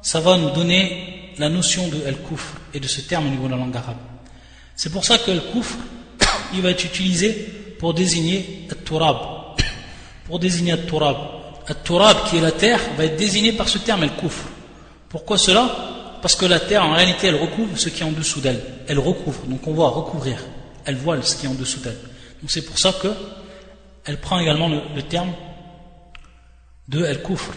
ça 0.00 0.20
va 0.20 0.36
nous 0.36 0.50
donner 0.50 1.32
la 1.38 1.48
notion 1.48 1.88
de 1.88 2.06
al-kufr 2.06 2.54
et 2.72 2.78
de 2.78 2.86
ce 2.86 3.00
terme 3.00 3.26
au 3.26 3.30
niveau 3.30 3.46
de 3.46 3.50
la 3.50 3.56
langue 3.56 3.76
arabe. 3.76 3.96
C'est 4.76 4.90
pour 4.90 5.04
ça 5.04 5.18
que 5.18 5.32
al-kufr, 5.32 5.76
il 6.54 6.62
va 6.62 6.70
être 6.70 6.84
utilisé 6.84 7.32
pour 7.80 7.94
désigner 7.94 8.68
al-turab. 8.70 9.16
Pour 10.26 10.38
désigner 10.38 10.74
al-turab. 10.74 11.16
Al-turab, 11.66 12.28
qui 12.30 12.36
est 12.36 12.40
la 12.40 12.52
terre, 12.52 12.78
va 12.96 13.06
être 13.06 13.16
désigné 13.16 13.50
par 13.54 13.68
ce 13.68 13.78
terme 13.78 14.04
al-kufr. 14.04 14.44
Pourquoi 15.08 15.36
cela? 15.36 15.68
Parce 16.22 16.36
que 16.36 16.46
la 16.46 16.60
terre, 16.60 16.84
en 16.84 16.94
réalité, 16.94 17.26
elle 17.26 17.42
recouvre 17.42 17.76
ce 17.76 17.88
qui 17.88 18.02
est 18.02 18.06
en 18.06 18.12
dessous 18.12 18.40
d'elle. 18.40 18.62
Elle 18.86 19.00
recouvre, 19.00 19.46
donc 19.46 19.66
on 19.66 19.72
voit 19.72 19.88
recouvrir. 19.90 20.38
Elle 20.84 20.94
voile 20.94 21.24
ce 21.24 21.34
qui 21.34 21.46
est 21.46 21.48
en 21.48 21.54
dessous 21.54 21.80
d'elle. 21.80 21.98
Donc 22.40 22.52
c'est 22.52 22.62
pour 22.62 22.78
ça 22.78 22.92
que 22.92 23.08
elle 24.04 24.20
prend 24.20 24.38
également 24.38 24.68
le, 24.68 24.80
le 24.94 25.02
terme 25.02 25.32
de 26.86 27.04
al-kufr. 27.04 27.50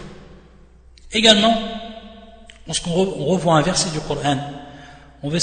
Également, 1.12 1.56
lorsqu'on 2.66 2.92
revoit 2.92 3.54
un 3.54 3.62
verset 3.62 3.90
du 3.90 4.00
Coran, 4.00 4.38
on 5.22 5.28
va, 5.28 5.40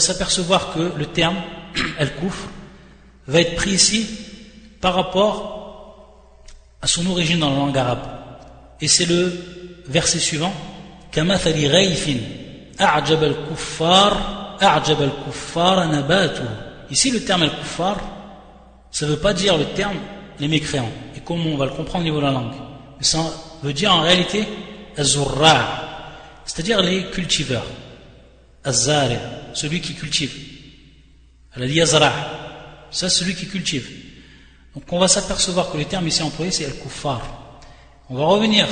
s'apercevoir 0.00 0.74
que 0.74 0.92
le 0.96 1.06
terme 1.06 1.36
al-kufr 1.98 2.48
va 3.26 3.40
être 3.40 3.54
pris 3.54 3.70
ici 3.70 4.06
par 4.80 4.94
rapport 4.94 6.44
à 6.82 6.86
son 6.86 7.06
origine 7.06 7.38
dans 7.38 7.50
la 7.50 7.56
langue 7.56 7.78
arabe. 7.78 8.06
Et 8.80 8.88
c'est 8.88 9.06
le 9.06 9.32
verset 9.86 10.18
suivant 10.18 10.52
Ici, 16.90 17.10
le 17.10 17.24
terme 17.24 17.42
al-kuffar, 17.42 17.96
ça 18.90 19.06
ne 19.06 19.12
veut 19.12 19.18
pas 19.18 19.32
dire 19.32 19.56
le 19.56 19.64
terme 19.66 19.96
les 20.40 20.48
mécréants. 20.48 20.90
Et 21.16 21.20
comment 21.20 21.46
on 21.46 21.56
va 21.56 21.66
le 21.66 21.72
comprendre 21.72 22.00
au 22.00 22.04
niveau 22.04 22.18
de 22.18 22.26
la 22.26 22.32
langue. 22.32 22.54
Mais 22.98 23.04
ça 23.04 23.18
veut 23.62 23.72
dire 23.72 23.94
en 23.94 24.02
réalité 24.02 24.46
c'est-à-dire 24.96 26.82
les 26.82 27.10
cultiveurs. 27.10 27.66
Az-zari, 28.64 29.16
celui 29.52 29.80
qui 29.80 29.94
cultive. 29.94 30.32
Al-yazra, 31.54 32.12
c'est 32.90 33.08
celui 33.08 33.34
qui 33.34 33.46
cultive. 33.46 33.88
Donc 34.74 34.84
on 34.90 34.98
va 34.98 35.06
s'apercevoir 35.06 35.70
que 35.70 35.76
le 35.76 35.84
terme 35.84 36.08
ici 36.08 36.22
employé 36.22 36.50
c'est 36.50 36.64
al-kuffar. 36.64 37.20
On 38.10 38.16
va 38.16 38.24
revenir 38.24 38.66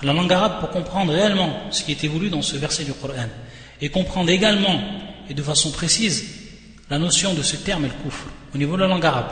à 0.00 0.04
la 0.04 0.12
langue 0.12 0.32
arabe 0.32 0.60
pour 0.60 0.70
comprendre 0.70 1.12
réellement 1.12 1.50
ce 1.70 1.82
qui 1.82 1.92
est 1.92 2.04
évolué 2.04 2.30
dans 2.30 2.42
ce 2.42 2.56
verset 2.56 2.84
du 2.84 2.92
Coran 2.92 3.28
et 3.80 3.88
comprendre 3.88 4.30
également 4.30 4.80
et 5.28 5.34
de 5.34 5.42
façon 5.42 5.70
précise 5.70 6.24
la 6.88 6.98
notion 6.98 7.34
de 7.34 7.42
ce 7.42 7.56
terme 7.56 7.84
al-kufr 7.84 8.26
au 8.54 8.58
niveau 8.58 8.76
de 8.76 8.82
la 8.82 8.88
langue 8.88 9.04
arabe. 9.04 9.30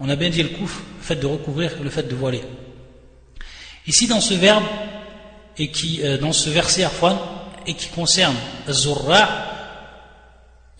On 0.00 0.08
a 0.08 0.16
bien 0.16 0.28
dit 0.28 0.42
le 0.42 0.50
kufr, 0.50 0.80
le 0.98 1.02
fait 1.04 1.16
de 1.16 1.26
recouvrir 1.26 1.72
le 1.82 1.90
fait 1.90 2.08
de 2.08 2.14
voiler. 2.14 2.42
Ici 3.86 4.06
dans 4.06 4.20
ce 4.20 4.34
verbe, 4.34 4.64
et 5.60 5.68
qui, 5.68 6.00
euh, 6.02 6.16
dans 6.16 6.32
ce 6.32 6.48
verset 6.48 6.86
et 7.66 7.74
qui 7.74 7.88
concerne 7.88 8.34
Zurra, 8.68 9.28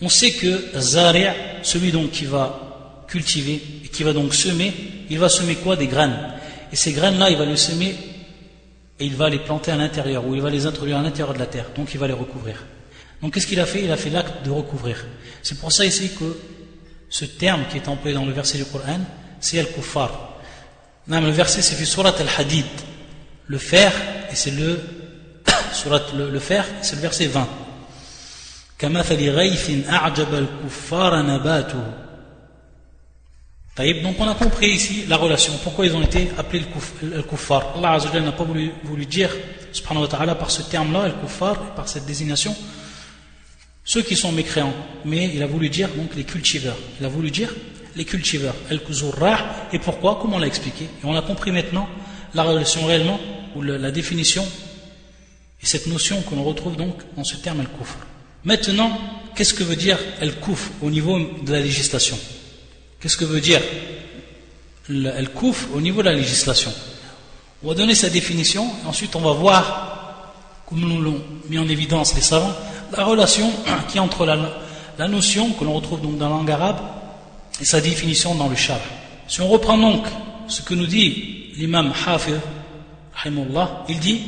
on 0.01 0.09
sait 0.09 0.33
que 0.33 0.71
Zari', 0.75 1.35
celui 1.63 1.93
donc 1.93 2.11
qui 2.13 2.25
va 2.25 3.05
cultiver 3.07 3.61
et 3.85 3.89
qui 3.89 4.03
va 4.03 4.15
donc 4.15 4.33
semer, 4.33 4.73
il 5.11 5.19
va 5.19 5.29
semer 5.29 5.57
quoi? 5.57 5.77
Des 5.77 5.87
graines. 5.87 6.17
Et 6.73 6.77
ces 6.77 6.93
graines-là, 6.93 7.29
il 7.29 7.37
va 7.37 7.45
les 7.45 7.59
semer 7.59 7.95
et 8.99 9.05
il 9.05 9.15
va 9.15 9.29
les 9.29 9.41
planter 9.41 9.71
à 9.71 9.77
l'intérieur, 9.77 10.27
ou 10.27 10.35
il 10.35 10.41
va 10.41 10.49
les 10.49 10.65
introduire 10.65 10.97
à 10.97 11.03
l'intérieur 11.03 11.35
de 11.35 11.39
la 11.39 11.47
terre, 11.47 11.67
donc 11.77 11.93
il 11.93 12.01
va 12.01 12.07
les 12.07 12.15
recouvrir. 12.15 12.65
Donc 13.21 13.35
qu'est-ce 13.35 13.47
qu'il 13.47 13.61
a 13.61 13.67
fait? 13.67 13.85
Il 13.85 13.93
a 13.93 13.99
fait 13.99 14.11
l'acte 14.11 14.47
de 14.47 14.51
recouvrir. 14.51 15.05
C'est 15.43 15.59
pour 15.59 15.73
ça 15.73 15.85
ici 15.85 16.11
que 16.19 16.39
ce 17.11 17.27
terme 17.27 17.65
qui 17.71 17.77
est 17.77 17.89
employé 17.89 18.15
dans 18.15 18.25
le 18.25 18.33
verset 18.33 18.57
du 18.57 18.65
Coran, 18.65 19.01
c'est 19.41 19.59
Al-Kuffar. 19.59 20.39
Le 21.07 21.31
verset 21.31 21.61
c'est 21.61 21.75
fait 21.75 21.85
Surat 21.85 22.15
Al-Hadid 22.19 22.65
le 23.51 23.59
fer, 23.59 23.93
et 24.31 24.37
c'est 24.37 24.53
le, 24.53 24.81
le, 26.15 26.31
le 26.31 26.39
fer, 26.39 26.65
c'est 26.83 26.95
le 26.95 27.03
verset 27.03 27.27
20. 27.27 27.49
Donc 34.03 34.15
on 34.21 34.29
a 34.29 34.35
compris 34.35 34.69
ici 34.71 35.05
la 35.09 35.17
relation, 35.17 35.53
pourquoi 35.65 35.85
ils 35.87 35.97
ont 35.97 36.03
été 36.03 36.31
appelés 36.39 36.65
le 37.03 37.23
kuffar. 37.23 37.75
Allah 37.77 37.99
n'a 38.21 38.33
pas 38.33 38.45
voulu, 38.45 38.71
dire, 39.07 39.31
subhanahu 39.73 40.03
wa 40.03 40.09
ta'ala, 40.09 40.35
par 40.37 40.51
ce 40.53 40.63
terme-là, 40.63 41.09
le 41.09 41.15
kuffar, 41.15 41.75
par 41.75 41.89
cette 41.89 42.07
désignation, 42.07 42.55
ceux 43.85 44.03
qui 44.03 44.15
sont 44.15 44.31
mécréants. 44.31 44.75
Mais 45.05 45.29
il 45.35 45.43
a 45.43 45.47
voulu 45.49 45.69
dire 45.69 45.89
donc 45.89 46.15
les 46.15 46.25
cultiveurs. 46.25 46.77
Il 47.01 47.07
a 47.07 47.09
voulu 47.09 47.33
dire 47.33 47.53
les 47.97 48.05
cultiveurs. 48.05 48.55
Et 48.71 49.79
pourquoi? 49.81 50.21
Comment 50.23 50.37
on 50.37 50.39
l'a 50.39 50.47
expliqué? 50.47 50.85
Et 50.85 51.05
on 51.05 51.17
a 51.17 51.23
compris 51.23 51.51
maintenant 51.51 51.89
la 52.33 52.45
relation 52.45 52.87
réellement 52.87 53.19
ou 53.57 53.63
la 53.63 53.91
définition 53.91 54.47
et 55.63 55.67
cette 55.67 55.87
notion 55.87 56.23
que 56.23 56.35
l'on 56.35 56.45
retrouve 56.45 56.77
donc 56.77 56.95
dans 57.17 57.25
ce 57.25 57.37
terme 57.37 57.61
al-kufr. 57.61 57.97
Maintenant, 58.45 58.99
qu'est-ce 59.35 59.53
que 59.55 59.63
veut 59.65 59.77
dire 59.77 59.99
al-kufr 60.21 60.71
au 60.83 60.91
niveau 60.91 61.19
de 61.19 61.53
la 61.53 61.61
législation? 61.61 62.19
Qu'est-ce 63.01 63.17
que 63.17 63.25
veut 63.25 63.41
dire 63.41 63.61
al-kufr 64.89 65.69
au 65.75 65.81
niveau 65.81 66.01
de 66.03 66.09
la 66.09 66.15
législation? 66.15 66.73
On 67.63 67.69
va 67.69 67.75
donner 67.75 67.95
sa 67.95 68.09
définition 68.09 68.67
et 68.83 68.87
ensuite 68.87 69.15
on 69.17 69.21
va 69.21 69.33
voir, 69.33 70.25
comme 70.67 70.81
nous 70.81 71.01
l'ont 71.03 71.21
mis 71.51 71.59
en 71.59 71.69
évidence 71.69 72.15
les 72.15 72.23
savants, 72.23 72.55
la 72.97 73.05
relation 73.05 73.53
qui 73.89 73.99
est 73.99 74.01
entre 74.01 74.25
la, 74.25 75.09
notion 75.09 75.53
que 75.53 75.65
l'on 75.65 75.75
retrouve 75.75 76.01
donc 76.01 76.17
dans 76.17 76.29
la 76.29 76.37
langue 76.37 76.51
arabe 76.51 76.79
et 77.61 77.65
sa 77.67 77.83
définition 77.83 78.35
dans 78.35 78.49
le 78.49 78.57
char. 78.57 78.81
Si 79.29 79.43
on 79.43 79.49
reprend 79.49 79.77
donc 79.77 80.07
ce 80.49 80.63
que 80.63 80.73
nous 80.73 80.87
dit 80.87 81.53
l'imam 81.57 81.93
Hafir 82.07 82.41
il 83.90 84.00
dit, 84.00 84.22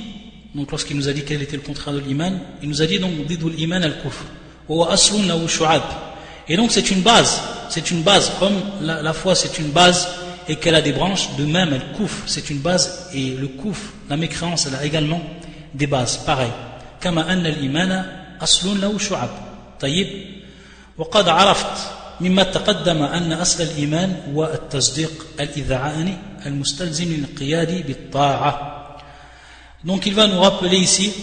donc 0.55 0.71
lorsqu'il 0.71 0.97
nous 0.97 1.07
a 1.07 1.13
dit 1.13 1.23
quel 1.23 1.41
était 1.41 1.55
le 1.55 1.61
contraire 1.61 1.93
de 1.93 1.99
l'iman, 1.99 2.39
il 2.61 2.69
nous 2.69 2.81
a 2.81 2.85
dit 2.85 2.99
donc, 2.99 3.11
l'iman 3.57 3.83
al-kufr. 3.83 4.23
Et 6.49 6.55
donc 6.55 6.71
c'est 6.71 6.91
une 6.91 7.01
base, 7.01 7.41
c'est 7.69 7.91
une 7.91 8.01
base, 8.01 8.31
comme 8.39 8.55
la, 8.81 9.13
foi 9.13 9.35
c'est 9.35 9.59
une 9.59 9.69
base 9.69 10.07
et 10.49 10.55
qu'elle 10.55 10.75
a 10.75 10.81
des 10.81 10.93
branches, 10.93 11.35
de 11.37 11.45
même 11.45 11.73
elle 11.73 11.97
couffe, 11.97 12.23
c'est 12.25 12.49
une 12.49 12.59
base 12.59 13.09
et 13.13 13.31
le 13.31 13.47
couf, 13.47 13.93
la 14.09 14.17
mécréance, 14.17 14.67
elle 14.67 14.75
a 14.75 14.85
également 14.85 15.21
des 15.73 15.87
bases, 15.87 16.17
pareil. 16.25 16.51
كما 17.01 17.33
أن 17.33 17.45
الإيمان 17.45 18.05
أصل 18.41 18.81
له 18.81 18.97
شعب 18.97 19.29
طيب 19.79 20.07
وقد 20.97 21.29
عرفت 21.29 21.77
مما 22.21 22.43
تقدم 22.43 23.03
أن 23.03 23.33
أصل 23.33 23.63
الإيمان 23.63 24.15
هو 24.33 24.45
التصديق 24.45 25.25
الإذعاني 25.39 26.17
المستلزم 26.45 27.13
للقياد 27.13 27.87
بالطاعة 27.87 28.73
Donc 29.83 30.05
il 30.05 30.13
va 30.15 30.27
nous 30.27 30.39
rappeler 30.39 30.77
ici 30.77 31.13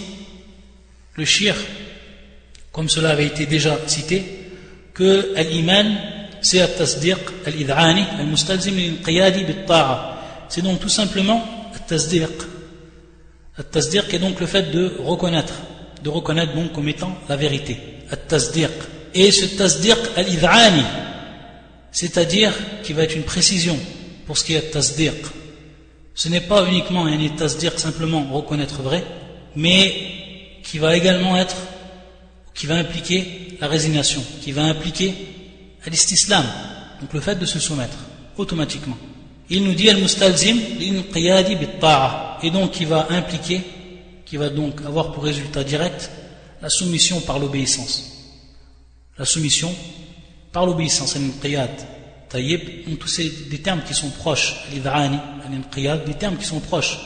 le 1.17 1.25
shir, 1.25 1.55
comme 2.73 2.89
cela 2.89 3.11
avait 3.11 3.27
été 3.27 3.47
déjà 3.47 3.77
cité, 3.87 4.25
que 4.95 5.35
l'iman 5.37 5.87
c'est 6.41 6.61
al-tasdiq 6.61 7.19
al-id'ani 7.47 8.05
al-mustalzim 8.19 8.75
lil-qiyadi 8.77 9.45
bit-ta'a. 9.45 10.47
C'est 10.49 10.63
donc 10.63 10.81
tout 10.81 10.89
simplement 10.89 11.43
al-tasdiq. 11.75 12.29
Al-tasdiq 13.59 14.13
est 14.13 14.19
donc 14.19 14.41
le 14.41 14.47
fait 14.47 14.71
de 14.71 14.95
reconnaître, 14.99 15.55
de 16.03 16.11
reconnaître 16.11 16.55
donc 16.55 16.73
comme 16.73 16.89
étant 16.89 17.17
la 17.29 17.37
vérité. 17.37 17.79
Al-tasdiq. 18.11 18.71
Et 19.15 19.31
ce 19.31 19.47
tasdiq 19.57 19.99
al-id'ani, 20.17 20.85
c'est-à-dire 21.91 22.53
qui 22.83 22.93
va 22.93 23.05
être 23.05 23.17
une 23.17 23.23
précision 23.23 23.79
pour 24.30 24.38
ce 24.38 24.44
qui 24.44 24.54
est. 24.54 24.72
Ce 26.14 26.30
n'est 26.30 26.42
pas 26.42 26.64
uniquement 26.68 27.08
un 27.08 27.30
tasdiq 27.30 27.80
simplement 27.80 28.24
reconnaître 28.32 28.84
vrai, 28.84 29.04
mais 29.56 29.92
qui 30.64 30.78
va 30.78 30.96
également 30.96 31.36
être, 31.36 31.56
qui 32.54 32.68
va 32.68 32.76
impliquer 32.76 33.58
la 33.60 33.68
résignation, 33.68 34.22
qui 34.44 34.52
va 34.52 34.66
impliquer 34.66 35.16
l'istislam, 35.88 36.46
donc 37.02 37.12
le 37.12 37.22
fait 37.22 37.40
de 37.40 37.46
se 37.48 37.58
soumettre 37.58 37.98
automatiquement. 38.38 38.98
Il 39.50 39.64
nous 39.64 39.74
dit 39.74 39.90
al-mustalzim 39.90 40.60
et 40.80 42.52
donc 42.52 42.70
qui 42.72 42.86
va 42.86 43.08
impliquer, 43.10 43.62
qui 44.28 44.38
va 44.38 44.50
donc 44.50 44.80
avoir 44.86 45.12
pour 45.12 45.24
résultat 45.24 45.64
direct 45.64 46.12
la 46.62 46.70
soumission 46.70 47.20
par 47.22 47.40
l'obéissance. 47.40 48.36
La 49.18 49.26
soumission 49.26 49.74
par 50.52 50.68
l'obéissance, 50.68 51.16
al-qiyad. 51.16 51.72
Tous 52.30 53.08
ces 53.08 53.30
des 53.50 53.60
termes 53.60 53.82
qui 53.88 53.94
sont 53.94 54.10
proches, 54.10 54.56
des 54.72 56.14
termes 56.14 56.38
qui 56.38 56.46
sont 56.46 56.60
proches, 56.60 57.00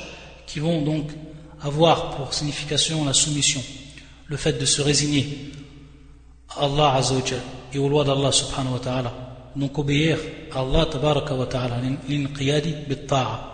qui 0.46 0.60
vont 0.60 0.82
donc 0.82 1.12
avoir 1.62 2.16
pour 2.16 2.34
signification 2.34 3.06
la 3.06 3.14
soumission, 3.14 3.64
le 4.28 4.38
fait 4.38 4.54
de 4.54 4.66
se 4.66 4.82
résigner 4.82 5.52
à 6.56 6.66
Allah 6.66 6.96
Azzawajal 6.96 7.40
et 7.74 7.78
aux 7.78 7.88
lois 7.90 8.04
d'Allah 8.04 8.32
subhanahu 8.32 8.74
wa 8.74 8.80
ta'ala. 8.80 9.14
Donc 9.56 9.78
obéir 9.78 10.18
à 10.54 10.60
Allah 10.60 10.86
tabaraka 10.88 11.34
wa 11.36 11.46
ta'ala, 11.46 11.78
l'inqiyadi 12.10 12.76
bitta'a. 12.88 13.52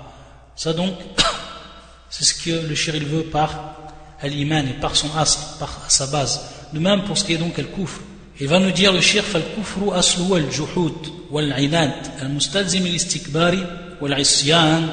Ça 0.56 0.74
donc, 0.74 0.96
c'est 2.10 2.24
ce 2.24 2.34
que 2.44 2.68
le 2.68 2.76
shir 2.76 2.96
veut 2.96 3.24
par 3.24 3.76
l'iman 4.24 4.68
et 4.68 4.74
par 4.82 4.96
son 4.96 5.16
asr, 5.16 5.58
par 5.60 5.90
sa 5.90 6.08
base. 6.08 6.42
De 6.74 6.80
même 6.80 7.04
pour 7.04 7.18
ce 7.18 7.24
qui 7.24 7.34
est 7.34 7.38
donc 7.38 7.58
al-kufr. 7.60 8.02
Il 8.42 8.48
va 8.48 8.60
nous 8.60 8.72
dire 8.72 8.94
le 8.94 9.02
shir 9.02 9.26
fal-kufru 9.26 9.92
aslu 9.94 10.34
al-juhud 10.34 10.94
wal-inad 11.30 11.92
al-mustalzim 12.22 12.86
al-istikbari 12.86 13.60
wal-isyan. 14.00 14.84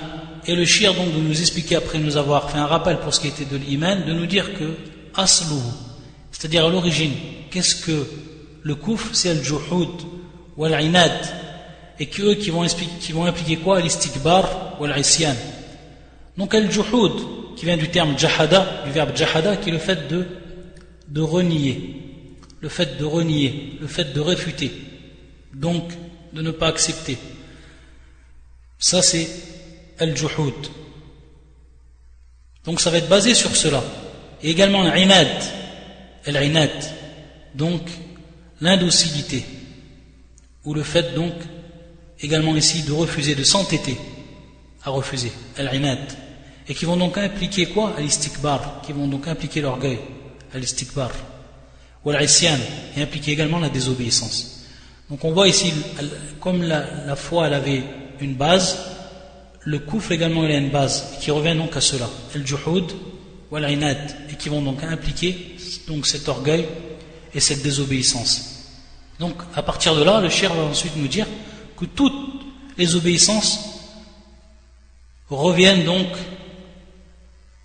Et 0.49 0.57
le 0.57 0.65
shir 0.65 0.95
donc 0.95 1.15
de 1.15 1.21
nous 1.21 1.41
expliquer 1.41 1.77
après 1.77 1.99
nous 1.99 2.17
avoir 2.17 2.51
fait 2.51 2.59
un 2.59 2.67
rappel 2.67 2.99
pour 2.99 3.15
ce 3.15 3.21
qui 3.21 3.29
était 3.29 3.45
de 3.45 3.57
l'iman, 3.57 4.05
de 4.05 4.13
nous 4.13 4.27
dire 4.27 4.53
que 4.59 4.75
aslu, 5.15 5.61
c'est-à-dire 6.33 6.67
à, 6.67 6.71
l'origine, 6.71 7.13
qu'est-ce 7.51 7.77
que 7.77 8.07
le 8.63 8.75
kufr, 8.75 9.15
c'est 9.15 9.35
le 9.35 9.43
juhud 9.45 9.91
ou 10.57 10.67
l'inad, 10.67 11.13
et 12.01 12.07
qu'eux 12.07 12.35
qui 12.35 12.51
vont, 12.51 12.67
qui 13.01 13.13
vont 13.13 13.27
impliquer 13.27 13.59
quoi? 13.59 13.81
L'istikbar 13.81 14.77
ou 14.81 14.87
l'isyan. 14.87 15.37
Donc 16.37 16.53
al 16.53 16.71
juhud, 16.71 17.13
qui 17.55 17.65
vient 17.65 17.77
du 17.77 17.89
terme 17.91 18.19
jahada, 18.19 18.83
du 18.85 18.91
verbe 18.91 19.17
jahada, 19.17 19.57
qui 19.57 19.69
est 19.69 19.73
le 19.73 19.79
fait 19.79 20.09
de, 20.09 20.27
de 21.09 21.21
renier, 21.21 22.06
le 22.67 22.71
fait 22.71 22.99
de 22.99 23.05
renier, 23.05 23.79
le 23.81 23.87
fait 23.87 24.13
de 24.13 24.21
réfuter, 24.21 24.73
donc 25.55 25.85
de 26.33 26.43
ne 26.43 26.51
pas 26.51 26.67
accepter. 26.67 27.17
Ça 28.77 29.03
c'est 29.03 29.29
al-juhud. 30.01 30.63
Donc 32.65 32.81
ça 32.81 32.91
va 32.91 32.99
être 32.99 33.09
basé 33.09 33.35
sur 33.35 33.55
cela. 33.55 33.85
Et 34.43 34.51
également 34.51 34.83
l'inad, 34.83 35.29
l'inad, 36.27 36.73
donc 37.55 37.83
l'indocilité, 38.61 39.45
ou 40.65 40.75
le 40.75 40.83
fait 40.83 41.15
donc 41.15 41.35
également 42.19 42.57
ici 42.57 42.83
de 42.83 42.91
refuser, 42.91 43.37
de 43.37 43.45
s'entêter 43.45 43.97
à 44.83 44.91
refuser, 44.91 45.31
al-inad, 45.57 46.01
et 46.69 46.75
qui 46.75 46.85
vont 46.85 46.97
donc 46.97 47.17
impliquer 47.17 47.67
quoi? 47.67 47.95
Al-istikbar, 47.97 48.83
qui 48.85 48.93
vont 48.93 49.07
donc 49.07 49.29
impliquer 49.29 49.61
l'orgueil, 49.61 50.01
al-istikbar, 50.53 51.13
ou 52.07 52.13
et 52.13 53.03
impliquer 53.03 53.33
également 53.33 53.59
la 53.59 53.69
désobéissance. 53.69 54.65
Donc 55.11 55.25
on 55.25 55.33
voit 55.33 55.49
ici, 55.49 55.73
comme 56.41 56.63
la, 56.63 57.17
foi 57.17 57.49
elle 57.49 57.55
avait 57.55 57.83
une 58.21 58.35
base, 58.35 58.79
le 59.61 59.81
kouf 59.81 60.13
également 60.13 60.45
il 60.45 60.53
a 60.53 60.57
une 60.57 60.71
base 60.71 61.19
qui 61.21 61.33
revient 61.33 61.57
donc 61.57 61.77
à 61.77 61.81
cela, 61.81 62.09
el 62.35 62.47
juhud 62.47 62.93
ou 63.51 63.59
inad 63.59 63.99
et 64.31 64.37
qui 64.37 64.49
vont 64.49 64.63
donc 64.63 64.85
impliquer 64.85 65.57
donc 65.89 66.07
cet 66.07 66.29
orgueil 66.29 66.67
et 67.35 67.41
cette 67.41 67.63
désobéissance. 67.63 68.71
Donc 69.19 69.35
à 69.57 69.63
partir 69.63 69.97
de 69.97 70.05
là, 70.05 70.21
le 70.21 70.29
cher 70.29 70.55
va 70.55 70.63
ensuite 70.63 70.97
nous 70.97 71.09
dire 71.09 71.27
que 71.77 71.87
toutes 71.87 72.15
les 72.79 72.95
obéissances 72.95 73.59
reviennent 75.29 75.85
donc 75.85 76.07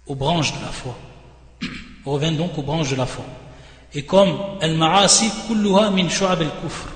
aux 0.07 0.15
branches 0.15 0.53
de 0.57 0.61
la 0.65 0.71
foi. 0.71 0.97
reviennent 2.05 2.37
donc 2.37 2.57
aux 2.57 2.63
branches 2.63 2.89
de 2.89 2.95
la 2.95 3.05
foi. 3.05 3.25
Et 3.93 4.03
comme 4.03 4.37
el-ma'asi 4.61 5.29
kulluha 5.47 5.89
min 5.91 6.09
shu'ab 6.09 6.41
al-kufr 6.41 6.91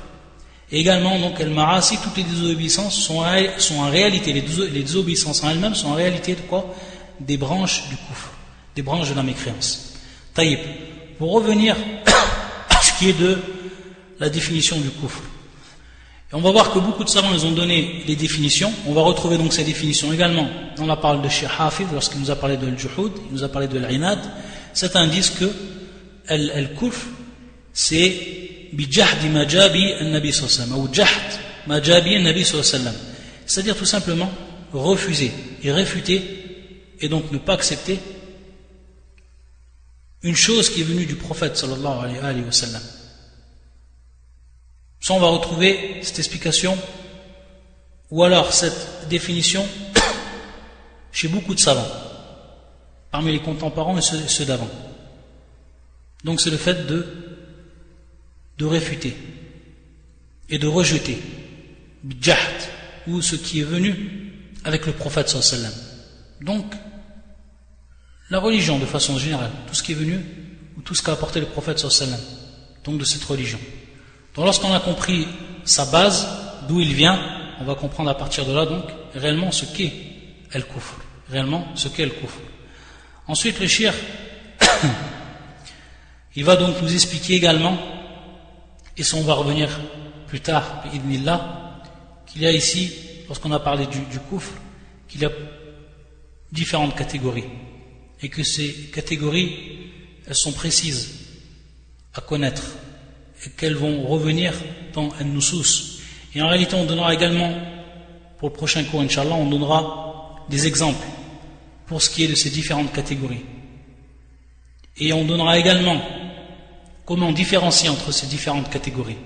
également, 0.72 1.20
donc, 1.20 1.40
el 1.40 1.50
marasi, 1.50 1.98
toutes 1.98 2.18
les 2.18 2.24
désobéissances 2.24 2.96
sont, 2.96 3.24
sont 3.58 3.80
en 3.80 3.90
réalité, 3.90 4.34
les, 4.34 4.42
désobéissances 4.82 5.44
en 5.44 5.50
elles-mêmes 5.50 5.76
sont 5.76 5.90
en 5.90 5.96
réalité 5.96 6.36
quoi? 6.48 6.74
Des 7.20 7.38
branches 7.38 7.88
du 7.90 7.96
coufre, 7.96 8.32
des 8.76 8.82
branches 8.82 9.10
de 9.10 9.16
la 9.16 9.24
mécréance. 9.24 9.94
Taïb. 10.34 10.60
Pour 11.18 11.32
revenir 11.32 11.78
à 12.70 12.82
ce 12.82 13.00
qui 13.00 13.10
est 13.10 13.18
de 13.18 13.38
la 14.20 14.30
définition 14.30 14.78
du. 14.78 14.88
Et 14.88 16.34
on 16.34 16.42
va 16.42 16.52
voir 16.52 16.74
que 16.74 16.80
beaucoup 16.80 17.06
de 17.06 17.10
savants 17.10 17.32
ils 17.34 17.46
ont 17.46 17.54
donné 17.54 18.04
les 18.06 18.18
définitions. 18.18 18.74
On 18.86 18.92
va 18.92 19.02
retrouver 19.02 19.38
donc 19.38 19.54
ces 19.54 19.64
définitions 19.64 20.12
également 20.12 20.48
dans 20.76 20.86
la 20.86 20.98
parole 20.98 21.22
de 21.22 21.30
Sheikh 21.30 21.48
Hafid 21.58 21.88
lorsqu'il 21.94 22.20
nous 22.20 22.32
a 22.32 22.36
parlé 22.36 22.58
de 22.58 22.68
l'juhud, 22.68 23.12
il 23.30 23.38
nous 23.38 23.44
a 23.44 23.48
parlé 23.48 23.70
de 23.70 23.80
l'inad. 23.80 24.20
Certains 24.74 25.08
disent 25.08 25.30
que 25.30 25.50
el-kufr, 26.28 27.08
c'est 27.74 28.36
c'est-à-dire 33.46 33.76
tout 33.78 33.86
simplement 33.86 34.32
refuser 34.74 35.32
et 35.64 35.72
réfuter 35.72 36.22
et 37.00 37.10
donc 37.10 37.32
ne 37.32 37.38
pas 37.38 37.54
accepter 37.54 38.00
une 40.24 40.36
chose 40.36 40.70
qui 40.70 40.82
est 40.82 40.86
venue 40.86 41.06
du 41.06 41.16
prophète 41.16 41.56
sallallahu 41.56 42.18
alayhi 42.22 42.44
wa 42.44 42.52
sallam. 42.52 42.82
Ça, 45.00 45.14
on 45.14 45.20
va 45.20 45.28
retrouver 45.28 46.00
cette 46.02 46.18
explication 46.18 46.76
ou 48.10 48.24
alors 48.24 48.52
cette 48.52 49.08
définition 49.08 49.64
chez 51.12 51.28
beaucoup 51.28 51.54
de 51.54 51.60
savants, 51.60 51.88
parmi 53.12 53.32
les 53.32 53.40
contemporains 53.40 53.98
et 53.98 54.02
ceux 54.02 54.46
d'avant. 54.46 54.70
Donc 56.26 56.42
c'est 56.42 56.50
le 56.50 56.58
fait 56.58 56.86
de 56.88 57.06
de 58.58 58.66
réfuter 58.66 59.16
et 60.50 60.58
de 60.58 60.68
rejeter 60.68 61.18
bidjahd 62.04 62.38
ou 63.08 63.22
ce 63.22 63.36
qui 63.36 63.60
est 63.60 63.64
venu 63.64 64.32
avec 64.64 64.86
le 64.86 64.94
prophète 64.94 65.30
sallam. 65.30 65.72
Donc, 66.42 66.66
la 68.30 68.40
religion 68.40 68.80
de 68.80 68.86
façon 68.86 69.18
générale, 69.18 69.52
tout 69.68 69.76
ce 69.76 69.84
qui 69.84 69.92
est 69.92 69.96
venu 69.96 70.20
ou 70.78 70.82
tout 70.82 70.96
ce 70.96 71.04
qu'a 71.04 71.14
apporté 71.14 71.40
le 71.40 71.46
prophète 71.46 71.80
sallam, 71.80 72.20
donc 72.84 72.98
de 72.98 73.04
cette 73.06 73.24
religion. 73.24 73.60
Donc 74.36 74.46
lorsqu'on 74.46 74.74
a 74.74 74.80
compris 74.80 75.28
sa 75.64 75.86
base, 75.86 76.28
d'où 76.68 76.80
il 76.80 76.94
vient, 76.94 77.20
on 77.60 77.66
va 77.66 77.76
comprendre 77.76 78.10
à 78.10 78.18
partir 78.18 78.46
de 78.46 78.54
là 78.54 78.66
donc 78.66 78.86
réellement 79.14 79.52
ce 79.52 79.66
qu'est 79.66 79.94
El 80.52 80.66
Kufr, 80.66 80.96
réellement 81.30 81.68
ce 81.76 81.88
qu'est 81.88 82.04
El 82.04 82.14
Kufr. 82.14 82.40
Ensuite 83.28 83.60
le 83.60 83.68
shir, 83.68 83.94
il 86.36 86.44
va 86.44 86.56
donc 86.56 86.82
nous 86.82 86.94
expliquer 86.94 87.36
également 87.36 87.78
et 88.98 89.04
ça, 89.04 89.18
on 89.18 89.24
va 89.24 89.34
revenir 89.34 89.70
plus 90.28 90.40
tard, 90.40 90.84
qu'il 92.26 92.42
y 92.42 92.46
a 92.46 92.52
ici, 92.52 92.94
lorsqu'on 93.28 93.52
a 93.52 93.60
parlé 93.60 93.86
du, 93.88 94.00
du 94.00 94.20
qu'il 95.08 95.22
y 95.22 95.26
a 95.26 95.32
différentes 96.52 96.96
catégories. 96.96 97.44
Et 98.22 98.30
que 98.30 98.44
ces 98.44 98.74
catégories, 98.94 99.92
elles 100.26 100.36
sont 100.36 100.54
précises 100.54 101.26
à 102.14 102.22
connaître. 102.22 102.64
qu'elles 103.58 103.76
vont 103.76 104.08
revenir 104.08 104.54
dans 104.94 105.10
An-Nusus. 105.22 106.00
Et 106.34 106.42
en 106.42 106.48
réalité, 106.48 106.76
on 106.76 106.86
donnera 106.86 107.14
également, 107.14 107.54
pour 108.40 108.50
le 108.50 108.56
prochain 108.56 108.84
cours, 108.86 109.02
Inch'Allah, 109.02 109.36
on 109.36 109.50
donnera 109.50 110.46
des 110.50 110.66
exemples 110.66 111.06
pour 111.86 112.02
ce 112.02 112.10
qui 112.10 112.24
est 112.24 112.28
de 112.28 112.36
ces 112.36 112.50
différentes 112.50 112.94
catégories. 112.94 113.46
Et 114.98 115.12
on 115.12 115.26
donnera 115.26 115.60
également 115.60 116.02
comment 117.06 117.32
différencier 117.32 117.90
entre 117.90 118.12
ces 118.12 118.28
différentes 118.28 118.70
catégories, 118.70 119.18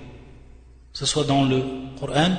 que 0.93 0.99
ce 0.99 1.05
soit 1.05 1.23
dans 1.23 1.43
le 1.43 1.63
Coran 1.99 2.31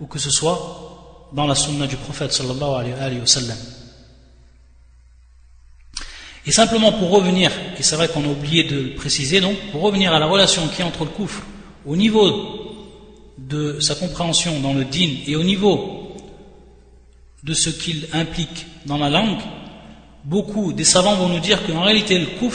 ou 0.00 0.06
que 0.06 0.18
ce 0.18 0.30
soit 0.30 1.28
dans 1.32 1.46
la 1.46 1.54
sunna 1.54 1.86
du 1.86 1.96
prophète 1.96 2.32
sallallahu 2.32 2.92
alayhi 2.92 3.20
wa 3.20 3.26
sallam. 3.26 3.56
Et 6.46 6.52
simplement 6.52 6.92
pour 6.92 7.10
revenir, 7.10 7.50
et 7.78 7.82
c'est 7.82 7.96
vrai 7.96 8.08
qu'on 8.08 8.24
a 8.24 8.28
oublié 8.28 8.64
de 8.64 8.94
préciser, 8.96 9.40
donc, 9.40 9.56
pour 9.72 9.80
revenir 9.80 10.12
à 10.12 10.18
la 10.18 10.26
relation 10.26 10.68
qui 10.68 10.82
est 10.82 10.84
entre 10.84 11.04
le 11.04 11.10
coufre 11.10 11.42
au 11.86 11.96
niveau 11.96 12.30
de 13.38 13.80
sa 13.80 13.94
compréhension 13.94 14.60
dans 14.60 14.74
le 14.74 14.84
din 14.84 15.10
et 15.26 15.36
au 15.36 15.42
niveau 15.42 16.14
de 17.42 17.54
ce 17.54 17.70
qu'il 17.70 18.08
implique 18.12 18.66
dans 18.86 18.98
la 18.98 19.08
langue, 19.10 19.40
beaucoup 20.24 20.72
des 20.72 20.84
savants 20.84 21.16
vont 21.16 21.28
nous 21.28 21.40
dire 21.40 21.66
qu'en 21.66 21.82
réalité 21.82 22.18
le 22.18 22.26
al-qalb, 22.26 22.52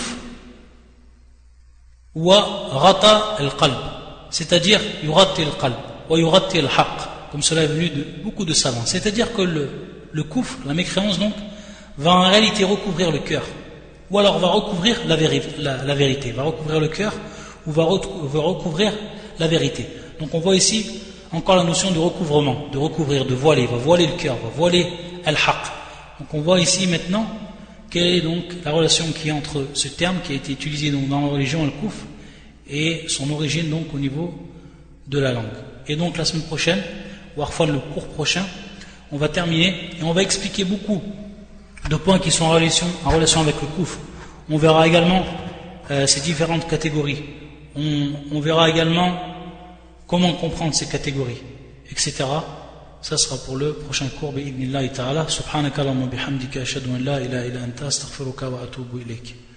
c'est-à-dire 4.29 4.79
yuratti 5.03 5.41
al-qalb, 5.43 5.75
wa 6.09 6.17
yuratti 6.17 6.59
al-haq, 6.59 7.31
comme 7.31 7.41
cela 7.41 7.63
est 7.63 7.67
venu 7.67 7.89
de 7.89 8.05
beaucoup 8.23 8.45
de 8.45 8.53
savants. 8.53 8.85
C'est-à-dire 8.85 9.33
que 9.33 9.41
le, 9.41 9.69
le 10.11 10.25
la 10.65 10.73
mécréance 10.73 11.19
donc, 11.19 11.33
va 11.97 12.11
en 12.11 12.29
réalité 12.29 12.63
recouvrir 12.63 13.11
le 13.11 13.19
cœur 13.19 13.43
ou 14.11 14.17
alors 14.19 14.39
va 14.39 14.47
recouvrir 14.47 15.01
la, 15.07 15.15
vérité, 15.15 16.31
va 16.31 16.43
recouvrir 16.43 16.79
le 16.79 16.87
cœur, 16.87 17.13
ou 17.67 17.71
va, 17.71 17.83
recouvrir 17.83 18.93
la 19.37 19.47
vérité. 19.47 19.87
Donc 20.19 20.33
on 20.33 20.39
voit 20.39 20.55
ici 20.55 21.01
encore 21.31 21.55
la 21.55 21.63
notion 21.63 21.91
de 21.91 21.99
recouvrement, 21.99 22.67
de 22.71 22.77
recouvrir, 22.77 23.25
de 23.25 23.35
voiler, 23.35 23.67
va 23.67 23.77
voiler 23.77 24.07
le 24.07 24.13
cœur, 24.13 24.35
va 24.35 24.49
voiler 24.55 24.87
al-haq. 25.25 25.55
Donc 26.19 26.33
on 26.33 26.41
voit 26.41 26.59
ici 26.59 26.87
maintenant 26.87 27.25
quelle 27.89 28.07
est 28.07 28.21
donc 28.21 28.43
la 28.63 28.71
relation 28.71 29.05
qui 29.11 29.29
est 29.29 29.31
entre 29.31 29.67
ce 29.73 29.87
terme 29.87 30.17
qui 30.23 30.33
a 30.33 30.35
été 30.35 30.51
utilisé 30.51 30.91
donc 30.91 31.07
dans 31.07 31.21
la 31.21 31.27
religion 31.27 31.63
al-kouf 31.63 32.05
et 32.69 33.05
son 33.07 33.29
origine 33.31 33.69
donc 33.69 33.93
au 33.93 33.99
niveau 33.99 34.33
de 35.07 35.19
la 35.19 35.33
langue? 35.33 35.45
Et 35.87 35.95
donc 35.95 36.17
la 36.17 36.25
semaine 36.25 36.43
prochaine, 36.43 36.79
ou 37.35 37.39
parfois 37.39 37.65
le 37.65 37.79
cours 37.79 38.07
prochain, 38.07 38.45
on 39.11 39.17
va 39.17 39.27
terminer 39.27 39.89
et 39.99 40.03
on 40.03 40.13
va 40.13 40.21
expliquer 40.21 40.63
beaucoup 40.63 41.01
de 41.89 41.95
points 41.95 42.19
qui 42.19 42.31
sont 42.31 42.45
en 42.45 42.51
relation, 42.51 42.85
avec 43.41 43.55
le 43.61 43.67
couf. 43.75 43.97
On 44.49 44.57
verra 44.57 44.87
également 44.87 45.23
euh, 45.89 46.05
ces 46.05 46.21
différentes 46.21 46.67
catégories. 46.67 47.23
On, 47.75 48.39
verra 48.39 48.69
également 48.69 49.19
comment 50.05 50.33
comprendre 50.33 50.73
ces 50.73 50.87
catégories, 50.87 51.41
etc. 51.89 52.25
Ça 53.01 53.17
sera 53.17 53.37
pour 53.37 53.55
le 53.57 53.73
prochain 53.73 54.07
cours. 54.19 54.33
Subhanaka 54.33 55.83
bihamdika 55.83 56.61
ashhadu 56.61 56.89
an 56.91 56.99
la 56.99 57.21
ilaha 57.21 57.45
illa 57.45 57.63
anta 57.63 57.87
astaghfiruka 57.87 58.49
wa 58.49 58.61
atubu 58.63 58.99
ilayk. 58.99 59.48